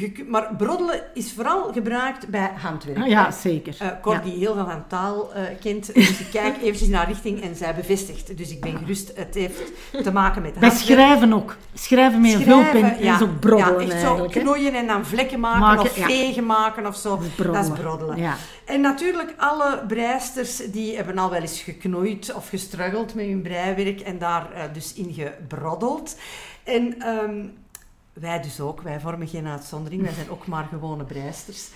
Je 0.00 0.24
maar 0.28 0.54
broddelen 0.56 1.02
is 1.14 1.32
vooral 1.32 1.72
gebruikt 1.72 2.28
bij 2.28 2.50
handwerk. 2.56 2.98
Ah, 2.98 3.06
Ja, 3.06 3.30
zeker. 3.30 3.76
Eh 3.78 3.88
Cor, 4.02 4.12
Ja. 4.12 4.20
die 4.20 4.32
heel 4.38 4.54
veel 4.54 4.64
van 4.64 4.84
taal 4.88 5.32
eh, 5.34 5.42
kent, 5.60 5.94
dus 5.94 6.18
ik 6.20 6.26
kijk 6.32 6.56
eventjes 6.62 6.88
naar 6.88 7.08
richting 7.08 7.42
en 7.42 7.56
zij 7.56 7.74
bevestigt. 7.74 8.36
Dus 8.38 8.50
ik 8.50 8.60
ben 8.60 8.78
gerust, 8.78 9.12
het 9.16 9.34
heeft 9.34 9.62
te 10.02 10.12
maken 10.12 10.42
met 10.42 10.58
Wij 10.58 10.68
handwerk. 10.68 10.98
schrijven 10.98 11.32
ook. 11.32 11.56
Schrijven 11.74 12.20
met 12.20 12.32
een 12.32 12.42
vulpen 12.42 12.96
ja. 13.02 13.14
is 13.14 13.22
ook 13.22 13.40
broddelen 13.40 13.86
ja, 13.86 13.92
echt 13.92 14.00
zo 14.02 14.26
knoeien 14.30 14.74
en 14.74 14.86
dan 14.86 15.06
vlekken 15.06 15.40
maken, 15.40 15.60
Maken, 15.60 15.82
of 15.82 15.96
ja. 15.96 16.06
vegen 16.06 16.46
maken 16.46 16.86
of 16.86 16.96
zo. 16.96 17.16
Dat 17.16 17.24
is 17.24 17.30
broddelen. 17.34 17.68
Dat 17.68 17.76
is 17.78 17.82
broddelen. 17.82 18.16
Ja. 18.18 18.34
En 18.64 18.80
natuurlijk, 18.80 19.34
alle 19.36 19.84
breisters 19.88 20.56
die 20.56 20.96
hebben 20.96 21.18
al 21.18 21.30
wel 21.30 21.40
eens 21.40 21.60
geknoeid 21.60 21.84
geknoeid 21.86 22.34
of 22.34 22.48
gestruggeld 22.48 23.14
met 23.14 23.26
hun 23.26 23.42
breiwerk 23.42 24.00
en 24.00 24.18
daar 24.18 24.46
uh, 24.54 24.62
dus 24.72 24.94
in 24.94 25.12
gebroddeld. 25.12 26.16
En 26.64 27.08
um, 27.08 27.52
wij 28.20 28.42
dus 28.42 28.60
ook, 28.60 28.80
wij 28.80 29.00
vormen 29.00 29.28
geen 29.28 29.46
uitzondering, 29.46 30.02
wij 30.02 30.12
zijn 30.12 30.30
ook 30.30 30.46
maar 30.46 30.66
gewone 30.70 31.04
breisters. 31.04 31.68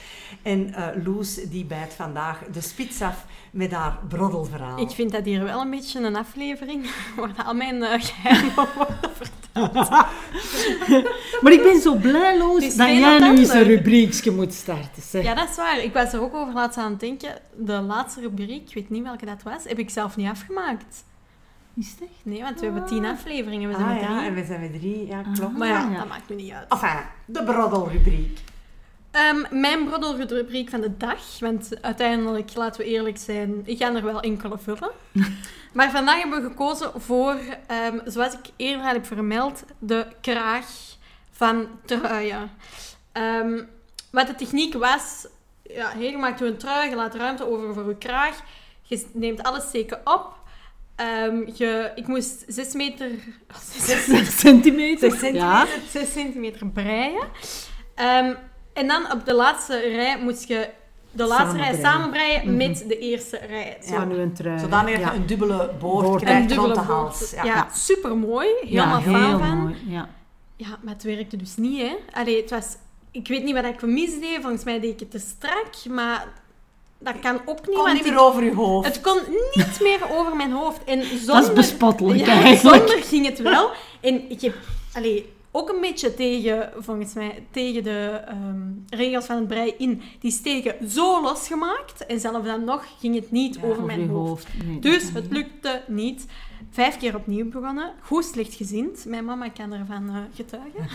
En 0.42 0.68
uh, 0.68 0.87
Loes 1.05 1.35
die 1.35 1.64
bijt 1.64 1.92
vandaag 1.92 2.38
de 2.53 2.61
spits 2.61 3.03
af 3.03 3.24
met 3.50 3.72
haar 3.72 3.98
broddelverhaal. 4.09 4.79
Ik 4.79 4.90
vind 4.90 5.12
dat 5.12 5.24
hier 5.24 5.44
wel 5.44 5.61
een 5.61 5.70
beetje 5.70 6.00
een 6.00 6.16
aflevering 6.16 6.90
waar 7.16 7.44
al 7.44 7.55
mijn 7.55 7.76
uh, 7.76 7.92
geheimen 7.98 8.53
worden 8.76 9.11
verteld. 9.12 9.90
maar 11.40 11.53
ik 11.53 11.62
ben 11.62 11.81
zo 11.81 11.94
blij, 11.94 12.38
Loes, 12.38 12.76
dat 12.76 12.88
jij 12.88 13.18
nu 13.18 13.38
eens 13.38 13.53
een 13.53 13.62
rubriekje 13.62 14.31
moet 14.31 14.53
starten. 14.53 15.03
Zeg. 15.03 15.24
Ja, 15.24 15.35
dat 15.35 15.48
is 15.48 15.57
waar. 15.57 15.79
Ik 15.79 15.92
was 15.92 16.12
er 16.12 16.20
ook 16.20 16.35
over 16.35 16.55
laatst 16.55 16.79
aan 16.79 16.90
het 16.90 17.00
denken. 17.00 17.35
De 17.57 17.81
laatste 17.81 18.20
rubriek, 18.20 18.68
ik 18.68 18.74
weet 18.74 18.90
niet 18.90 19.03
welke 19.03 19.26
dat 19.26 19.42
was, 19.42 19.64
heb 19.64 19.79
ik 19.79 19.90
zelf 19.90 20.16
niet 20.16 20.29
afgemaakt. 20.29 21.05
Is 21.81 21.90
het 21.90 22.01
echt? 22.01 22.11
Nee, 22.23 22.43
want 22.43 22.61
we 22.61 22.64
hebben 22.64 22.87
tien 22.87 23.05
ah. 23.05 23.11
afleveringen. 23.11 23.69
We 23.69 23.75
zijn 23.75 23.87
ah, 23.87 23.95
met 23.95 24.03
drie. 24.03 24.14
Ja, 24.14 24.25
en 24.25 24.35
we 24.35 24.45
zijn 24.45 24.61
met 24.61 24.73
drie. 24.73 25.07
Ja, 25.07 25.23
klopt. 25.35 25.57
maar 25.57 25.69
ja, 25.69 25.99
dat 25.99 26.09
maakt 26.09 26.29
me 26.29 26.35
niet 26.35 26.53
uit. 26.53 26.69
Enfin, 26.69 26.99
de 27.25 27.45
broddelrubriek. 27.45 28.38
Um, 29.12 29.61
mijn 29.61 29.85
broddelrubriek 29.85 30.71
van 30.71 30.81
de 30.81 30.97
dag. 30.97 31.38
Want 31.38 31.83
uiteindelijk, 31.83 32.55
laten 32.55 32.81
we 32.81 32.87
eerlijk 32.87 33.19
zijn, 33.19 33.62
ik 33.64 33.79
ga 33.79 33.95
er 33.95 34.05
wel 34.05 34.21
enkele 34.21 34.59
vullen. 34.59 34.90
maar 35.73 35.90
vandaag 35.90 36.21
hebben 36.21 36.43
we 36.43 36.49
gekozen 36.49 37.01
voor, 37.01 37.37
um, 37.87 38.01
zoals 38.05 38.33
ik 38.33 38.51
eerder 38.57 38.87
al 38.87 38.93
heb 38.93 39.07
vermeld, 39.07 39.64
de 39.79 40.07
kraag 40.21 40.66
van 41.31 41.66
truien. 41.85 42.51
Um, 43.12 43.69
wat 44.11 44.27
de 44.27 44.35
techniek 44.35 44.75
was, 44.75 45.27
ja, 45.62 45.93
je 45.93 46.16
maakt 46.16 46.40
een 46.40 46.57
trui, 46.57 46.90
je 46.90 46.97
laat 46.97 47.14
ruimte 47.14 47.51
over 47.51 47.75
voor 47.75 47.88
je 47.88 47.97
kraag. 47.97 48.43
Je 48.83 49.07
neemt 49.12 49.43
alle 49.43 49.61
steken 49.61 50.01
op. 50.05 50.39
Um, 51.01 51.49
je, 51.55 51.93
ik 51.95 52.07
moest 52.07 52.45
6 52.47 52.73
meter... 52.73 53.09
6 53.87 54.05
centimeter? 54.41 55.11
6 55.11 55.19
centimeter, 55.21 55.69
6 55.91 56.13
centimeter 56.13 56.67
breien. 56.67 57.23
Um, 57.97 58.37
en 58.73 58.87
dan 58.87 59.13
op 59.13 59.25
de 59.25 59.35
laatste 59.35 59.79
rij 59.79 60.23
moest 60.23 60.49
je 60.49 60.69
de 61.13 61.25
laatste 61.25 61.57
rij 61.57 61.79
samenbreien 61.81 62.41
mm 62.41 62.49
-hmm. 62.49 62.57
met 62.57 62.85
de 62.89 62.99
eerste 62.99 63.37
rij. 63.37 63.77
Zo. 63.83 63.95
Ja, 63.95 64.05
nu 64.05 64.17
een 64.17 64.33
trui. 64.33 64.59
Zodanig 64.59 65.01
dat 65.01 65.13
je 65.13 65.17
een 65.17 65.27
dubbele 65.27 65.71
boord, 65.79 66.07
boord 66.07 66.23
krijgt 66.23 66.41
een 66.41 66.49
dubbele 66.49 66.75
rond 66.75 66.87
de 66.87 66.93
hals. 66.93 67.31
Ja, 67.31 67.45
ja 67.45 67.69
super 67.73 68.17
mooi. 68.17 68.49
Helemaal 68.61 69.01
ja, 69.01 69.19
heel 69.19 69.39
van. 69.39 69.59
mooi. 69.59 69.77
Ja. 69.87 70.09
ja, 70.57 70.79
maar 70.83 70.95
het 70.95 71.03
werkte 71.03 71.37
dus 71.37 71.57
niet, 71.57 71.81
hè. 71.81 71.97
Allee, 72.13 72.41
het 72.41 72.51
was... 72.51 72.77
Ik 73.11 73.29
weet 73.29 73.45
niet 73.45 73.55
wat 73.55 73.65
ik 73.65 73.83
misdeed. 73.83 74.39
Volgens 74.41 74.65
mij 74.65 74.81
deed 74.81 74.93
ik 74.93 75.01
het 75.01 75.11
te 75.11 75.19
strak, 75.19 75.95
maar 75.95 76.27
dat 77.01 77.19
kan 77.21 77.41
ook 77.45 77.67
niet. 77.67 77.77
Kon 77.77 77.93
niet 77.93 78.05
meer 78.05 78.19
over 78.21 78.45
je 78.45 78.55
hoofd. 78.55 78.87
Het 78.87 79.01
kon 79.01 79.19
niet 79.55 79.81
meer 79.81 80.01
over 80.11 80.37
mijn 80.37 80.53
hoofd. 80.53 80.85
En 80.85 81.03
zonder, 81.05 81.27
dat 81.27 81.49
is 81.49 81.53
bespottelijk 81.53 82.21
ja, 82.21 82.43
eigenlijk. 82.43 82.89
Zonder 82.89 83.05
ging 83.05 83.27
het 83.27 83.39
wel. 83.43 83.71
En 84.01 84.31
ik 84.31 84.41
heb 84.41 84.55
allee, 84.93 85.33
ook 85.51 85.69
een 85.69 85.81
beetje 85.81 86.15
tegen, 86.15 86.71
volgens 86.77 87.15
mij, 87.15 87.47
tegen 87.51 87.83
de 87.83 88.21
um, 88.29 88.85
regels 88.91 89.25
van 89.25 89.37
het 89.37 89.49
brei 89.49 89.75
in. 89.79 90.03
Die 90.21 90.31
steken 90.31 90.91
zo 90.91 91.23
losgemaakt. 91.23 92.07
En 92.07 92.21
zelfs 92.21 92.47
dan 92.47 92.65
nog 92.65 92.85
ging 93.01 93.15
het 93.15 93.31
niet 93.31 93.55
ja, 93.55 93.69
over 93.69 93.83
mijn 93.83 94.09
hoofd. 94.09 94.45
hoofd. 94.45 94.65
Nee, 94.67 94.79
dus 94.79 95.11
het 95.13 95.27
lukte 95.31 95.83
niet. 95.87 96.27
Vijf 96.70 96.96
keer 96.96 97.16
opnieuw 97.16 97.48
begonnen. 97.48 97.92
Goed 98.00 98.24
slechtgezind. 98.24 99.04
Mijn 99.04 99.24
mama 99.24 99.48
kan 99.48 99.72
ervan 99.72 100.09
uh, 100.09 100.16
getuigen. 100.35 100.87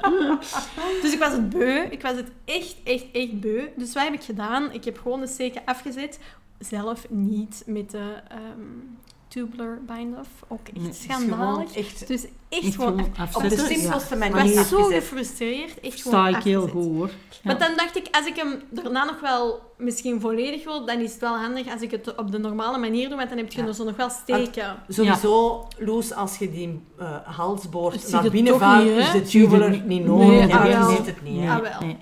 dus 1.02 1.12
ik 1.12 1.18
was 1.18 1.32
het 1.32 1.48
beu. 1.48 1.80
Ik 1.90 2.02
was 2.02 2.16
het 2.16 2.30
echt, 2.44 2.76
echt, 2.84 3.06
echt 3.12 3.40
beu. 3.40 3.68
Dus 3.76 3.92
wat 3.92 4.02
heb 4.02 4.12
ik 4.12 4.22
gedaan? 4.22 4.72
Ik 4.72 4.84
heb 4.84 4.98
gewoon 4.98 5.20
de 5.20 5.26
steken 5.26 5.62
afgezet. 5.64 6.18
Zelf 6.58 7.10
niet 7.10 7.62
met 7.66 7.90
de 7.90 8.22
um, 8.32 8.98
tubular 9.28 9.78
bind-off. 9.86 10.28
Ook 10.48 10.68
echt 10.74 10.82
nee, 10.82 10.92
schandalig. 10.92 11.76
Echt, 11.76 12.06
dus 12.06 12.26
echt 12.48 12.74
gewoon 12.74 13.00
Op 13.32 13.42
de 13.42 13.56
simpelste 13.56 14.16
ja. 14.18 14.28
manier 14.28 14.50
Ik 14.50 14.54
was 14.54 14.68
zo 14.68 14.82
gefrustreerd. 14.82 15.80
Echt 15.80 15.98
Sta 15.98 16.28
ik 16.28 16.42
heel 16.42 16.68
goed 16.68 16.72
hoor. 16.72 17.10
Maar 17.42 17.58
dan 17.58 17.76
dacht 17.76 17.96
ik, 17.96 18.08
als 18.10 18.26
ik 18.26 18.36
hem 18.36 18.62
daarna 18.70 19.04
nog 19.04 19.20
wel 19.20 19.60
misschien 19.76 20.20
volledig 20.20 20.64
wil, 20.64 20.86
dan 20.86 20.98
is 20.98 21.12
het 21.12 21.20
wel 21.20 21.36
handig 21.36 21.72
als 21.72 21.80
ik 21.80 21.90
het 21.90 22.16
op 22.16 22.32
de 22.32 22.38
normale 22.38 22.78
manier 22.78 23.08
doe, 23.08 23.16
want 23.16 23.28
dan 23.28 23.38
heb 23.38 23.52
je 23.52 23.62
er 23.62 23.74
zo 23.74 23.84
nog 23.84 23.96
wel 23.96 24.10
steken. 24.10 24.76
Sowieso, 24.88 25.66
Loes, 25.78 26.12
als 26.12 26.38
je 26.38 26.50
die 26.50 26.80
uh, 27.00 27.16
halsboord 27.24 28.10
naar 28.10 28.30
binnen 28.30 28.58
vaart, 28.58 28.84
is 28.84 29.12
de 29.12 29.22
tubular 29.22 29.70
niet, 29.70 29.84
niet 29.84 30.04
nodig. 30.04 30.28
Nee, 30.28 30.46
ja, 30.46 30.64
je 30.64 30.96
ziet 30.96 31.06
het 31.06 31.22
niet. 31.22 31.48
Ah, 31.48 31.58
wel. 31.58 31.96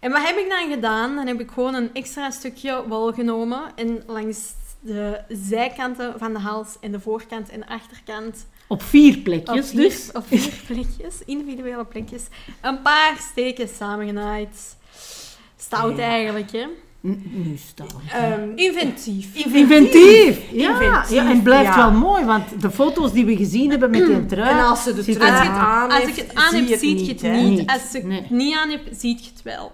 En 0.00 0.10
wat 0.10 0.22
heb 0.22 0.36
ik 0.36 0.48
dan 0.48 0.70
gedaan? 0.70 1.14
Dan 1.14 1.26
heb 1.26 1.40
ik 1.40 1.50
gewoon 1.50 1.74
een 1.74 1.90
extra 1.92 2.30
stukje 2.30 2.84
wol 2.88 3.12
genomen 3.12 3.60
en 3.74 4.02
langs 4.06 4.38
de 4.84 5.20
zijkanten 5.28 6.14
van 6.18 6.32
de 6.32 6.38
hals 6.38 6.76
en 6.80 6.92
de 6.92 7.00
voorkant 7.00 7.48
en 7.48 7.60
de 7.60 7.68
achterkant. 7.68 8.46
Op 8.66 8.82
vier 8.82 9.18
plekjes 9.18 9.70
op 9.70 9.76
dus? 9.76 10.10
Op 10.12 10.26
vier 10.26 10.52
plekjes, 10.66 11.14
individuele 11.24 11.84
plekjes. 11.84 12.22
Een 12.60 12.82
paar 12.82 13.16
steken 13.30 13.68
samengenaaid. 13.68 14.76
Stout 15.56 15.98
eigenlijk, 15.98 16.52
hè? 16.52 16.66
Nu 17.00 17.56
stout. 17.56 17.92
Um, 17.92 18.52
inventief. 18.56 19.34
inventief. 19.34 19.54
Inventief. 19.54 20.50
Ja, 20.50 20.70
inventief. 20.70 21.10
ja, 21.10 21.20
en 21.20 21.26
het 21.26 21.42
blijft 21.42 21.74
wel 21.74 21.90
mooi, 21.90 22.24
want 22.24 22.60
de 22.60 22.70
foto's 22.70 23.12
die 23.12 23.24
we 23.24 23.36
gezien 23.36 23.70
hebben 23.70 23.90
met 23.90 24.06
die 24.06 24.26
trui... 24.26 24.50
En 24.50 24.64
als 24.64 24.82
ze 24.82 24.94
de 24.94 25.04
trui 25.04 25.48
aan 25.48 25.90
Als 25.90 26.04
ik 26.04 26.16
het 26.16 26.34
aan 26.34 26.54
heb, 26.54 26.78
zie 26.78 27.04
je 27.04 27.12
het 27.12 27.22
niet. 27.22 27.70
Als 27.70 27.94
ik 27.94 28.04
het 28.08 28.30
niet 28.30 28.56
aan 28.56 28.70
heb, 28.70 28.80
zie 28.90 29.16
je 29.16 29.30
het 29.34 29.42
wel. 29.42 29.72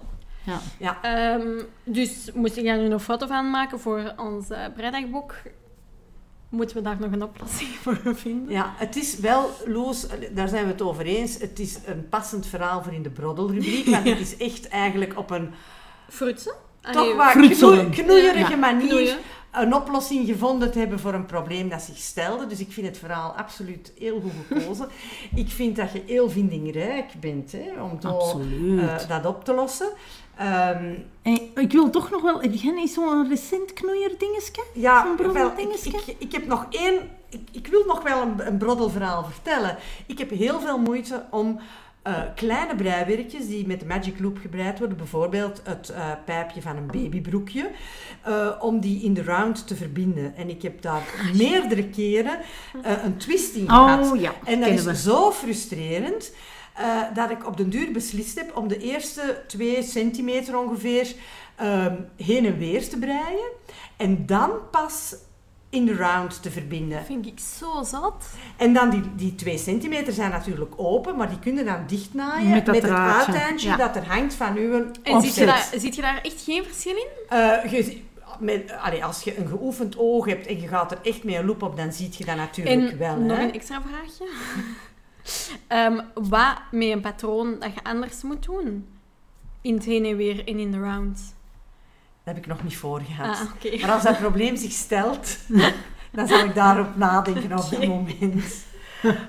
Ja. 0.51 0.61
ja. 1.03 1.35
Um, 1.35 1.67
dus 1.85 2.31
moest 2.35 2.57
ik 2.57 2.65
daar 2.65 2.79
nu 2.79 2.85
een 2.85 3.01
foto 3.01 3.27
van 3.27 3.51
maken 3.51 3.81
voor 3.81 4.13
ons 4.17 4.51
uh, 4.51 4.59
breidagboek. 4.75 5.35
Moeten 6.49 6.77
we 6.77 6.83
daar 6.83 6.97
nog 7.01 7.13
een 7.13 7.23
oplossing 7.23 7.71
voor 7.83 8.01
vinden? 8.05 8.53
Ja, 8.53 8.73
het 8.77 8.97
is 8.97 9.19
wel, 9.19 9.51
Loos, 9.67 10.07
daar 10.33 10.49
zijn 10.49 10.65
we 10.65 10.71
het 10.71 10.83
over 10.83 11.05
eens. 11.05 11.39
Het 11.39 11.59
is 11.59 11.79
een 11.87 12.09
passend 12.09 12.47
verhaal 12.47 12.83
voor 12.83 12.93
in 12.93 13.03
de 13.03 13.11
broddelrubriek. 13.11 13.87
Want 13.95 14.09
het 14.09 14.21
is 14.21 14.37
echt 14.37 14.69
eigenlijk 14.69 15.19
op 15.19 15.31
een... 15.31 15.51
Frutsen? 16.09 16.55
Toch 16.81 17.17
wat 17.17 17.33
knoeierige 17.91 18.57
manier 18.57 19.19
een 19.53 19.75
oplossing 19.75 20.27
gevonden 20.27 20.73
te 20.73 20.79
hebben 20.79 20.99
voor 20.99 21.15
een 21.15 21.27
probleem 21.27 21.69
dat 21.69 21.83
zich 21.83 21.97
stelde. 21.97 22.47
Dus 22.47 22.61
ik 22.61 22.73
vind 22.73 22.87
het 22.87 22.99
verhaal 22.99 23.31
absoluut 23.31 23.93
heel 23.99 24.21
goed 24.21 24.33
gekozen. 24.59 24.89
ik 25.35 25.49
vind 25.49 25.77
dat 25.77 25.93
je 25.93 26.03
heel 26.07 26.31
vindingrijk 26.31 27.13
bent 27.21 27.53
hè, 27.53 27.83
om 27.83 27.99
uh, 28.41 29.09
dat 29.09 29.27
op 29.27 29.45
te 29.45 29.55
lossen. 29.55 29.89
Um, 30.41 31.05
ik 31.55 31.73
wil 31.73 31.91
toch 31.91 32.11
nog 32.11 32.23
wel... 32.23 32.41
Heb 32.41 32.55
jij 32.55 32.73
niet 32.73 32.91
zo'n 32.91 33.29
recent 33.29 33.73
knoeier 33.73 34.19
dingetje? 34.19 34.65
Ja, 34.75 35.17
wel, 35.33 35.53
ik, 35.57 35.69
ik, 35.85 36.15
ik, 36.19 36.33
heb 36.33 36.47
nog 36.47 36.67
één... 36.71 37.11
Ik, 37.29 37.49
ik 37.53 37.67
wil 37.67 37.85
nog 37.87 38.03
wel 38.03 38.23
een, 38.23 38.47
een 38.47 38.59
broddelverhaal 38.59 39.25
vertellen. 39.25 39.77
Ik 40.07 40.19
heb 40.19 40.31
heel 40.31 40.61
veel 40.61 40.79
moeite 40.79 41.25
om 41.31 41.61
uh, 42.07 42.19
kleine 42.35 42.75
breiwerkjes 42.75 43.47
die 43.47 43.67
met 43.67 43.81
de 43.81 43.87
Magic 43.87 44.21
Loop 44.21 44.39
gebreid 44.39 44.79
worden, 44.79 44.97
bijvoorbeeld 44.97 45.61
het 45.65 45.91
uh, 45.91 46.13
pijpje 46.25 46.63
van 46.63 46.77
een 46.77 46.87
babybroekje, 46.87 47.71
uh, 48.29 48.51
om 48.61 48.81
die 48.81 49.03
in 49.03 49.15
de 49.15 49.23
round 49.23 49.67
te 49.67 49.77
verbinden. 49.77 50.37
En 50.37 50.49
ik 50.49 50.63
heb 50.63 50.83
daar 50.83 51.03
meerdere 51.37 51.89
keren 51.89 52.39
een 52.83 53.17
twist 53.17 53.55
in 53.55 53.69
gehad. 53.69 54.11
Oh, 54.11 54.21
ja, 54.21 54.33
en 54.45 54.61
dat 54.61 54.69
is 54.69 55.03
zo 55.03 55.31
frustrerend. 55.31 56.33
Dat 57.15 57.31
ik 57.31 57.47
op 57.47 57.57
den 57.57 57.71
duur 57.71 57.93
beslist 57.93 58.39
heb 58.39 58.57
om 58.57 58.69
de 58.69 58.79
eerste 58.79 59.43
twee 59.47 59.83
centimeter 59.83 60.59
ongeveer 60.59 61.15
uh, 61.63 61.87
heen 62.17 62.47
en 62.47 62.59
weer 62.59 62.89
te 62.89 62.99
breien. 62.99 63.51
En 63.97 64.27
dan 64.27 64.51
pas 64.71 65.15
in 65.71 65.85
de 65.85 65.95
round 65.95 66.43
te 66.43 66.51
verbinden. 66.51 66.99
Dat 66.99 67.07
vind 67.07 67.27
ik 67.27 67.39
zo 67.39 67.83
zat. 67.83 68.31
En 68.57 68.73
dan 68.73 68.91
die, 68.91 69.03
die 69.15 69.35
twee 69.35 69.59
centimeter 69.59 70.13
zijn 70.13 70.31
natuurlijk 70.31 70.73
open, 70.77 71.17
maar 71.17 71.29
die 71.29 71.39
kunnen 71.39 71.65
dan 71.65 71.85
dichtnaaien 71.87 72.51
met, 72.51 72.67
met 72.67 72.83
het 72.83 72.91
uiteindje 72.91 73.77
dat 73.77 73.97
er 73.97 74.07
hangt 74.07 74.35
van 74.35 74.57
uw 74.57 74.91
En 75.03 75.21
ziet 75.21 75.35
je, 75.35 75.47
daar, 75.47 75.69
ziet 75.77 75.95
je 75.95 76.03
daar 76.03 76.21
echt 76.23 76.43
geen 76.43 76.65
verschil 76.65 76.97
in? 76.97 77.37
Uh, 77.37 77.71
je, 77.71 78.03
met, 78.39 78.73
allee, 78.73 79.05
als 79.05 79.23
je 79.23 79.39
een 79.39 79.49
geoefend 79.49 79.99
oog 79.99 80.27
hebt 80.27 80.47
en 80.47 80.61
je 80.61 80.69
gaat 80.69 80.93
er 80.93 80.99
echt 81.03 81.25
mee 81.25 81.37
een 81.37 81.47
loop 81.47 81.63
op, 81.63 81.77
dan 81.77 81.93
zie 81.93 82.11
je 82.17 82.25
dat 82.25 82.37
natuurlijk 82.37 82.91
en 82.91 82.99
wel. 82.99 83.17
nog 83.17 83.37
hè? 83.37 83.43
een 83.43 83.53
extra 83.53 83.83
vraagje. 83.83 84.29
um, 85.69 86.01
wat 86.31 86.59
met 86.71 86.89
een 86.89 87.01
patroon 87.01 87.57
dat 87.59 87.75
je 87.75 87.83
anders 87.83 88.23
moet 88.23 88.45
doen? 88.45 88.87
In 89.61 89.75
het 89.75 89.85
heen 89.85 90.05
en 90.05 90.17
weer 90.17 90.49
en 90.49 90.59
in 90.59 90.71
de 90.71 90.79
round. 90.79 91.35
Heb 92.31 92.39
ik 92.39 92.47
nog 92.47 92.63
niet 92.63 92.77
voor 92.77 93.01
gehad. 93.01 93.37
Ah, 93.37 93.43
okay. 93.55 93.81
Maar 93.81 93.91
als 93.91 94.03
dat 94.03 94.19
probleem 94.19 94.57
zich 94.57 94.73
stelt, 94.73 95.37
dan 96.13 96.29
zal 96.29 96.45
ik 96.45 96.55
daarop 96.55 96.97
nadenken 96.97 97.53
op 97.53 97.71
dat 97.71 97.87
moment. 97.87 98.45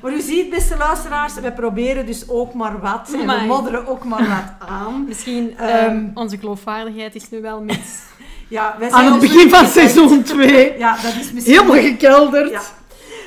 Maar 0.02 0.14
u 0.14 0.22
ziet, 0.22 0.50
beste 0.50 0.78
luisteraars, 0.78 1.34
we 1.34 1.52
proberen 1.52 2.06
dus 2.06 2.30
ook 2.30 2.54
maar 2.54 2.80
wat. 2.80 3.14
En 3.14 3.28
we 3.28 3.46
modderen 3.48 3.88
ook 3.88 4.04
maar 4.04 4.28
wat 4.28 4.70
aan. 4.70 5.06
Misschien, 5.08 5.70
um, 5.70 6.12
onze 6.14 6.38
geloofwaardigheid 6.38 7.16
is 7.16 7.30
nu 7.30 7.42
wel 7.42 7.62
met... 7.62 8.04
ja, 8.48 8.76
wij 8.80 8.90
zijn 8.90 9.06
aan 9.06 9.12
het 9.12 9.22
begin 9.22 9.50
van 9.50 9.68
seizoen 9.78 10.24
2. 10.24 10.78
Ja, 10.78 10.96
dat 11.02 11.16
is 11.16 11.32
misschien... 11.32 11.60
Helemaal 11.60 11.84
gekelderd. 11.84 12.52
Ja. 12.52 12.62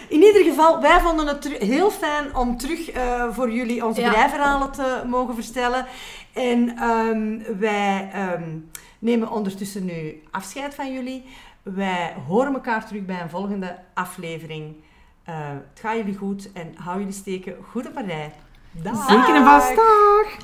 In 0.08 0.22
ieder 0.22 0.42
geval, 0.42 0.80
wij 0.80 1.00
vonden 1.00 1.26
het 1.26 1.48
heel 1.48 1.90
fijn 1.90 2.36
om 2.36 2.56
terug 2.56 2.96
uh, 2.96 3.24
voor 3.30 3.50
jullie 3.50 3.84
onze 3.84 4.00
ja. 4.00 4.70
te 4.70 5.02
mogen 5.06 5.34
vertellen. 5.34 5.86
En 6.32 6.82
um, 6.82 7.42
wij 7.58 8.10
um, 8.36 8.70
nemen 9.04 9.30
ondertussen 9.30 9.84
nu 9.84 10.22
afscheid 10.30 10.74
van 10.74 10.92
jullie. 10.92 11.24
wij 11.62 12.14
horen 12.26 12.54
elkaar 12.54 12.86
terug 12.86 13.04
bij 13.04 13.20
een 13.20 13.30
volgende 13.30 13.78
aflevering. 13.94 14.74
Uh, 15.28 15.34
het 15.48 15.80
gaat 15.80 15.96
jullie 15.96 16.16
goed 16.16 16.52
en 16.52 16.74
hou 16.76 16.98
jullie 16.98 17.12
steken 17.12 17.56
goed 17.70 17.86
op 17.86 17.96
een 17.96 18.06
rij. 18.06 18.32
Dag. 18.70 19.08
Zeker 19.08 19.34
en 19.34 19.44
vast. 19.44 19.76
Dag. 19.76 20.36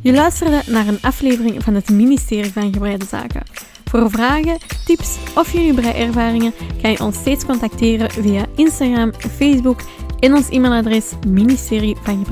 Je 0.00 0.12
luisterde 0.12 0.62
naar 0.66 0.86
een 0.86 1.02
aflevering 1.02 1.62
van 1.62 1.74
het 1.74 1.90
ministerie 1.90 2.52
van 2.52 2.72
Gebreide 2.72 3.04
Zaken. 3.04 3.42
Voor 3.84 4.10
vragen, 4.10 4.58
tips 4.84 5.18
of 5.34 5.52
jullie 5.52 5.74
breiervaringen 5.74 6.52
kan 6.82 6.90
je 6.90 7.00
ons 7.00 7.16
steeds 7.16 7.44
contacteren 7.44 8.10
via 8.10 8.44
Instagram, 8.54 9.12
Facebook 9.14 9.80
in 10.20 10.34
ons 10.34 10.50
e-mailadres 10.50 11.12
ministerie 11.26 11.96
van 12.02 12.24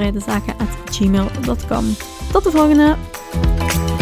gmail.com. 0.91 1.95
Tot 2.33 2.45
de 2.45 2.51
volgende! 2.51 3.96